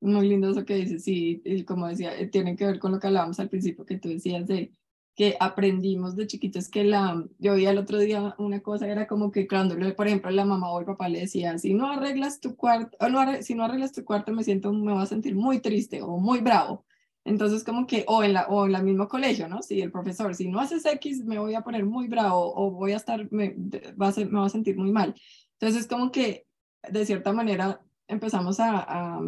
Muy 0.00 0.28
lindo 0.28 0.50
eso 0.50 0.64
que 0.64 0.76
dices, 0.76 1.02
sí, 1.02 1.42
y 1.44 1.64
como 1.64 1.88
decía, 1.88 2.16
eh, 2.16 2.28
tiene 2.28 2.54
que 2.54 2.66
ver 2.66 2.78
con 2.78 2.92
lo 2.92 3.00
que 3.00 3.08
hablábamos 3.08 3.40
al 3.40 3.48
principio, 3.48 3.84
que 3.84 3.98
tú 3.98 4.08
decías 4.08 4.46
de 4.46 4.70
que 5.18 5.36
aprendimos 5.40 6.14
de 6.14 6.28
chiquitos 6.28 6.68
que 6.68 6.84
la, 6.84 7.24
yo 7.40 7.56
vi 7.56 7.66
el 7.66 7.76
otro 7.76 7.98
día 7.98 8.36
una 8.38 8.60
cosa, 8.60 8.86
era 8.86 9.08
como 9.08 9.32
que 9.32 9.48
cuando, 9.48 9.74
por 9.96 10.06
ejemplo, 10.06 10.30
la 10.30 10.44
mamá 10.44 10.70
o 10.70 10.78
el 10.78 10.86
papá 10.86 11.08
le 11.08 11.18
decía, 11.18 11.58
si 11.58 11.74
no 11.74 11.90
arreglas 11.90 12.38
tu 12.38 12.54
cuarto, 12.54 12.96
o 13.00 13.08
no, 13.08 13.42
si 13.42 13.56
no 13.56 13.64
arreglas 13.64 13.90
tu 13.90 14.04
cuarto 14.04 14.32
me 14.32 14.44
siento, 14.44 14.72
me 14.72 14.92
voy 14.92 15.02
a 15.02 15.06
sentir 15.06 15.34
muy 15.34 15.58
triste 15.58 16.02
o 16.02 16.18
muy 16.18 16.38
bravo. 16.38 16.86
Entonces, 17.24 17.64
como 17.64 17.84
que, 17.84 18.04
o 18.06 18.22
en 18.22 18.32
la, 18.34 18.46
o 18.46 18.66
en 18.66 18.70
la 18.70 18.80
mismo 18.80 19.08
colegio, 19.08 19.48
¿no? 19.48 19.60
Si 19.60 19.80
el 19.80 19.90
profesor, 19.90 20.36
si 20.36 20.48
no 20.48 20.60
haces 20.60 20.86
X, 20.86 21.24
me 21.24 21.40
voy 21.40 21.56
a 21.56 21.62
poner 21.62 21.84
muy 21.84 22.06
bravo 22.06 22.54
o 22.54 22.70
voy 22.70 22.92
a 22.92 22.96
estar, 22.96 23.26
me, 23.32 23.56
va 24.00 24.06
a 24.06 24.12
ser, 24.12 24.30
me 24.30 24.38
voy 24.38 24.46
a 24.46 24.50
sentir 24.50 24.78
muy 24.78 24.92
mal. 24.92 25.16
Entonces, 25.58 25.88
como 25.88 26.12
que, 26.12 26.46
de 26.88 27.04
cierta 27.04 27.32
manera, 27.32 27.82
empezamos 28.06 28.60
a, 28.60 28.86
a 28.86 29.20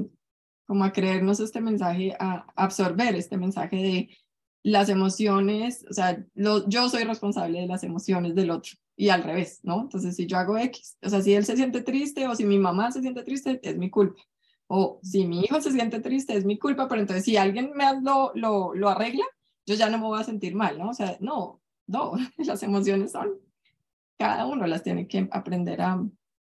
como 0.66 0.84
a 0.84 0.92
creernos 0.92 1.40
este 1.40 1.60
mensaje, 1.60 2.14
a 2.20 2.46
absorber 2.54 3.16
este 3.16 3.36
mensaje 3.36 3.76
de 3.76 4.08
las 4.62 4.88
emociones, 4.88 5.86
o 5.88 5.94
sea, 5.94 6.24
yo 6.34 6.88
soy 6.88 7.04
responsable 7.04 7.60
de 7.60 7.66
las 7.66 7.82
emociones 7.82 8.34
del 8.34 8.50
otro 8.50 8.72
y 8.96 9.08
al 9.08 9.22
revés, 9.22 9.60
¿no? 9.62 9.80
Entonces, 9.82 10.16
si 10.16 10.26
yo 10.26 10.36
hago 10.36 10.58
X, 10.58 10.98
o 11.02 11.08
sea, 11.08 11.22
si 11.22 11.32
él 11.34 11.44
se 11.44 11.56
siente 11.56 11.80
triste 11.82 12.28
o 12.28 12.34
si 12.34 12.44
mi 12.44 12.58
mamá 12.58 12.92
se 12.92 13.00
siente 13.00 13.22
triste, 13.22 13.58
es 13.62 13.78
mi 13.78 13.88
culpa. 13.88 14.20
O 14.66 15.00
si 15.02 15.26
mi 15.26 15.40
hijo 15.40 15.60
se 15.60 15.72
siente 15.72 16.00
triste, 16.00 16.36
es 16.36 16.44
mi 16.44 16.58
culpa, 16.58 16.86
pero 16.86 17.00
entonces 17.00 17.24
si 17.24 17.36
alguien 17.36 17.72
me 17.74 17.84
lo, 18.02 18.32
lo, 18.34 18.74
lo 18.74 18.88
arregla, 18.88 19.24
yo 19.66 19.74
ya 19.74 19.88
no 19.88 19.98
me 19.98 20.04
voy 20.04 20.20
a 20.20 20.24
sentir 20.24 20.54
mal, 20.54 20.78
¿no? 20.78 20.90
O 20.90 20.94
sea, 20.94 21.16
no, 21.20 21.60
no, 21.86 22.12
las 22.36 22.62
emociones 22.62 23.12
son, 23.12 23.30
cada 24.18 24.46
uno 24.46 24.66
las 24.66 24.82
tiene 24.82 25.08
que 25.08 25.28
aprender 25.32 25.80
a, 25.80 26.06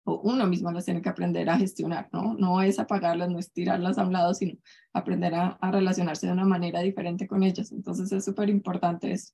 uno 0.06 0.48
mismo 0.48 0.72
las 0.72 0.86
tiene 0.86 1.02
que 1.02 1.10
aprender 1.10 1.50
a 1.50 1.58
gestionar, 1.58 2.10
¿no? 2.12 2.34
No 2.34 2.62
es 2.62 2.80
apagarlas, 2.80 3.30
no 3.30 3.40
es 3.40 3.52
tirarlas 3.52 3.98
a 3.98 4.06
un 4.06 4.14
lado, 4.14 4.34
sino 4.34 4.58
aprender 4.94 5.34
a, 5.36 5.58
relacionarse 5.72 6.28
de 6.28 6.34
una 6.34 6.46
manera 6.46 6.82
diferente 6.82 7.28
con 7.28 7.44
ellas. 7.44 7.72
Entonces 7.72 8.12
es 8.12 8.26
súper 8.26 8.50
importante 8.50 9.12
eso. 9.12 9.34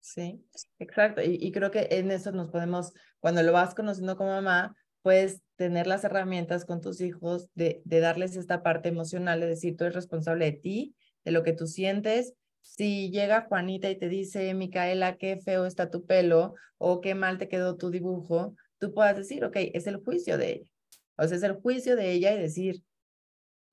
Sí, 0.00 0.44
exacto. 0.78 1.22
Y, 1.22 1.38
y, 1.40 1.50
creo 1.50 1.70
que 1.70 1.88
en 1.90 2.10
eso 2.10 2.30
nos 2.30 2.50
podemos, 2.50 2.92
cuando 3.20 3.42
lo 3.42 3.52
vas 3.52 3.74
conociendo 3.74 4.16
como 4.16 4.30
mamá, 4.30 4.76
puedes 5.02 5.42
tener 5.56 5.86
las 5.86 6.04
herramientas 6.04 6.64
con 6.64 6.80
tus 6.80 7.00
hijos 7.00 7.48
de, 7.54 7.82
de 7.84 8.00
darles 8.00 8.36
esta 8.36 8.62
parte 8.62 8.88
emocional, 8.90 9.42
es 9.42 9.48
decir, 9.48 9.76
tú 9.76 9.84
eres 9.84 9.94
responsable 9.94 10.46
de 10.46 10.52
ti, 10.52 10.94
de 11.24 11.32
lo 11.32 11.42
que 11.42 11.52
tú 11.52 11.66
sientes. 11.66 12.34
Si 12.60 13.10
llega 13.10 13.46
Juanita 13.48 13.90
y 13.90 13.98
te 13.98 14.08
dice, 14.08 14.52
Micaela, 14.54 15.16
qué 15.16 15.38
feo 15.38 15.66
está 15.66 15.90
tu 15.90 16.06
pelo 16.06 16.54
o 16.78 17.00
qué 17.00 17.14
mal 17.14 17.38
te 17.38 17.48
quedó 17.48 17.76
tu 17.76 17.90
dibujo, 17.90 18.56
tú 18.78 18.92
puedas 18.92 19.16
decir, 19.16 19.44
ok, 19.44 19.56
es 19.72 19.86
el 19.86 19.96
juicio 19.96 20.38
de 20.38 20.52
ella. 20.52 20.70
O 21.16 21.26
sea, 21.26 21.36
es 21.36 21.42
el 21.42 21.54
juicio 21.54 21.96
de 21.96 22.12
ella 22.12 22.32
y 22.32 22.38
decir, 22.38 22.82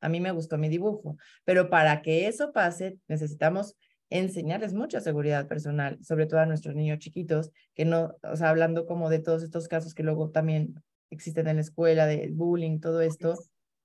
a 0.01 0.09
mí 0.09 0.19
me 0.19 0.31
gustó 0.31 0.57
mi 0.57 0.69
dibujo. 0.69 1.17
Pero 1.45 1.69
para 1.69 2.01
que 2.01 2.27
eso 2.27 2.51
pase, 2.51 2.97
necesitamos 3.07 3.75
enseñarles 4.09 4.73
mucha 4.73 4.99
seguridad 4.99 5.47
personal, 5.47 5.97
sobre 6.03 6.25
todo 6.25 6.41
a 6.41 6.45
nuestros 6.45 6.75
niños 6.75 6.99
chiquitos, 6.99 7.51
que 7.73 7.85
no, 7.85 8.15
o 8.23 8.35
sea, 8.35 8.49
hablando 8.49 8.85
como 8.85 9.09
de 9.09 9.19
todos 9.19 9.41
estos 9.41 9.67
casos 9.67 9.93
que 9.93 10.03
luego 10.03 10.31
también 10.31 10.75
existen 11.09 11.47
en 11.47 11.55
la 11.55 11.61
escuela, 11.61 12.05
de 12.05 12.29
bullying, 12.31 12.79
todo 12.79 13.01
esto, 13.01 13.35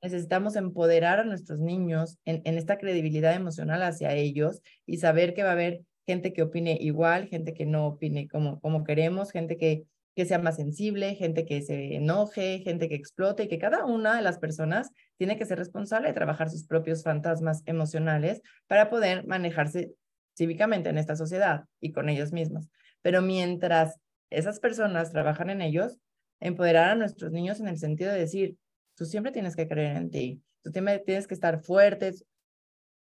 necesitamos 0.02 0.56
empoderar 0.56 1.20
a 1.20 1.24
nuestros 1.24 1.60
niños 1.60 2.18
en, 2.24 2.42
en 2.44 2.58
esta 2.58 2.78
credibilidad 2.78 3.34
emocional 3.34 3.82
hacia 3.82 4.14
ellos 4.14 4.62
y 4.84 4.98
saber 4.98 5.32
que 5.32 5.42
va 5.42 5.50
a 5.50 5.52
haber 5.52 5.82
gente 6.06 6.32
que 6.32 6.42
opine 6.42 6.76
igual, 6.80 7.28
gente 7.28 7.54
que 7.54 7.66
no 7.66 7.86
opine 7.86 8.28
como, 8.28 8.60
como 8.60 8.84
queremos, 8.84 9.32
gente 9.32 9.56
que 9.56 9.84
que 10.16 10.24
sea 10.24 10.38
más 10.38 10.56
sensible, 10.56 11.14
gente 11.14 11.44
que 11.44 11.60
se 11.60 11.94
enoje, 11.94 12.60
gente 12.60 12.88
que 12.88 12.94
explote 12.94 13.44
y 13.44 13.48
que 13.48 13.58
cada 13.58 13.84
una 13.84 14.16
de 14.16 14.22
las 14.22 14.38
personas 14.38 14.90
tiene 15.18 15.36
que 15.36 15.44
ser 15.44 15.58
responsable 15.58 16.08
de 16.08 16.14
trabajar 16.14 16.48
sus 16.48 16.64
propios 16.64 17.02
fantasmas 17.02 17.62
emocionales 17.66 18.40
para 18.66 18.88
poder 18.88 19.26
manejarse 19.26 19.92
cívicamente 20.34 20.88
en 20.88 20.96
esta 20.96 21.16
sociedad 21.16 21.64
y 21.80 21.92
con 21.92 22.08
ellos 22.08 22.32
mismos. 22.32 22.70
Pero 23.02 23.20
mientras 23.20 24.00
esas 24.30 24.58
personas 24.58 25.12
trabajan 25.12 25.50
en 25.50 25.60
ellos, 25.60 25.98
empoderar 26.40 26.90
a 26.90 26.94
nuestros 26.94 27.30
niños 27.30 27.60
en 27.60 27.68
el 27.68 27.78
sentido 27.78 28.10
de 28.10 28.20
decir, 28.20 28.56
tú 28.94 29.04
siempre 29.04 29.32
tienes 29.32 29.54
que 29.54 29.68
creer 29.68 29.98
en 29.98 30.10
ti, 30.10 30.42
tú 30.62 30.72
tienes 30.72 31.26
que 31.26 31.34
estar 31.34 31.62
fuerte, 31.62 32.14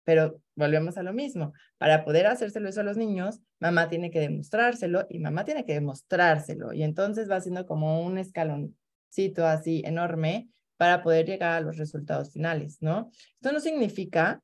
pero 0.04 0.42
volvemos 0.56 0.98
a 0.98 1.04
lo 1.04 1.14
mismo. 1.14 1.54
Para 1.78 2.04
poder 2.04 2.28
hacérselo 2.28 2.70
eso 2.70 2.82
a 2.82 2.84
los 2.84 2.98
niños, 2.98 3.40
mamá 3.60 3.90
tiene 3.90 4.12
que 4.12 4.20
demostrárselo 4.20 5.06
y 5.10 5.20
mamá 5.20 5.46
tiene 5.46 5.66
que 5.66 5.74
demostrárselo. 5.74 6.74
Y 6.74 6.84
entonces 6.84 7.30
va 7.30 7.42
siendo 7.42 7.66
como 7.66 8.06
un 8.06 8.18
escaloncito 8.18 9.46
así 9.46 9.82
enorme 9.86 10.50
para 10.78 11.02
poder 11.04 11.26
llegar 11.26 11.54
a 11.54 11.62
los 11.62 11.78
resultados 11.78 12.32
finales, 12.32 12.78
¿no? 12.82 13.12
Esto 13.36 13.52
no 13.52 13.60
significa 13.60 14.42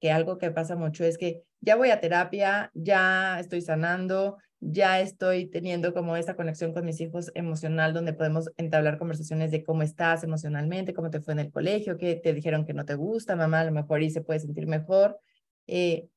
que 0.00 0.10
algo 0.10 0.38
que 0.38 0.50
pasa 0.50 0.76
mucho 0.76 1.04
es 1.04 1.16
que 1.16 1.42
ya 1.60 1.76
voy 1.76 1.90
a 1.90 2.00
terapia, 2.00 2.70
ya 2.74 3.40
estoy 3.40 3.62
sanando, 3.62 4.38
ya 4.66 5.00
estoy 5.00 5.46
teniendo 5.46 5.92
como 5.92 6.16
esta 6.16 6.36
conexión 6.36 6.72
con 6.72 6.86
mis 6.86 7.00
hijos 7.00 7.30
emocional 7.34 7.92
donde 7.92 8.14
podemos 8.14 8.50
entablar 8.56 8.98
conversaciones 8.98 9.50
de 9.50 9.62
cómo 9.62 9.82
estás 9.82 10.24
emocionalmente, 10.24 10.94
cómo 10.94 11.10
te 11.10 11.20
fue 11.20 11.34
en 11.34 11.40
el 11.40 11.52
colegio, 11.52 11.98
qué 11.98 12.14
te 12.14 12.32
dijeron 12.32 12.64
que 12.64 12.72
no 12.72 12.86
te 12.86 12.94
gusta, 12.94 13.36
mamá, 13.36 13.60
a 13.60 13.64
lo 13.64 13.72
mejor 13.72 14.02
y 14.02 14.10
se 14.10 14.22
puede 14.22 14.40
sentir 14.40 14.66
mejor. 14.66 15.18
Eh, 15.66 16.08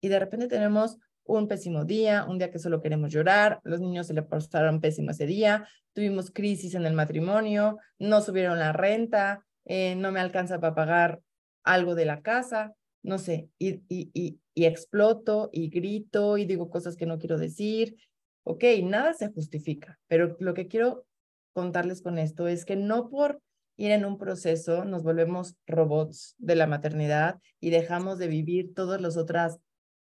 y 0.00 0.08
de 0.08 0.18
repente 0.18 0.46
tenemos 0.46 0.98
un 1.24 1.48
pésimo 1.48 1.84
día, 1.84 2.24
un 2.24 2.38
día 2.38 2.52
que 2.52 2.60
solo 2.60 2.80
queremos 2.80 3.10
llorar, 3.10 3.60
los 3.64 3.80
niños 3.80 4.06
se 4.06 4.14
le 4.14 4.22
pasaron 4.22 4.80
pésimo 4.80 5.10
ese 5.10 5.26
día, 5.26 5.66
tuvimos 5.92 6.30
crisis 6.30 6.74
en 6.74 6.86
el 6.86 6.94
matrimonio, 6.94 7.78
no 7.98 8.20
subieron 8.22 8.60
la 8.60 8.72
renta, 8.72 9.44
eh, 9.64 9.96
no 9.96 10.12
me 10.12 10.20
alcanza 10.20 10.60
para 10.60 10.74
pagar 10.74 11.20
algo 11.64 11.96
de 11.96 12.04
la 12.04 12.22
casa, 12.22 12.74
no 13.02 13.18
sé, 13.18 13.48
y, 13.58 13.82
y, 13.88 14.10
y, 14.12 14.40
y 14.54 14.64
exploto 14.66 15.50
y 15.52 15.70
grito 15.70 16.36
y 16.36 16.44
digo 16.44 16.70
cosas 16.70 16.96
que 16.96 17.06
no 17.06 17.18
quiero 17.18 17.38
decir. 17.38 17.96
Ok, 18.44 18.64
nada 18.82 19.12
se 19.14 19.30
justifica, 19.30 19.98
pero 20.06 20.36
lo 20.40 20.54
que 20.54 20.68
quiero 20.68 21.06
contarles 21.52 22.02
con 22.02 22.18
esto 22.18 22.48
es 22.48 22.64
que 22.64 22.76
no 22.76 23.08
por 23.08 23.40
ir 23.76 23.92
en 23.92 24.04
un 24.04 24.18
proceso 24.18 24.84
nos 24.84 25.02
volvemos 25.02 25.56
robots 25.66 26.34
de 26.38 26.56
la 26.56 26.66
maternidad 26.66 27.38
y 27.60 27.70
dejamos 27.70 28.18
de 28.18 28.26
vivir 28.26 28.74
todas 28.74 29.00
las 29.00 29.16
otras 29.16 29.58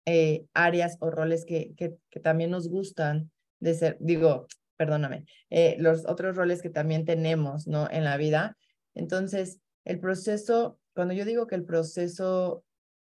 eh, 0.06 0.44
áreas 0.52 0.98
o 1.00 1.10
roles 1.10 1.46
que, 1.46 1.74
que, 1.76 1.96
que, 2.10 2.20
también 2.20 2.50
nos 2.50 2.68
gustan 2.68 3.30
de 3.60 3.72
ser, 3.72 3.96
digo, 4.00 4.46
perdóname, 4.76 5.24
eh, 5.48 5.76
los 5.78 6.06
otros 6.06 6.36
roles 6.36 6.60
que 6.60 6.68
también 6.68 7.06
tenemos, 7.06 7.66
¿no? 7.66 7.88
En 7.90 8.04
la 8.04 8.18
vida. 8.18 8.56
Entonces, 8.94 9.60
el 9.84 10.00
proceso, 10.00 10.78
cuando 10.94 11.14
yo 11.14 11.24
digo 11.24 11.46
que 11.46 11.54
el 11.54 11.64
proceso 11.64 12.64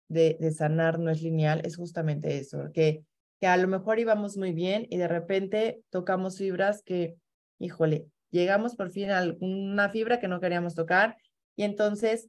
de, 0.08 0.38
sanar 0.52 0.98
no 0.98 1.10
es 1.10 1.22
lineal, 1.22 1.62
es 1.64 1.76
justamente 1.76 2.38
eso, 2.38 2.70
que, 2.72 3.02
que 3.40 3.46
a 3.46 3.56
lo 3.56 3.68
mejor 3.68 3.98
íbamos 3.98 4.36
muy 4.36 4.52
bien 4.52 4.86
y 4.90 4.96
de 4.96 5.08
repente 5.08 5.80
tocamos 5.90 6.38
fibras 6.38 6.82
que, 6.82 7.16
híjole, 7.58 8.06
llegamos 8.30 8.76
por 8.76 8.90
fin 8.90 9.10
a 9.10 9.22
una 9.40 9.88
fibra 9.90 10.20
que 10.20 10.28
no 10.28 10.40
queríamos 10.40 10.74
tocar 10.74 11.16
y 11.56 11.64
entonces 11.64 12.28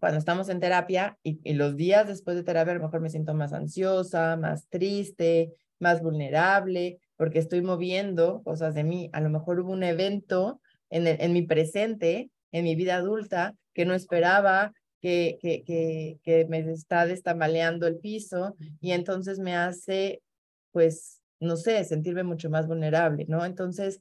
cuando 0.00 0.18
estamos 0.18 0.48
en 0.48 0.58
terapia 0.58 1.16
y, 1.22 1.38
y, 1.44 1.54
los 1.54 1.76
días 1.76 2.08
después 2.08 2.36
de 2.36 2.42
terapia 2.42 2.72
a 2.72 2.76
lo 2.76 2.82
mejor 2.82 3.00
me 3.00 3.08
siento 3.08 3.34
más 3.34 3.52
ansiosa, 3.52 4.36
más 4.36 4.68
triste, 4.68 5.52
más 5.78 6.02
vulnerable, 6.02 6.98
porque 7.16 7.38
estoy 7.38 7.62
moviendo 7.62 8.42
cosas 8.42 8.74
de 8.74 8.82
mí. 8.82 9.10
A 9.12 9.20
lo 9.20 9.30
mejor 9.30 9.60
hubo 9.60 9.70
un 9.70 9.84
evento 9.84 10.60
en, 10.90 11.06
en 11.06 11.32
mi 11.32 11.42
presente, 11.42 12.30
en 12.50 12.64
mi 12.64 12.74
vida 12.74 12.96
adulta, 12.96 13.54
que 13.74 13.84
no 13.84 13.94
esperaba, 13.94 14.72
que, 15.02 15.38
que, 15.42 16.18
que, 16.22 16.44
me 16.46 16.60
está 16.70 17.06
destambaleando 17.06 17.88
el 17.88 17.98
piso 17.98 18.56
y 18.80 18.92
entonces 18.92 19.40
me 19.40 19.56
hace, 19.56 20.22
pues, 20.70 21.20
no 21.40 21.56
sé, 21.56 21.82
sentirme 21.82 22.22
mucho 22.22 22.48
más 22.48 22.68
vulnerable, 22.68 23.26
¿no? 23.28 23.44
Entonces, 23.44 24.00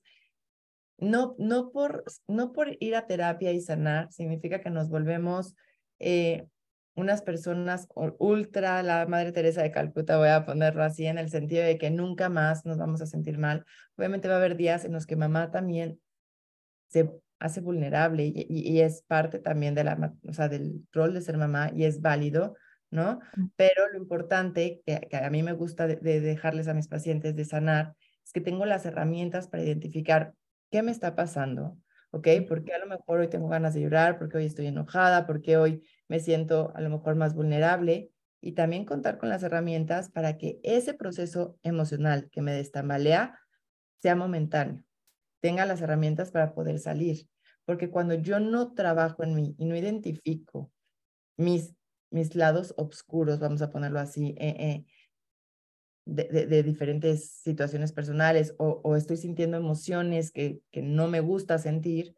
no, 1.00 1.36
no, 1.40 1.72
por, 1.72 2.04
no 2.28 2.54
por 2.54 2.78
ir 2.80 2.96
a 2.96 3.08
terapia 3.08 3.52
y 3.52 3.62
sanar 3.62 4.12
significa 4.12 4.62
que 4.62 4.70
nos 4.70 4.90
volvemos 4.90 5.56
eh, 5.98 6.46
unas 6.94 7.24
personas 7.24 7.88
ultra, 8.20 8.84
la 8.84 9.08
Madre 9.08 9.32
Teresa 9.32 9.64
de 9.64 9.72
Calcuta, 9.72 10.18
voy 10.18 10.30
a 10.30 10.46
ponerlo 10.46 10.84
así, 10.84 11.08
en 11.08 11.18
el 11.18 11.32
sentido 11.32 11.64
de 11.64 11.80
que 11.80 11.90
nunca 11.90 12.30
más 12.30 12.64
nos 12.64 12.78
vamos 12.78 13.02
a 13.02 13.08
sentir 13.08 13.40
mal. 13.40 13.66
Obviamente 13.98 14.28
va 14.28 14.36
a 14.36 14.38
haber 14.38 14.56
días 14.56 14.86
en 14.86 14.94
los 14.94 15.08
que 15.08 15.16
mamá 15.16 15.50
también 15.50 16.00
se 16.90 17.10
hace 17.42 17.60
vulnerable 17.60 18.24
y, 18.26 18.46
y, 18.48 18.82
es 18.82 19.04
parte 19.04 19.40
también 19.40 19.76
de 19.76 19.84
la, 19.84 20.14
o 20.28 20.34
sea, 20.34 20.48
del 20.48 20.88
rol 20.92 21.14
de 21.14 21.22
ser 21.22 21.38
mamá 21.38 21.72
y 21.76 21.86
es 21.86 22.02
válido, 22.02 22.56
¿no? 22.92 23.20
Mm. 23.36 23.48
Pero 23.56 23.90
lo 23.92 23.98
importante 23.98 24.82
que, 24.86 25.08
que 25.10 25.18
a 25.18 25.30
mí 25.30 25.44
me 25.44 25.54
gusta 25.54 25.88
de, 25.88 25.96
de, 25.98 26.22
dejarles 26.22 26.68
a 26.68 26.74
mis 26.74 26.88
pacientes 26.88 27.36
de 27.36 27.46
sanar 27.46 27.96
es 28.24 28.32
que 28.32 28.42
tengo 28.42 28.66
las 28.66 28.86
herramientas 28.86 29.48
para 29.48 29.64
identificar 29.64 30.34
qué 30.70 30.84
me 30.84 30.92
está 30.92 31.16
pasando, 31.16 31.78
¿ok? 32.12 32.28
Porque 32.48 32.74
a 32.74 32.80
lo 32.80 32.88
mejor 32.88 33.20
hoy 33.20 33.28
tengo 33.28 33.48
ganas 33.48 33.74
de 33.74 33.82
llorar, 33.82 34.20
porque 34.20 34.38
hoy 34.38 34.46
estoy 34.46 34.68
enojada, 34.68 35.26
porque 35.26 35.58
hoy 35.58 35.84
me 36.08 36.20
siento 36.20 36.72
a 36.76 36.82
lo 36.82 36.90
mejor 36.90 37.16
más 37.16 37.34
vulnerable 37.34 38.12
y 38.42 38.54
también 38.54 38.86
contar 38.86 39.18
con 39.18 39.30
las 39.30 39.44
herramientas 39.44 40.10
para 40.10 40.38
que 40.38 40.60
ese 40.64 40.94
proceso 40.94 41.58
emocional 41.64 42.30
que 42.32 42.42
me 42.42 42.54
destambalea 42.54 43.40
sea 44.00 44.16
momentáneo, 44.16 44.84
tenga 45.42 45.66
las 45.66 45.82
herramientas 45.82 46.32
para 46.32 46.54
poder 46.54 46.80
salir. 46.80 47.28
Porque 47.72 47.90
cuando 47.90 48.16
yo 48.16 48.42
no 48.42 48.74
trabajo 48.74 49.24
en 49.24 49.34
mí 49.34 49.56
y 49.58 49.64
no 49.64 49.78
identifico 49.78 50.70
mis, 51.38 51.74
mis 52.10 52.36
lados 52.36 52.74
oscuros, 52.76 53.40
vamos 53.40 53.62
a 53.62 53.70
ponerlo 53.70 54.02
así, 54.02 54.36
eh, 54.38 54.56
eh, 54.60 54.86
de, 56.04 56.48
de, 56.48 56.64
diferentes 56.64 57.30
situaciones 57.30 57.94
personales 57.94 58.56
o, 58.58 58.98
estoy 58.98 59.16
sintiendo 59.16 59.56
emociones 59.56 60.34
que, 60.34 60.60
que 60.70 60.82
no 60.82 61.08
me 61.08 61.22
gusta 61.22 61.60
sentir, 61.60 62.14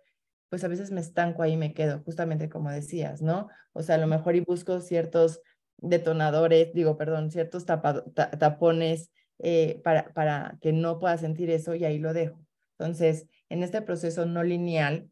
pues 0.49 0.63
a 0.63 0.69
veces 0.69 0.89
me 0.89 1.01
estanco 1.01 1.43
ahí 1.43 1.51
y 1.51 1.57
me 1.57 1.75
quedo, 1.75 2.01
justamente 2.03 2.49
como 2.49 2.71
decías, 2.71 3.21
¿no? 3.21 3.47
O 3.73 3.83
sea, 3.83 3.97
a 3.97 3.99
lo 3.99 4.07
mejor 4.07 4.35
y 4.35 4.39
busco 4.39 4.81
ciertos 4.81 5.39
detonadores, 5.77 6.73
digo, 6.73 6.97
perdón, 6.97 7.29
ciertos 7.29 7.67
tapones 7.67 9.11
eh, 9.37 9.81
para, 9.83 10.11
para 10.15 10.57
que 10.61 10.73
no 10.73 10.97
pueda 10.97 11.15
sentir 11.19 11.51
eso 11.51 11.75
y 11.75 11.85
ahí 11.85 11.99
lo 11.99 12.11
dejo. 12.11 12.43
Entonces, 12.79 13.27
en 13.49 13.61
este 13.61 13.83
proceso 13.83 14.25
no 14.25 14.43
lineal, 14.43 15.11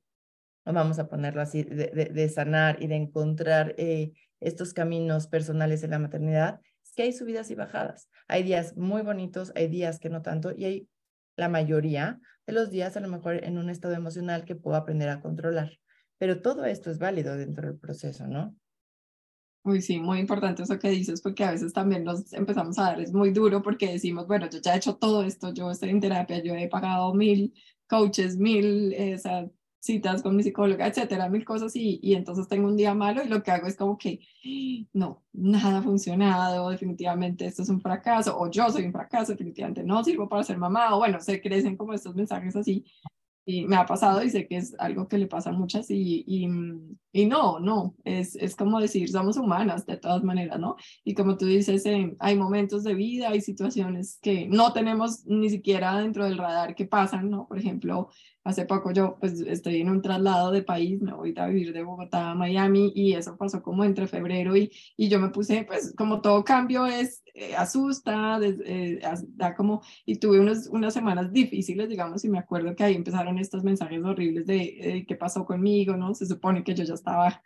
vamos 0.65 0.99
a 0.99 1.07
ponerlo 1.07 1.41
así, 1.41 1.63
de, 1.63 1.87
de, 1.87 2.05
de 2.05 2.29
sanar 2.29 2.81
y 2.81 2.87
de 2.87 2.95
encontrar 2.95 3.75
eh, 3.77 4.13
estos 4.39 4.73
caminos 4.73 5.27
personales 5.27 5.83
en 5.83 5.91
la 5.91 5.99
maternidad, 5.99 6.59
es 6.83 6.93
que 6.95 7.03
hay 7.03 7.13
subidas 7.13 7.51
y 7.51 7.55
bajadas. 7.55 8.09
Hay 8.27 8.43
días 8.43 8.75
muy 8.75 9.01
bonitos, 9.01 9.51
hay 9.55 9.67
días 9.67 9.99
que 9.99 10.09
no 10.09 10.21
tanto, 10.21 10.51
y 10.55 10.65
hay 10.65 10.89
la 11.35 11.49
mayoría 11.49 12.19
de 12.45 12.53
los 12.53 12.69
días 12.69 12.97
a 12.97 12.99
lo 12.99 13.07
mejor 13.07 13.43
en 13.43 13.57
un 13.57 13.69
estado 13.69 13.93
emocional 13.93 14.45
que 14.45 14.55
puedo 14.55 14.75
aprender 14.75 15.09
a 15.09 15.21
controlar. 15.21 15.71
Pero 16.17 16.41
todo 16.41 16.65
esto 16.65 16.91
es 16.91 16.99
válido 16.99 17.37
dentro 17.37 17.67
del 17.67 17.79
proceso, 17.79 18.27
¿no? 18.27 18.55
Uy, 19.63 19.81
sí, 19.81 19.99
muy 19.99 20.19
importante 20.19 20.63
eso 20.63 20.79
que 20.79 20.89
dices, 20.89 21.21
porque 21.21 21.43
a 21.43 21.51
veces 21.51 21.71
también 21.71 22.03
nos 22.03 22.33
empezamos 22.33 22.79
a 22.79 22.83
dar, 22.83 22.99
es 22.99 23.13
muy 23.13 23.31
duro 23.31 23.61
porque 23.61 23.91
decimos, 23.91 24.25
bueno, 24.25 24.49
yo 24.49 24.59
ya 24.59 24.73
he 24.73 24.77
hecho 24.77 24.95
todo 24.95 25.23
esto, 25.23 25.53
yo 25.53 25.69
estoy 25.69 25.89
en 25.89 25.99
terapia, 25.99 26.43
yo 26.43 26.55
he 26.55 26.67
pagado 26.67 27.13
mil 27.13 27.53
coaches, 27.87 28.37
mil 28.37 28.91
eh, 28.93 29.19
citas 29.81 30.21
con 30.21 30.35
mi 30.35 30.43
psicóloga, 30.43 30.87
etcétera, 30.87 31.27
mil 31.27 31.43
cosas 31.43 31.75
y, 31.75 31.99
y 32.03 32.13
entonces 32.13 32.47
tengo 32.47 32.67
un 32.67 32.77
día 32.77 32.93
malo 32.93 33.23
y 33.23 33.27
lo 33.27 33.41
que 33.41 33.51
hago 33.51 33.67
es 33.67 33.75
como 33.75 33.97
que 33.97 34.21
no, 34.93 35.23
nada 35.33 35.79
ha 35.79 35.81
funcionado, 35.81 36.69
definitivamente 36.69 37.45
esto 37.47 37.63
es 37.63 37.69
un 37.69 37.81
fracaso 37.81 38.39
o 38.39 38.49
yo 38.49 38.69
soy 38.69 38.85
un 38.85 38.91
fracaso, 38.91 39.31
definitivamente 39.31 39.83
no 39.83 40.03
sirvo 40.03 40.29
para 40.29 40.43
ser 40.43 40.57
mamá 40.57 40.95
o 40.95 40.99
bueno, 40.99 41.19
se 41.19 41.41
crecen 41.41 41.75
como 41.75 41.93
estos 41.93 42.15
mensajes 42.15 42.55
así 42.55 42.85
y 43.45 43.65
me 43.65 43.75
ha 43.75 43.85
pasado 43.85 44.23
y 44.23 44.29
sé 44.29 44.47
que 44.47 44.57
es 44.57 44.75
algo 44.79 45.07
que 45.07 45.17
le 45.17 45.27
pasa 45.27 45.49
a 45.49 45.53
muchas 45.53 45.89
y, 45.89 46.23
y, 46.27 46.47
y 47.11 47.25
no, 47.25 47.59
no, 47.59 47.95
es, 48.03 48.35
es 48.35 48.55
como 48.55 48.79
decir, 48.79 49.09
somos 49.09 49.37
humanas 49.37 49.85
de 49.85 49.97
todas 49.97 50.23
maneras, 50.23 50.59
¿no? 50.59 50.75
Y 51.03 51.13
como 51.13 51.37
tú 51.37 51.45
dices, 51.45 51.83
hay 52.19 52.37
momentos 52.37 52.83
de 52.83 52.93
vida, 52.93 53.29
hay 53.29 53.41
situaciones 53.41 54.19
que 54.21 54.47
no 54.47 54.73
tenemos 54.73 55.25
ni 55.25 55.49
siquiera 55.49 55.97
dentro 55.97 56.25
del 56.25 56.37
radar 56.37 56.75
que 56.75 56.85
pasan, 56.85 57.29
¿no? 57.29 57.47
Por 57.47 57.57
ejemplo, 57.57 58.09
Hace 58.43 58.65
poco 58.65 58.91
yo 58.91 59.17
pues 59.19 59.39
estoy 59.41 59.81
en 59.81 59.89
un 59.91 60.01
traslado 60.01 60.49
de 60.49 60.63
país, 60.63 60.99
me 60.99 61.13
voy 61.13 61.31
a 61.37 61.45
vivir 61.45 61.73
de 61.73 61.83
Bogotá 61.83 62.31
a 62.31 62.35
Miami 62.35 62.91
y 62.95 63.13
eso 63.13 63.37
pasó 63.37 63.61
como 63.61 63.83
entre 63.83 64.07
febrero 64.07 64.57
y, 64.57 64.71
y 64.97 65.09
yo 65.09 65.19
me 65.19 65.29
puse 65.29 65.63
pues 65.63 65.93
como 65.95 66.21
todo 66.21 66.43
cambio 66.43 66.87
es 66.87 67.20
eh, 67.33 67.55
asusta, 67.55 68.39
eh, 68.41 69.01
da 69.29 69.55
como 69.55 69.81
y 70.05 70.17
tuve 70.17 70.39
unos, 70.39 70.67
unas 70.67 70.93
semanas 70.93 71.31
difíciles 71.31 71.89
digamos 71.89 72.23
y 72.25 72.29
me 72.29 72.39
acuerdo 72.39 72.75
que 72.75 72.83
ahí 72.83 72.95
empezaron 72.95 73.37
estos 73.37 73.63
mensajes 73.63 74.03
horribles 74.03 74.45
de, 74.45 74.55
de 74.55 75.05
qué 75.07 75.15
pasó 75.15 75.45
conmigo, 75.45 75.95
¿no? 75.97 76.13
Se 76.13 76.25
supone 76.25 76.63
que 76.63 76.73
yo 76.73 76.83
ya 76.83 76.93
estaba 76.93 77.41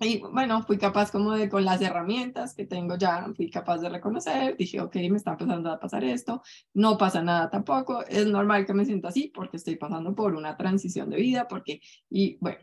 y 0.00 0.20
bueno, 0.20 0.62
fui 0.62 0.76
capaz 0.76 1.10
como 1.10 1.32
de 1.32 1.48
con 1.48 1.64
las 1.64 1.80
herramientas 1.80 2.54
que 2.54 2.66
tengo 2.66 2.96
ya, 2.96 3.26
fui 3.36 3.48
capaz 3.50 3.78
de 3.78 3.88
reconocer, 3.88 4.56
dije, 4.56 4.80
ok, 4.80 4.96
me 5.10 5.16
está 5.16 5.32
empezando 5.32 5.70
a 5.70 5.78
pasar 5.78 6.04
esto, 6.04 6.42
no 6.74 6.98
pasa 6.98 7.22
nada 7.22 7.48
tampoco, 7.48 8.04
es 8.06 8.26
normal 8.26 8.66
que 8.66 8.74
me 8.74 8.84
sienta 8.84 9.08
así 9.08 9.30
porque 9.34 9.56
estoy 9.56 9.76
pasando 9.76 10.14
por 10.14 10.34
una 10.34 10.56
transición 10.56 11.10
de 11.10 11.16
vida, 11.16 11.46
porque, 11.48 11.80
y 12.10 12.38
bueno, 12.40 12.58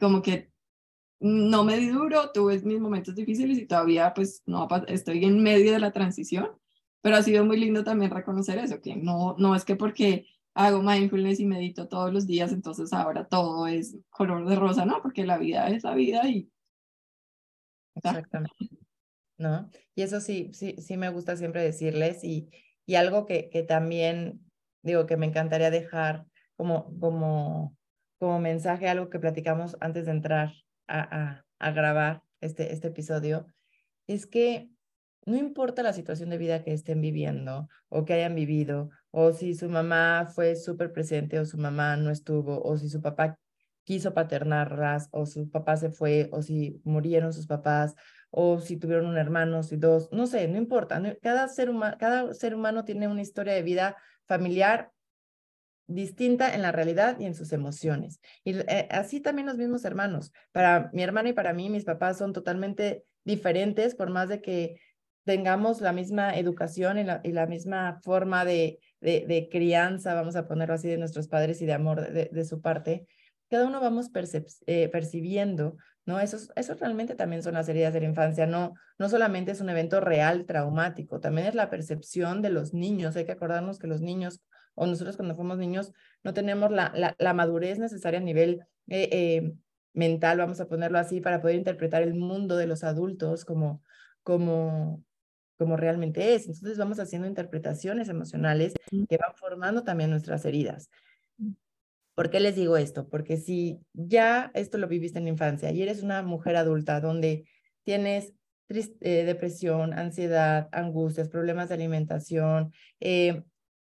como 0.00 0.20
que 0.20 0.50
no 1.20 1.64
me 1.64 1.76
di 1.78 1.88
duro, 1.88 2.30
tuve 2.32 2.60
mis 2.62 2.80
momentos 2.80 3.14
difíciles 3.14 3.58
y 3.58 3.66
todavía 3.66 4.12
pues 4.14 4.42
no 4.46 4.68
estoy 4.88 5.24
en 5.24 5.42
medio 5.42 5.72
de 5.72 5.78
la 5.78 5.92
transición, 5.92 6.50
pero 7.00 7.16
ha 7.16 7.22
sido 7.22 7.44
muy 7.44 7.58
lindo 7.58 7.84
también 7.84 8.10
reconocer 8.10 8.58
eso, 8.58 8.80
que 8.80 8.96
no, 8.96 9.34
no 9.38 9.54
es 9.54 9.64
que 9.64 9.76
porque 9.76 10.26
hago 10.54 10.82
mindfulness 10.82 11.40
y 11.40 11.46
medito 11.46 11.88
todos 11.88 12.12
los 12.12 12.26
días, 12.26 12.52
entonces 12.52 12.92
ahora 12.92 13.26
todo 13.26 13.66
es 13.66 13.96
color 14.10 14.46
de 14.48 14.56
rosa, 14.56 14.84
¿no? 14.84 15.02
Porque 15.02 15.24
la 15.24 15.38
vida 15.38 15.68
es 15.68 15.84
la 15.84 15.94
vida 15.94 16.28
y 16.28 16.50
Exactamente. 17.94 18.68
¿No? 19.36 19.68
Y 19.94 20.02
eso 20.02 20.20
sí, 20.20 20.50
sí, 20.52 20.76
sí 20.78 20.96
me 20.96 21.08
gusta 21.08 21.36
siempre 21.36 21.62
decirles 21.62 22.22
y, 22.22 22.50
y 22.86 22.94
algo 22.94 23.26
que, 23.26 23.50
que 23.50 23.62
también 23.62 24.40
digo 24.82 25.06
que 25.06 25.16
me 25.16 25.26
encantaría 25.26 25.70
dejar 25.70 26.26
como, 26.56 26.96
como, 27.00 27.76
como 28.18 28.38
mensaje, 28.38 28.88
algo 28.88 29.10
que 29.10 29.18
platicamos 29.18 29.76
antes 29.80 30.06
de 30.06 30.12
entrar 30.12 30.52
a, 30.88 31.42
grabar 31.72 32.22
este, 32.40 32.72
este 32.72 32.88
episodio, 32.88 33.46
es 34.06 34.26
que 34.26 34.68
no 35.26 35.36
importa 35.36 35.82
la 35.82 35.92
situación 35.92 36.30
de 36.30 36.38
vida 36.38 36.62
que 36.62 36.72
estén 36.72 37.00
viviendo 37.00 37.68
o 37.88 38.04
que 38.04 38.14
hayan 38.14 38.34
vivido, 38.34 38.90
o 39.10 39.32
si 39.32 39.54
su 39.54 39.68
mamá 39.68 40.26
fue 40.34 40.56
súper 40.56 40.92
presente 40.92 41.38
o 41.38 41.46
su 41.46 41.56
mamá 41.56 41.96
no 41.96 42.10
estuvo, 42.10 42.62
o 42.62 42.76
si 42.76 42.88
su 42.88 43.00
papá 43.00 43.38
quiso 43.84 44.12
paternarlas, 44.12 45.08
o 45.12 45.26
su 45.26 45.50
papá 45.50 45.76
se 45.76 45.90
fue, 45.90 46.28
o 46.32 46.42
si 46.42 46.80
murieron 46.84 47.32
sus 47.32 47.46
papás, 47.46 47.94
o 48.30 48.58
si 48.60 48.76
tuvieron 48.76 49.06
un 49.06 49.18
hermano, 49.18 49.62
si 49.62 49.76
dos, 49.76 50.08
no 50.10 50.26
sé, 50.26 50.48
no 50.48 50.56
importa. 50.56 51.00
Cada, 51.22 51.48
ser 51.48 51.70
cada 51.98 52.34
ser 52.34 52.54
humano 52.54 52.84
tiene 52.84 53.08
una 53.08 53.22
historia 53.22 53.54
de 53.54 53.62
vida 53.62 53.96
familiar 54.26 54.90
distinta 55.86 56.54
en 56.54 56.62
la 56.62 56.72
realidad 56.72 57.18
y 57.18 57.26
en 57.26 57.34
sus 57.34 57.52
emociones. 57.52 58.20
Y 58.44 58.58
eh, 58.58 58.88
así 58.90 59.20
también 59.20 59.46
los 59.46 59.58
mismos 59.58 59.84
hermanos. 59.84 60.32
Para 60.52 60.90
mi 60.92 61.02
hermana 61.02 61.30
y 61.30 61.32
para 61.32 61.52
mí, 61.52 61.68
mis 61.70 61.84
papás 61.84 62.18
son 62.18 62.32
totalmente 62.32 63.04
diferentes, 63.24 63.94
por 63.94 64.10
más 64.10 64.28
de 64.28 64.40
que 64.40 64.80
tengamos 65.24 65.80
la 65.80 65.92
misma 65.92 66.36
educación 66.36 66.98
y 66.98 67.32
la, 67.32 67.46
misma 67.46 68.00
forma 68.02 68.44
de, 68.44 68.78
de, 69.00 69.48
crianza, 69.50 70.14
vamos 70.14 70.36
a 70.36 70.46
ponerlo 70.46 70.74
así, 70.74 70.88
de 70.88 70.98
nuestros 70.98 71.28
padres 71.28 71.62
y 71.62 71.66
de 71.66 71.72
amor 71.72 72.12
de, 72.12 72.44
su 72.44 72.60
parte, 72.60 73.06
cada 73.48 73.66
uno 73.66 73.80
vamos 73.80 74.10
eh, 74.66 74.88
percibiendo, 74.88 75.76
¿no? 76.04 76.20
Eso, 76.20 76.36
eso 76.56 76.74
realmente 76.74 77.14
también 77.14 77.42
son 77.42 77.54
las 77.54 77.68
heridas 77.68 77.94
de 77.94 78.00
la 78.00 78.06
infancia, 78.06 78.46
no, 78.46 78.74
no 78.98 79.08
solamente 79.08 79.52
es 79.52 79.60
un 79.62 79.70
evento 79.70 80.00
real 80.00 80.44
traumático, 80.44 81.20
también 81.20 81.46
es 81.46 81.54
la 81.54 81.70
percepción 81.70 82.42
de 82.42 82.50
los 82.50 82.74
niños. 82.74 83.16
Hay 83.16 83.24
que 83.24 83.32
acordarnos 83.32 83.78
que 83.78 83.86
los 83.86 84.02
niños 84.02 84.42
o 84.74 84.86
nosotros 84.86 85.16
cuando 85.16 85.34
fuimos 85.34 85.58
niños 85.58 85.92
no 86.22 86.34
tenemos 86.34 86.70
la, 86.70 87.14
la, 87.18 87.34
madurez 87.34 87.78
necesaria 87.78 88.20
a 88.20 88.22
nivel 88.22 88.60
eh, 88.88 89.08
eh, 89.12 89.52
mental, 89.92 90.38
vamos 90.38 90.60
a 90.60 90.68
ponerlo 90.68 90.98
así, 90.98 91.20
para 91.20 91.40
poder 91.40 91.56
interpretar 91.56 92.02
el 92.02 92.14
mundo 92.14 92.56
de 92.56 92.66
los 92.66 92.84
adultos 92.84 93.44
como, 93.44 93.82
como, 94.22 95.04
como 95.56 95.76
realmente 95.76 96.34
es. 96.34 96.46
Entonces 96.46 96.78
vamos 96.78 96.98
haciendo 96.98 97.28
interpretaciones 97.28 98.08
emocionales 98.08 98.74
que 98.90 99.16
van 99.16 99.34
formando 99.36 99.84
también 99.84 100.10
nuestras 100.10 100.44
heridas. 100.44 100.90
¿Por 102.14 102.30
qué 102.30 102.40
les 102.40 102.54
digo 102.54 102.76
esto? 102.76 103.08
Porque 103.08 103.36
si 103.36 103.80
ya 103.92 104.50
esto 104.54 104.78
lo 104.78 104.88
viviste 104.88 105.18
en 105.18 105.24
la 105.24 105.30
infancia 105.30 105.72
y 105.72 105.82
eres 105.82 106.02
una 106.02 106.22
mujer 106.22 106.56
adulta 106.56 107.00
donde 107.00 107.44
tienes 107.82 108.34
eh, 108.68 109.24
depresión, 109.24 109.92
ansiedad, 109.92 110.68
angustias, 110.72 111.28
problemas 111.28 111.68
de 111.68 111.74
alimentación, 111.74 112.72
eh, 113.00 113.42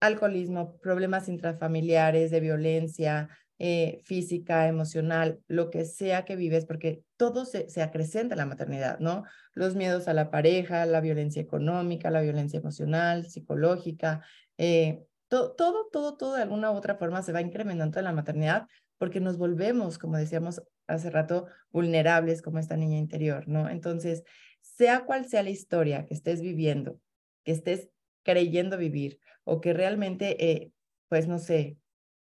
alcoholismo, 0.06 0.78
problemas 0.78 1.28
intrafamiliares, 1.28 2.30
de 2.30 2.40
violencia 2.40 3.28
eh, 3.58 4.00
física, 4.04 4.66
emocional, 4.68 5.40
lo 5.46 5.70
que 5.70 5.84
sea 5.84 6.24
que 6.24 6.36
vives, 6.36 6.66
porque 6.66 7.02
todo 7.16 7.44
se, 7.44 7.68
se 7.68 7.82
en 7.82 8.28
la 8.36 8.46
maternidad, 8.46 8.98
¿no? 8.98 9.24
Los 9.52 9.76
miedos 9.76 10.08
a 10.08 10.14
la 10.14 10.30
pareja, 10.30 10.84
la 10.86 11.00
violencia 11.00 11.40
económica, 11.40 12.10
la 12.10 12.20
violencia 12.20 12.58
emocional, 12.58 13.26
psicológica, 13.26 14.24
eh, 14.58 15.04
todo, 15.28 15.54
todo, 15.54 16.16
todo 16.16 16.34
de 16.34 16.42
alguna 16.42 16.70
u 16.70 16.74
otra 16.74 16.96
forma 16.96 17.22
se 17.22 17.32
va 17.32 17.40
incrementando 17.40 17.98
en 17.98 18.04
la 18.04 18.12
maternidad 18.12 18.66
porque 18.98 19.20
nos 19.20 19.38
volvemos, 19.38 19.98
como 19.98 20.16
decíamos 20.16 20.62
hace 20.86 21.10
rato, 21.10 21.46
vulnerables 21.70 22.42
como 22.42 22.58
esta 22.58 22.76
niña 22.76 22.98
interior, 22.98 23.48
¿no? 23.48 23.68
Entonces, 23.68 24.24
sea 24.60 25.04
cual 25.04 25.26
sea 25.26 25.42
la 25.42 25.50
historia 25.50 26.06
que 26.06 26.14
estés 26.14 26.40
viviendo, 26.40 26.98
que 27.44 27.52
estés 27.52 27.88
creyendo 28.22 28.76
vivir 28.78 29.18
o 29.44 29.60
que 29.60 29.72
realmente, 29.72 30.50
eh, 30.50 30.72
pues 31.08 31.28
no 31.28 31.38
sé, 31.38 31.76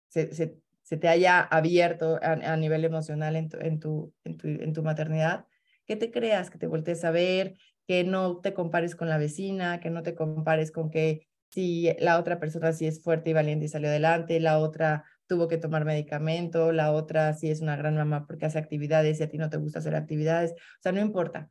se, 0.08 0.32
se, 0.34 0.56
se, 0.82 0.96
te 0.96 1.08
haya 1.08 1.40
abierto 1.40 2.18
a, 2.22 2.56
nivel 2.56 2.84
emocional 2.84 3.36
en 3.36 3.48
tu, 3.48 3.58
en, 3.58 3.80
tu, 3.80 4.12
en, 4.24 4.36
tu, 4.36 4.48
en 4.48 4.72
tu 4.72 4.82
maternidad, 4.82 5.46
que 5.86 5.96
te 5.96 6.10
creas, 6.10 6.50
que 6.50 6.58
te 6.58 6.66
voltees 6.66 7.04
a 7.04 7.10
ver, 7.10 7.56
que 7.86 8.04
no 8.04 8.40
te 8.40 8.52
compares 8.52 8.96
con 8.96 9.08
la 9.08 9.18
vecina, 9.18 9.80
que 9.80 9.90
no 9.90 10.02
te 10.02 10.14
compares 10.14 10.72
con 10.72 10.90
que 10.90 11.26
si 11.50 11.88
la 12.00 12.18
otra 12.18 12.38
persona 12.40 12.72
sí 12.72 12.86
es 12.86 13.02
fuerte 13.02 13.30
y 13.30 13.32
valiente 13.32 13.66
y 13.66 13.68
salió 13.68 13.88
adelante, 13.88 14.40
la 14.40 14.58
otra 14.58 15.04
tuvo 15.26 15.48
que 15.48 15.58
tomar 15.58 15.84
medicamento, 15.84 16.72
la 16.72 16.92
otra 16.92 17.32
sí 17.34 17.50
es 17.50 17.60
una 17.60 17.76
gran 17.76 17.96
mamá 17.96 18.26
porque 18.26 18.46
hace 18.46 18.58
actividades 18.58 19.20
y 19.20 19.22
a 19.22 19.28
ti 19.28 19.38
no 19.38 19.50
te 19.50 19.56
gusta 19.56 19.78
hacer 19.78 19.94
actividades. 19.94 20.52
O 20.52 20.82
sea, 20.82 20.92
no 20.92 21.00
importa. 21.00 21.50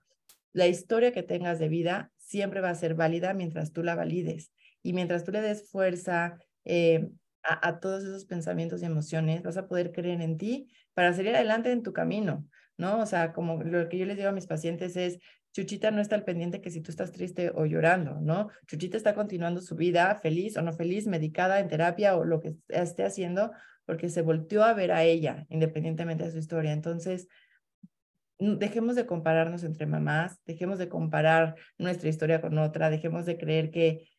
La 0.53 0.67
historia 0.67 1.11
que 1.11 1.23
tengas 1.23 1.59
de 1.59 1.69
vida 1.69 2.11
siempre 2.17 2.61
va 2.61 2.69
a 2.69 2.75
ser 2.75 2.95
válida 2.95 3.33
mientras 3.33 3.73
tú 3.73 3.83
la 3.83 3.95
valides. 3.95 4.51
Y 4.85 4.93
mientras 4.93 5.23
tú 5.23 5.31
le 5.31 5.41
des 5.41 5.67
fuerza 5.71 6.37
eh, 6.63 7.09
a, 7.41 7.79
todos 7.79 8.03
esos 8.03 8.25
pensamientos 8.25 8.83
y 8.83 8.85
emociones, 8.85 9.41
vas 9.41 9.57
a 9.57 9.67
poder 9.67 9.91
creer 9.91 10.21
en 10.21 10.37
ti 10.37 10.71
para 10.93 11.11
salir 11.11 11.35
adelante 11.35 11.71
en 11.71 11.81
tu 11.81 11.91
camino, 11.91 12.47
¿no? 12.77 12.99
O 12.99 13.05
sea, 13.07 13.33
como 13.33 13.63
lo 13.63 13.89
que 13.89 13.97
yo 13.97 14.05
les 14.05 14.15
digo 14.15 14.29
a 14.29 14.31
mis 14.31 14.45
pacientes 14.45 14.95
es, 14.95 15.17
Chuchita 15.53 15.89
no 15.89 16.01
está 16.01 16.13
al 16.13 16.23
pendiente 16.23 16.61
que 16.61 16.69
si 16.69 16.81
tú 16.81 16.91
estás 16.91 17.11
triste 17.11 17.51
o 17.55 17.65
llorando, 17.65 18.19
¿no? 18.21 18.49
Chuchita 18.67 18.95
está 18.95 19.15
continuando 19.15 19.59
su 19.59 19.75
vida 19.75 20.13
feliz 20.21 20.55
o 20.55 20.61
no 20.61 20.71
feliz, 20.71 21.07
medicada 21.07 21.59
en 21.59 21.67
terapia 21.67 22.15
o 22.15 22.23
lo 22.23 22.39
que 22.39 22.53
esté 22.67 23.05
haciendo, 23.05 23.53
porque 23.87 24.09
se 24.09 24.21
volteó 24.21 24.63
a 24.63 24.73
ver 24.73 24.91
a 24.91 25.03
ella, 25.03 25.47
independientemente 25.49 26.25
de 26.25 26.31
su 26.31 26.37
historia. 26.37 26.73
Entonces, 26.73 27.27
dejemos 28.37 28.95
de 28.95 29.07
compararnos 29.07 29.63
entre 29.63 29.87
mamás, 29.87 30.39
dejemos 30.45 30.77
de 30.77 30.89
comparar 30.89 31.55
nuestra 31.79 32.09
historia 32.09 32.39
con 32.39 32.57
otra, 32.59 32.91
dejemos 32.91 33.25
de 33.25 33.37
creer 33.37 33.71
que 33.71 34.09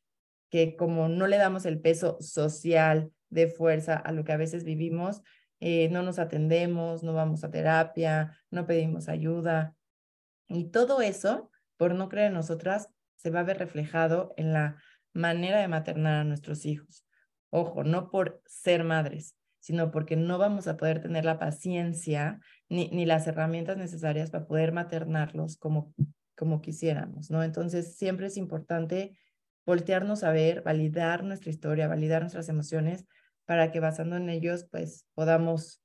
que 0.57 0.75
como 0.75 1.11
no 1.11 1.27
le 1.27 1.37
damos 1.37 1.67
el 1.67 1.83
peso 1.83 2.17
social 2.19 3.13
de 3.29 3.47
fuerza 3.47 3.95
a 3.95 4.11
lo 4.11 4.25
que 4.25 4.33
a 4.33 4.39
veces 4.39 4.65
vivimos, 4.65 5.21
eh, 5.61 5.91
no 5.91 6.03
nos 6.03 6.19
atendemos, 6.19 7.03
no 7.03 7.13
vamos 7.13 7.45
a 7.45 7.51
terapia, 7.51 8.35
no 8.51 8.67
pedimos 8.67 9.11
ayuda. 9.11 9.77
Y 10.49 10.71
todo 10.71 11.03
eso, 11.03 11.51
por 11.77 11.95
no 11.95 12.09
creer 12.09 12.29
en 12.29 12.33
nosotras, 12.33 12.89
se 13.17 13.29
va 13.29 13.41
a 13.41 13.43
ver 13.43 13.59
reflejado 13.59 14.33
en 14.39 14.55
la 14.55 14.81
manera 15.13 15.61
de 15.61 15.69
maternar 15.69 16.21
a 16.21 16.25
nuestros 16.25 16.65
hijos. 16.65 17.07
Ojo, 17.51 17.85
no 17.85 18.09
por 18.09 18.41
ser 18.47 18.83
madres, 18.83 19.37
sino 19.61 19.91
porque 19.91 20.17
no 20.17 20.39
vamos 20.39 20.69
a 20.69 20.79
poder 20.79 21.03
tener 21.03 21.27
la 21.27 21.39
paciencia 21.39 22.41
ni, 22.71 22.89
ni 22.89 23.05
las 23.05 23.27
herramientas 23.27 23.77
necesarias 23.77 24.31
para 24.31 24.47
poder 24.47 24.73
maternarlos 24.73 25.59
como, 25.59 25.93
como 26.35 26.63
quisiéramos, 26.63 27.31
¿no? 27.31 27.43
Entonces, 27.43 27.99
siempre 27.99 28.29
es 28.29 28.39
importante 28.39 29.19
voltearnos 29.67 30.23
a 30.23 30.31
ver, 30.31 30.63
validar 30.63 31.25
nuestra 31.25 31.51
historia, 31.51 31.89
validar 31.89 32.23
nuestras 32.23 32.49
emociones, 32.49 33.05
para 33.45 33.71
que 33.71 33.81
basando 33.81 34.17
en 34.17 34.31
ellos, 34.31 34.67
pues 34.71 35.07
podamos 35.15 35.83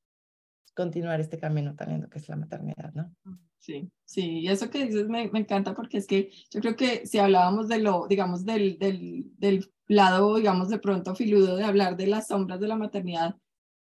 continuar 0.74 1.20
este 1.20 1.38
camino 1.38 1.76
tan 1.76 1.90
lindo 1.90 2.10
que 2.10 2.20
es 2.20 2.30
la 2.30 2.36
maternidad, 2.36 2.94
¿no? 2.94 3.14
Sí, 3.60 3.92
sí, 4.06 4.40
y 4.40 4.48
eso 4.48 4.70
que 4.70 4.86
dices 4.86 5.08
me, 5.08 5.30
me 5.30 5.40
encanta 5.40 5.76
porque 5.76 5.98
es 5.98 6.08
que 6.08 6.32
yo 6.50 6.62
creo 6.62 6.76
que 6.76 7.06
si 7.06 7.20
hablábamos 7.20 7.68
de 7.68 7.78
lo, 7.78 8.08
digamos, 8.08 8.46
del, 8.46 8.80
del, 8.80 9.32
del 9.38 9.72
lado, 9.88 10.38
digamos, 10.38 10.70
de 10.70 10.80
pronto 10.80 11.14
filudo 11.14 11.56
de 11.58 11.64
hablar 11.64 11.96
de 11.98 12.08
las 12.08 12.28
sombras 12.28 12.60
de 12.60 12.68
la 12.68 12.76
maternidad, 12.76 13.36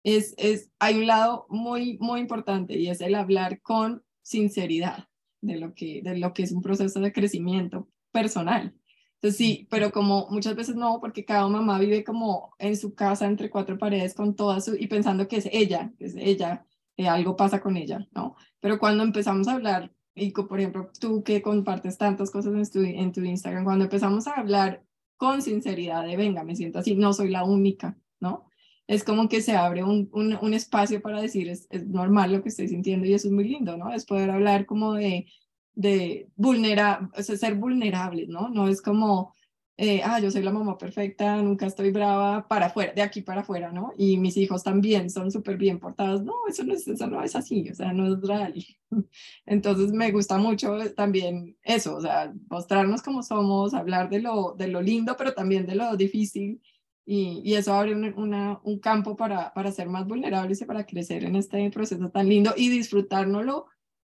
es, 0.04 0.36
es, 0.38 0.70
hay 0.80 1.00
un 1.00 1.08
lado 1.08 1.48
muy, 1.50 1.98
muy 2.00 2.20
importante 2.20 2.78
y 2.78 2.90
es 2.90 3.02
el 3.02 3.16
hablar 3.16 3.62
con 3.62 4.04
sinceridad 4.22 5.08
de 5.42 5.58
lo 5.58 5.74
que, 5.74 6.02
de 6.04 6.18
lo 6.18 6.34
que 6.34 6.44
es 6.44 6.52
un 6.52 6.62
proceso 6.62 7.00
de 7.00 7.12
crecimiento 7.12 7.90
personal. 8.12 8.76
Entonces 9.24 9.38
sí, 9.38 9.68
pero 9.72 9.94
como 9.94 10.28
muchas 10.32 10.54
veces 10.54 10.76
no, 10.76 11.00
porque 11.00 11.24
cada 11.24 11.48
mamá 11.48 11.80
vive 11.80 12.04
como 12.04 12.54
en 12.60 12.76
su 12.76 12.94
casa 12.94 13.26
entre 13.26 13.50
cuatro 13.50 13.78
paredes 13.78 14.14
con 14.16 14.36
todas 14.36 14.66
su, 14.66 14.76
y 14.76 14.88
pensando 14.88 15.30
que 15.30 15.38
es 15.38 15.48
ella, 15.50 15.94
que 15.98 16.08
es 16.08 16.16
ella, 16.18 16.66
que 16.98 17.08
algo 17.08 17.38
pasa 17.38 17.62
con 17.62 17.78
ella, 17.78 18.06
¿no? 18.14 18.36
Pero 18.60 18.78
cuando 18.80 19.02
empezamos 19.02 19.48
a 19.48 19.54
hablar, 19.54 19.94
y 20.14 20.32
por 20.32 20.60
ejemplo 20.60 20.92
tú 21.00 21.24
que 21.24 21.42
compartes 21.42 21.98
tantas 21.98 22.32
cosas 22.32 22.54
en 22.54 22.70
tu, 22.70 22.82
en 22.82 23.14
tu 23.14 23.22
Instagram, 23.22 23.64
cuando 23.64 23.86
empezamos 23.86 24.28
a 24.28 24.34
hablar 24.34 24.84
con 25.16 25.42
sinceridad 25.42 26.06
de, 26.06 26.18
venga, 26.18 26.44
me 26.44 26.58
siento 26.58 26.80
así, 26.80 26.94
no 26.94 27.14
soy 27.14 27.30
la 27.30 27.46
única, 27.46 27.98
¿no? 28.20 28.50
Es 28.88 29.06
como 29.06 29.30
que 29.30 29.42
se 29.42 29.56
abre 29.56 29.86
un, 29.86 30.10
un, 30.12 30.38
un 30.42 30.54
espacio 30.54 31.02
para 31.02 31.22
decir, 31.22 31.48
es, 31.48 31.66
es 31.70 31.88
normal 31.88 32.34
lo 32.34 32.44
que 32.44 32.50
estoy 32.50 32.68
sintiendo 32.68 33.08
y 33.08 33.14
eso 33.14 33.30
es 33.30 33.34
muy 33.34 33.48
lindo, 33.48 33.78
¿no? 33.78 33.94
Es 33.94 34.06
poder 34.06 34.32
hablar 34.32 34.66
como 34.66 34.96
de, 34.96 35.28
de 35.76 36.30
vulnerar, 36.36 37.10
o 37.18 37.22
ser 37.24 37.56
vulnerables, 37.56 38.30
¿no? 38.30 38.50
No 38.50 38.68
es 38.68 38.82
como, 38.82 39.34
eh, 39.76 40.02
ah, 40.04 40.20
yo 40.20 40.30
soy 40.30 40.44
la 40.44 40.52
mamá 40.52 40.78
perfecta, 40.78 41.38
nunca 41.38 41.66
estoy 41.66 41.92
brava, 41.92 42.48
para 42.48 42.68
afuera, 42.68 42.94
de 42.94 43.02
aquí 43.02 43.22
para 43.24 43.42
afuera, 43.42 43.72
¿no? 43.72 43.92
Y 43.98 44.18
mis 44.18 44.38
hijos 44.38 44.64
también 44.64 45.10
son 45.10 45.32
súper 45.32 45.58
bien 45.58 45.80
portados. 45.80 46.24
No, 46.24 46.34
eso 46.48 46.64
no, 46.64 46.74
es, 46.74 46.88
eso 46.88 47.08
no 47.08 47.24
es 47.24 47.36
así, 47.36 47.70
o 47.70 47.76
sea, 47.76 47.92
no 47.92 48.14
es 48.14 48.22
real. 48.22 48.54
Entonces 49.46 49.92
me 49.92 50.12
gusta 50.12 50.38
mucho 50.38 50.78
también 50.96 51.58
eso, 51.64 51.96
o 51.96 52.02
sea, 52.02 52.34
mostrarnos 52.50 53.02
como 53.02 53.24
somos, 53.24 53.74
hablar 53.74 54.10
de 54.10 54.22
lo, 54.22 54.54
de 54.58 54.68
lo 54.68 54.82
lindo, 54.82 55.16
pero 55.18 55.34
también 55.34 55.66
de 55.66 55.76
lo 55.76 55.96
difícil. 55.98 56.62
Y, 57.06 57.42
y 57.44 57.56
eso 57.56 57.74
abre 57.74 57.94
un, 57.96 58.06
una, 58.18 58.60
un 58.64 58.80
campo 58.80 59.16
para, 59.18 59.54
para 59.54 59.72
ser 59.72 59.90
más 59.90 60.08
vulnerables 60.08 60.62
y 60.62 60.66
para 60.66 60.86
crecer 60.86 61.26
en 61.26 61.36
este 61.36 61.70
proceso 61.72 62.10
tan 62.10 62.30
lindo 62.30 62.54
y 62.56 62.70
disfrutárnoslo 62.70 63.66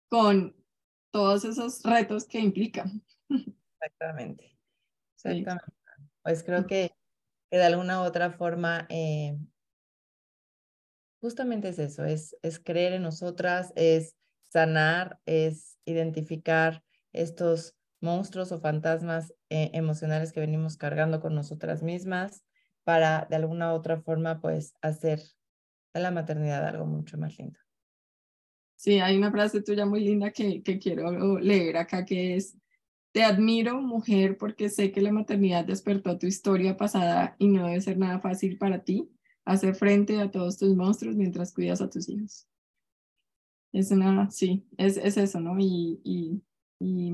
con 0.10 0.56
todos 1.16 1.46
esos 1.46 1.82
retos 1.84 2.26
que 2.26 2.42
implican. 2.42 3.02
Exactamente. 3.80 4.60
Exactamente. 5.14 5.74
Pues 6.22 6.44
creo 6.44 6.68
que, 6.68 6.92
de 7.50 7.64
alguna 7.64 8.02
u 8.02 8.04
otra 8.04 8.32
forma, 8.32 8.86
eh, 8.90 9.38
justamente 11.22 11.70
es 11.70 11.80
eso, 11.80 12.04
es, 12.04 12.36
es 12.42 12.60
creer 12.60 12.92
en 12.92 13.04
nosotras, 13.04 13.72
es 13.78 14.18
sanar, 14.44 15.22
es 15.26 15.78
identificar 15.86 16.84
estos 17.14 17.78
monstruos 18.02 18.52
o 18.52 18.60
fantasmas 18.60 19.34
eh, 19.50 19.72
emocionales 19.72 20.34
que 20.34 20.42
venimos 20.42 20.76
cargando 20.76 21.22
con 21.22 21.34
nosotras 21.34 21.82
mismas 21.82 22.44
para 22.84 23.26
de 23.30 23.38
alguna 23.38 23.72
u 23.72 23.78
otra 23.78 24.02
forma 24.02 24.42
pues 24.42 24.74
hacer 24.82 25.22
de 25.94 26.02
la 26.02 26.12
maternidad 26.12 26.68
algo 26.68 26.86
mucho 26.86 27.18
más 27.18 27.38
lindo. 27.38 27.65
Sí, 28.76 29.00
hay 29.00 29.18
una 29.18 29.32
frase 29.32 29.62
tuya 29.62 29.86
muy 29.86 30.02
linda 30.02 30.32
que, 30.32 30.62
que 30.62 30.80
quiero 30.80 31.40
leer 31.40 31.78
acá 31.78 32.06
que 32.06 32.36
es, 32.36 32.58
te 33.14 33.24
admiro 33.24 33.82
mujer 33.82 34.38
porque 34.38 34.70
sé 34.70 34.92
que 34.92 35.02
la 35.02 35.12
maternidad 35.12 35.66
despertó 35.66 36.18
tu 36.20 36.28
historia 36.28 36.76
pasada 36.76 37.36
y 37.40 37.48
no 37.48 37.66
debe 37.66 37.82
ser 37.82 37.98
nada 37.98 38.20
fácil 38.20 38.58
para 38.58 38.84
ti 38.84 39.10
hacer 39.46 39.76
frente 39.76 40.20
a 40.20 40.30
todos 40.30 40.58
tus 40.58 40.76
monstruos 40.76 41.16
mientras 41.16 41.54
cuidas 41.54 41.82
a 41.82 41.90
tus 41.90 42.10
hijos. 42.10 42.48
Es 43.72 43.92
una, 43.92 44.30
sí, 44.32 44.66
es, 44.78 44.98
es 44.98 45.18
eso, 45.18 45.40
¿no? 45.40 45.58
Y, 45.60 46.00
y, 46.04 46.42
y 46.80 47.14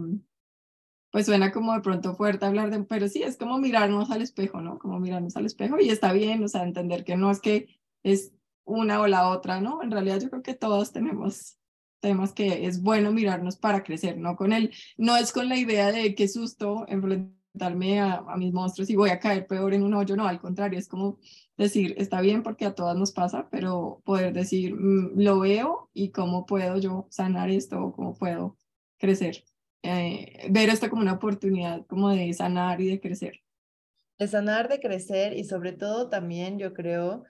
pues 1.11 1.25
suena 1.25 1.51
como 1.51 1.73
de 1.73 1.81
pronto 1.81 2.15
fuerte 2.15 2.45
hablar 2.45 2.71
de, 2.71 2.83
pero 2.83 3.07
sí, 3.07 3.21
es 3.21 3.37
como 3.37 3.57
mirarnos 3.57 4.11
al 4.11 4.21
espejo, 4.21 4.61
¿no? 4.61 4.79
Como 4.79 4.99
mirarnos 4.99 5.35
al 5.35 5.45
espejo 5.45 5.79
y 5.79 5.89
está 5.89 6.13
bien, 6.13 6.43
o 6.43 6.47
sea, 6.47 6.63
entender 6.63 7.03
que 7.03 7.17
no 7.17 7.29
es 7.29 7.41
que 7.41 7.79
es 8.03 8.33
una 8.65 9.01
o 9.01 9.07
la 9.07 9.29
otra, 9.29 9.61
¿no? 9.61 9.81
En 9.83 9.91
realidad 9.91 10.19
yo 10.19 10.29
creo 10.29 10.43
que 10.43 10.53
todos 10.53 10.91
tenemos 10.91 11.57
temas 11.99 12.33
que 12.33 12.65
es 12.65 12.81
bueno 12.81 13.11
mirarnos 13.11 13.57
para 13.57 13.83
crecer, 13.83 14.17
¿no? 14.17 14.35
Con 14.35 14.53
él, 14.53 14.71
no 14.97 15.15
es 15.17 15.31
con 15.31 15.49
la 15.49 15.57
idea 15.57 15.91
de 15.91 16.15
qué 16.15 16.27
susto 16.27 16.85
enfrentarme 16.87 17.99
a, 17.99 18.23
a 18.27 18.37
mis 18.37 18.53
monstruos 18.53 18.89
y 18.89 18.95
voy 18.95 19.11
a 19.11 19.19
caer 19.19 19.45
peor 19.47 19.73
en 19.73 19.83
un 19.83 19.93
hoyo, 19.93 20.15
no, 20.15 20.27
al 20.27 20.39
contrario, 20.39 20.79
es 20.79 20.87
como 20.87 21.19
decir, 21.57 21.93
está 21.97 22.21
bien 22.21 22.43
porque 22.43 22.65
a 22.65 22.75
todas 22.75 22.97
nos 22.97 23.11
pasa, 23.11 23.47
pero 23.51 24.01
poder 24.03 24.33
decir, 24.33 24.73
mm, 24.73 25.19
lo 25.19 25.39
veo 25.39 25.89
y 25.93 26.09
cómo 26.09 26.45
puedo 26.45 26.77
yo 26.77 27.07
sanar 27.09 27.49
esto 27.49 27.81
o 27.81 27.93
cómo 27.93 28.15
puedo 28.15 28.57
crecer. 28.97 29.43
Eh, 29.83 30.47
ver 30.49 30.69
esto 30.69 30.89
como 30.89 31.01
una 31.01 31.13
oportunidad 31.13 31.85
como 31.87 32.09
de 32.09 32.31
sanar 32.33 32.81
y 32.81 32.87
de 32.87 32.99
crecer. 32.99 33.41
De 34.19 34.27
sanar, 34.27 34.69
de 34.69 34.79
crecer 34.79 35.35
y 35.35 35.43
sobre 35.43 35.71
todo 35.71 36.09
también 36.09 36.59
yo 36.59 36.73
creo 36.73 37.23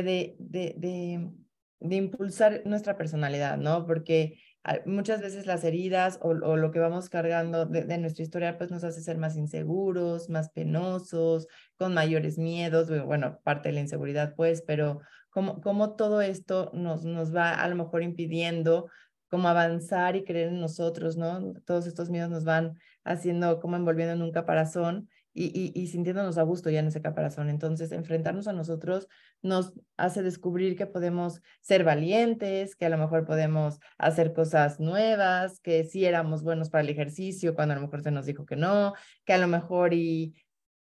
de, 0.00 0.36
de, 0.38 0.74
de, 1.80 1.96
impulsar 1.96 2.62
nuestra 2.64 2.96
personalidad, 2.96 3.58
¿no? 3.58 3.86
Porque 3.86 4.38
muchas 4.86 5.20
veces 5.20 5.46
las 5.46 5.64
heridas 5.64 6.18
o, 6.22 6.34
lo 6.34 6.70
que 6.70 6.78
vamos 6.78 7.08
cargando 7.10 7.66
de, 7.66 7.84
de, 7.84 7.98
nuestra 7.98 8.22
historia 8.22 8.56
pues 8.58 8.70
nos 8.70 8.84
hace 8.84 9.02
ser 9.02 9.18
más 9.18 9.36
inseguros, 9.36 10.30
más 10.30 10.50
penosos, 10.50 11.48
con 11.76 11.94
mayores 11.94 12.38
miedos, 12.38 12.88
bueno, 13.04 13.40
parte 13.42 13.68
de 13.68 13.74
la 13.74 13.80
inseguridad 13.80 14.34
pues, 14.36 14.62
pero 14.62 15.00
como, 15.30 15.60
como 15.60 15.96
todo 15.96 16.20
esto 16.20 16.70
nos, 16.72 17.04
nos 17.04 17.34
va 17.34 17.54
a 17.54 17.68
lo 17.68 17.74
mejor 17.74 18.02
impidiendo 18.02 18.88
como 19.28 19.48
avanzar 19.48 20.14
y 20.14 20.24
creer 20.24 20.48
en 20.48 20.60
nosotros, 20.60 21.16
¿no? 21.16 21.54
Todos 21.64 21.86
estos 21.86 22.10
miedos 22.10 22.30
nos 22.30 22.44
van 22.44 22.78
haciendo 23.02 23.58
como 23.60 23.76
envolviendo 23.76 24.12
en 24.12 24.22
un 24.22 24.30
caparazón 24.30 25.08
y, 25.34 25.46
y, 25.46 25.72
y, 25.80 25.86
sintiéndonos 25.86 26.36
a 26.36 26.42
gusto 26.42 26.68
ya 26.68 26.80
en 26.80 26.88
ese 26.88 27.00
caparazón. 27.00 27.48
Entonces, 27.48 27.92
enfrentarnos 27.92 28.48
a 28.48 28.52
nosotros 28.52 29.08
nos 29.40 29.72
hace 29.96 30.22
descubrir 30.22 30.76
que 30.76 30.86
podemos 30.86 31.40
ser 31.60 31.84
valientes, 31.84 32.76
que 32.76 32.86
a 32.86 32.90
lo 32.90 32.98
mejor 32.98 33.24
podemos 33.24 33.78
hacer 33.96 34.34
cosas 34.34 34.78
nuevas, 34.78 35.60
que 35.60 35.84
sí 35.84 36.04
éramos 36.04 36.42
buenos 36.42 36.68
para 36.68 36.82
el 36.82 36.90
ejercicio 36.90 37.54
cuando 37.54 37.72
a 37.72 37.76
lo 37.76 37.82
mejor 37.82 38.02
se 38.02 38.10
nos 38.10 38.26
dijo 38.26 38.44
que 38.44 38.56
no, 38.56 38.92
que 39.24 39.32
a 39.32 39.38
lo 39.38 39.48
mejor 39.48 39.94
y 39.94 40.34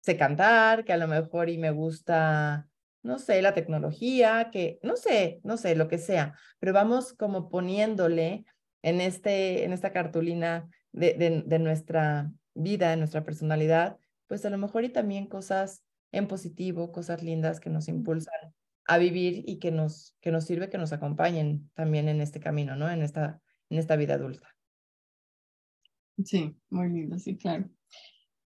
sé 0.02 0.16
cantar, 0.16 0.86
que 0.86 0.94
a 0.94 0.98
lo 0.98 1.08
mejor 1.08 1.50
y 1.50 1.58
me 1.58 1.72
gusta 1.72 2.70
no 3.02 3.18
sé, 3.18 3.42
la 3.42 3.54
tecnología, 3.54 4.50
que 4.52 4.80
no 4.84 4.96
sé, 4.96 5.40
no 5.44 5.58
sé, 5.58 5.76
lo 5.76 5.88
que 5.88 5.98
sea, 5.98 6.36
pero 6.60 6.74
vamos 6.74 7.14
como 7.14 7.50
poniéndole 7.50 8.46
en, 8.82 9.02
este, 9.02 9.64
en 9.64 9.74
esta 9.74 9.92
cartulina 9.92 10.68
de, 10.92 11.14
de, 11.14 11.44
de 11.46 11.60
nuestra 11.60 12.30
vida, 12.54 12.90
de 12.90 12.98
nuestra 12.98 13.24
personalidad, 13.24 13.98
pues 14.30 14.46
a 14.46 14.50
lo 14.50 14.58
mejor 14.58 14.86
y 14.86 14.90
también 14.90 15.26
cosas 15.26 15.84
en 16.12 16.28
positivo, 16.28 16.92
cosas 16.92 17.24
lindas 17.24 17.60
que 17.60 17.70
nos 17.70 17.88
impulsan 17.88 18.54
a 18.86 18.98
vivir 18.98 19.44
y 19.46 19.58
que 19.58 19.72
nos, 19.72 20.16
que 20.22 20.32
nos 20.32 20.46
sirve 20.46 20.70
que 20.70 20.78
nos 20.78 20.94
acompañen 20.94 21.70
también 21.74 22.08
en 22.08 22.22
este 22.22 22.40
camino, 22.40 22.76
¿no? 22.76 22.90
En 22.90 23.02
esta, 23.02 23.42
en 23.70 23.80
esta 23.80 23.96
vida 23.96 24.14
adulta. 24.14 24.48
Sí, 26.24 26.56
muy 26.70 26.90
lindo, 26.90 27.18
sí, 27.18 27.38
claro. 27.38 27.70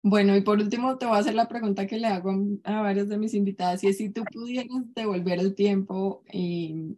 Bueno, 0.01 0.35
y 0.35 0.41
por 0.41 0.59
último 0.59 0.97
te 0.97 1.05
voy 1.05 1.15
a 1.15 1.19
hacer 1.19 1.35
la 1.35 1.47
pregunta 1.47 1.85
que 1.85 1.97
le 1.97 2.07
hago 2.07 2.31
a, 2.63 2.81
varias 2.81 3.09
de 3.09 3.17
mis 3.17 3.33
invitadas, 3.33 3.83
y 3.83 3.87
es 3.87 3.97
si 3.97 4.09
tú 4.09 4.23
pudieras 4.31 4.67
devolver 4.95 5.39
el 5.39 5.53
tiempo 5.53 6.23
y, 6.31 6.95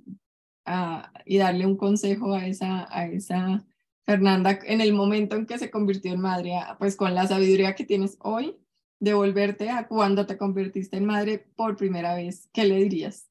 a, 0.66 1.12
y 1.26 1.38
darle 1.38 1.66
un 1.66 1.76
consejo 1.76 2.34
a 2.34 2.48
esa, 2.48 2.88
a 2.90 3.08
esa 3.08 3.66
Fernanda 4.06 4.60
en 4.64 4.82
el 4.82 4.94
momento 4.94 5.36
en 5.36 5.46
que 5.46 5.58
se 5.58 5.70
convirtió 5.70 6.14
en 6.14 6.22
madre, 6.22 6.54
pues 6.78 6.96
con 6.96 7.14
la 7.14 7.28
sabiduría 7.28 7.76
que 7.76 7.86
tienes 7.86 8.18
hoy, 8.22 8.58
devolverte 9.00 9.70
a 9.70 9.88
cuando 9.88 10.26
te 10.26 10.38
convertiste 10.38 10.98
en 10.98 11.06
madre 11.06 11.40
por 11.56 11.76
primera 11.76 12.16
vez, 12.16 12.50
¿qué 12.54 12.66
le 12.66 12.76
dirías? 12.76 13.30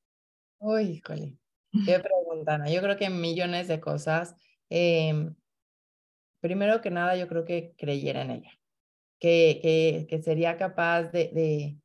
Uy, 0.58 0.84
híjole, 0.84 1.36
qué 1.84 2.00
pregunta, 2.00 2.66
Yo 2.68 2.80
creo 2.80 2.96
que 2.96 3.10
millones 3.10 3.68
de 3.68 3.80
cosas. 3.80 4.34
Eh, 4.70 5.30
primero 6.40 6.80
que 6.80 6.90
nada, 6.90 7.16
yo 7.16 7.28
creo 7.28 7.44
que 7.44 7.74
creyera 7.76 8.22
en 8.22 8.30
ella 8.30 8.58
que, 9.18 9.58
que, 9.62 10.06
que 10.08 10.22
sería 10.22 10.56
capaz 10.56 11.04
de, 11.04 11.30
de, 11.32 11.78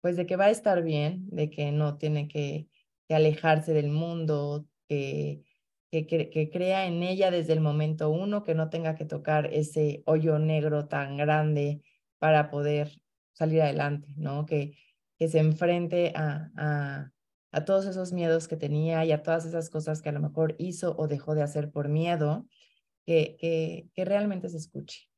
pues 0.00 0.16
de 0.16 0.26
que 0.26 0.36
va 0.36 0.46
a 0.46 0.50
estar 0.50 0.82
bien, 0.82 1.28
de 1.30 1.50
que 1.50 1.72
no 1.72 1.96
tiene 1.96 2.28
que, 2.28 2.68
que 3.08 3.14
alejarse 3.14 3.72
del 3.72 3.90
mundo, 3.90 4.66
que, 4.88 5.42
que, 5.90 6.06
que, 6.06 6.50
crea 6.50 6.86
en 6.86 7.02
ella 7.02 7.30
desde 7.30 7.52
el 7.52 7.60
momento 7.60 8.10
uno, 8.10 8.42
que 8.42 8.54
no 8.54 8.68
tenga 8.68 8.96
que 8.96 9.04
tocar 9.04 9.46
ese 9.52 10.02
hoyo 10.06 10.38
negro 10.38 10.88
tan 10.88 11.16
grande 11.16 11.82
para 12.24 12.48
poder 12.48 13.02
salir 13.34 13.60
adelante, 13.60 14.08
¿no? 14.16 14.46
Que, 14.46 14.78
que 15.18 15.28
se 15.28 15.40
enfrente 15.40 16.14
a, 16.16 16.50
a, 16.56 17.12
a 17.52 17.64
todos 17.66 17.84
esos 17.84 18.14
miedos 18.14 18.48
que 18.48 18.56
tenía 18.56 19.04
y 19.04 19.12
a 19.12 19.22
todas 19.22 19.44
esas 19.44 19.68
cosas 19.68 20.00
que 20.00 20.08
a 20.08 20.12
lo 20.12 20.20
mejor 20.20 20.56
hizo 20.58 20.96
o 20.96 21.06
dejó 21.06 21.34
de 21.34 21.42
hacer 21.42 21.70
por 21.70 21.90
miedo, 21.90 22.48
que, 23.04 23.36
que, 23.38 23.90
que 23.92 24.06
realmente 24.06 24.48
se 24.48 24.56
escuche, 24.56 25.10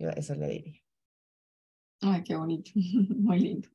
yo 0.00 0.10
eso 0.10 0.34
le 0.34 0.48
diría. 0.48 0.82
Ay, 2.00 2.24
qué 2.24 2.34
bonito, 2.34 2.72
muy 2.74 3.38
lindo. 3.38 3.68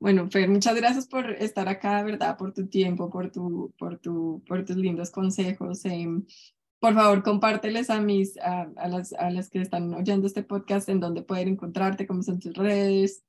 Bueno, 0.00 0.28
Fer, 0.28 0.48
muchas 0.48 0.74
gracias 0.74 1.06
por 1.06 1.30
estar 1.30 1.68
acá, 1.68 2.02
¿verdad? 2.02 2.36
Por 2.36 2.52
tu 2.52 2.66
tiempo, 2.66 3.08
por, 3.08 3.30
tu, 3.30 3.72
por, 3.78 4.00
tu, 4.00 4.42
por 4.48 4.64
tus 4.64 4.76
lindos 4.78 5.12
consejos. 5.12 5.84
Eh, 5.84 6.08
por 6.78 6.94
favor, 6.94 7.22
compárteles 7.22 7.90
a, 7.90 8.00
mis, 8.00 8.38
a, 8.38 8.70
a, 8.76 8.88
las, 8.88 9.12
a 9.14 9.30
las 9.30 9.50
que 9.50 9.60
están 9.60 9.94
oyendo 9.94 10.26
este 10.26 10.42
podcast 10.42 10.88
en 10.88 11.00
donde 11.00 11.22
pueden 11.22 11.48
encontrarte, 11.48 12.06
cómo 12.06 12.22
son 12.22 12.38
tus 12.38 12.54
redes, 12.54 13.24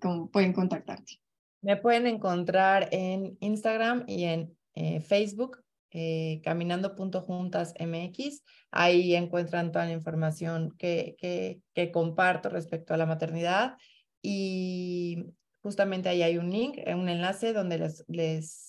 cómo 0.00 0.30
pueden 0.30 0.52
contactarte. 0.52 1.20
Me 1.60 1.76
pueden 1.76 2.06
encontrar 2.06 2.88
en 2.92 3.36
Instagram 3.40 4.04
y 4.06 4.24
en 4.24 4.56
eh, 4.74 5.00
Facebook 5.00 5.62
eh, 5.90 6.40
caminando.juntasmx. 6.44 8.42
Ahí 8.70 9.14
encuentran 9.14 9.72
toda 9.72 9.86
la 9.86 9.92
información 9.92 10.74
que, 10.78 11.16
que, 11.18 11.60
que, 11.74 11.90
comparto 11.90 12.50
respecto 12.50 12.94
a 12.94 12.98
la 12.98 13.06
maternidad 13.06 13.76
y 14.22 15.32
justamente 15.62 16.08
ahí 16.08 16.22
hay 16.22 16.38
un 16.38 16.50
link, 16.50 16.76
eh, 16.78 16.94
un 16.94 17.08
enlace 17.08 17.52
donde 17.52 17.78
les, 17.78 18.04
les 18.08 18.67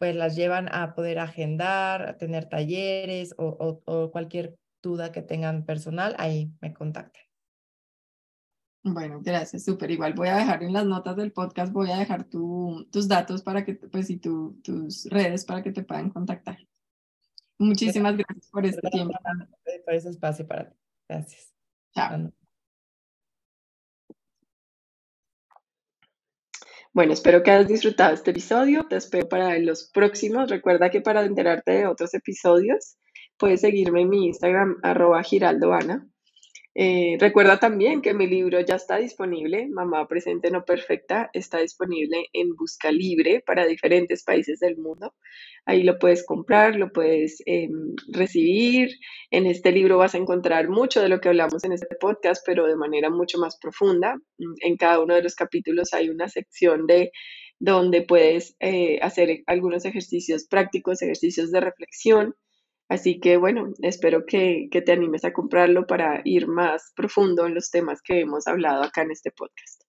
pues 0.00 0.16
las 0.16 0.34
llevan 0.34 0.74
a 0.74 0.94
poder 0.94 1.18
agendar, 1.18 2.08
a 2.08 2.16
tener 2.16 2.48
talleres 2.48 3.34
o, 3.36 3.44
o, 3.46 3.82
o 3.84 4.10
cualquier 4.10 4.56
duda 4.82 5.12
que 5.12 5.20
tengan 5.20 5.66
personal, 5.66 6.14
ahí 6.16 6.50
me 6.62 6.72
contacten. 6.72 7.22
Bueno, 8.82 9.20
gracias, 9.22 9.62
súper. 9.62 9.90
Igual 9.90 10.14
voy 10.14 10.28
a 10.28 10.36
dejar 10.36 10.62
en 10.62 10.72
las 10.72 10.86
notas 10.86 11.16
del 11.16 11.32
podcast, 11.32 11.70
voy 11.70 11.90
a 11.90 11.98
dejar 11.98 12.24
tu, 12.24 12.88
tus 12.90 13.08
datos 13.08 13.42
para 13.42 13.62
que, 13.62 13.74
pues, 13.74 14.08
y 14.08 14.16
tu, 14.16 14.58
tus 14.64 15.04
redes 15.10 15.44
para 15.44 15.62
que 15.62 15.70
te 15.70 15.82
puedan 15.82 16.08
contactar. 16.08 16.56
Muchísimas 17.58 18.16
gracias 18.16 18.48
por 18.50 18.64
este 18.64 18.88
tiempo. 18.88 19.18
Por 19.84 19.94
ese 19.94 20.08
espacio 20.08 20.46
para 20.46 20.70
ti. 20.70 20.76
Gracias. 21.06 21.52
Chao. 21.94 22.08
Bueno, 22.08 22.32
espero 27.12 27.42
que 27.42 27.50
hayas 27.50 27.68
disfrutado 27.68 28.14
este 28.14 28.32
episodio. 28.32 28.86
Te 28.88 28.96
espero 28.96 29.28
para 29.28 29.58
los 29.58 29.90
próximos. 29.92 30.50
Recuerda 30.50 30.90
que 30.90 31.00
para 31.00 31.24
enterarte 31.24 31.72
de 31.72 31.86
otros 31.86 32.14
episodios, 32.14 32.96
puedes 33.38 33.60
seguirme 33.60 34.02
en 34.02 34.08
mi 34.08 34.26
Instagram, 34.26 34.78
arroba. 34.82 35.22
Eh, 36.82 37.18
recuerda 37.20 37.58
también 37.58 38.00
que 38.00 38.14
mi 38.14 38.26
libro 38.26 38.58
ya 38.62 38.76
está 38.76 38.96
disponible, 38.96 39.68
Mamá 39.68 40.08
Presente 40.08 40.50
No 40.50 40.64
Perfecta, 40.64 41.28
está 41.34 41.58
disponible 41.58 42.28
en 42.32 42.56
Busca 42.56 42.90
Libre 42.90 43.42
para 43.44 43.66
diferentes 43.66 44.24
países 44.24 44.60
del 44.60 44.78
mundo. 44.78 45.12
Ahí 45.66 45.82
lo 45.82 45.98
puedes 45.98 46.24
comprar, 46.24 46.76
lo 46.76 46.90
puedes 46.90 47.42
eh, 47.44 47.68
recibir. 48.10 48.88
En 49.30 49.44
este 49.44 49.72
libro 49.72 49.98
vas 49.98 50.14
a 50.14 50.18
encontrar 50.18 50.70
mucho 50.70 51.02
de 51.02 51.10
lo 51.10 51.20
que 51.20 51.28
hablamos 51.28 51.64
en 51.64 51.72
este 51.72 51.96
podcast, 52.00 52.42
pero 52.46 52.66
de 52.66 52.76
manera 52.76 53.10
mucho 53.10 53.36
más 53.36 53.58
profunda. 53.60 54.18
En 54.38 54.78
cada 54.78 55.00
uno 55.00 55.14
de 55.14 55.22
los 55.22 55.34
capítulos 55.34 55.92
hay 55.92 56.08
una 56.08 56.30
sección 56.30 56.86
de 56.86 57.12
donde 57.58 58.00
puedes 58.00 58.56
eh, 58.58 59.00
hacer 59.02 59.42
algunos 59.46 59.84
ejercicios 59.84 60.46
prácticos, 60.48 61.02
ejercicios 61.02 61.50
de 61.50 61.60
reflexión 61.60 62.36
Así 62.90 63.20
que 63.20 63.36
bueno, 63.36 63.72
espero 63.82 64.26
que, 64.26 64.68
que 64.70 64.82
te 64.82 64.90
animes 64.90 65.24
a 65.24 65.32
comprarlo 65.32 65.86
para 65.86 66.22
ir 66.24 66.48
más 66.48 66.92
profundo 66.96 67.46
en 67.46 67.54
los 67.54 67.70
temas 67.70 68.02
que 68.02 68.20
hemos 68.20 68.48
hablado 68.48 68.82
acá 68.82 69.02
en 69.02 69.12
este 69.12 69.30
podcast. 69.30 69.84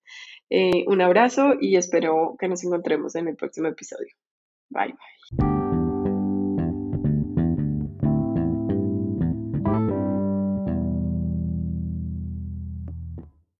Eh, 0.51 0.85
un 0.87 1.01
abrazo 1.01 1.55
y 1.59 1.77
espero 1.77 2.35
que 2.39 2.47
nos 2.47 2.63
encontremos 2.63 3.15
en 3.15 3.27
el 3.27 3.35
próximo 3.35 3.69
episodio. 3.69 4.13
Bye 4.69 4.93
bye. 5.39 5.60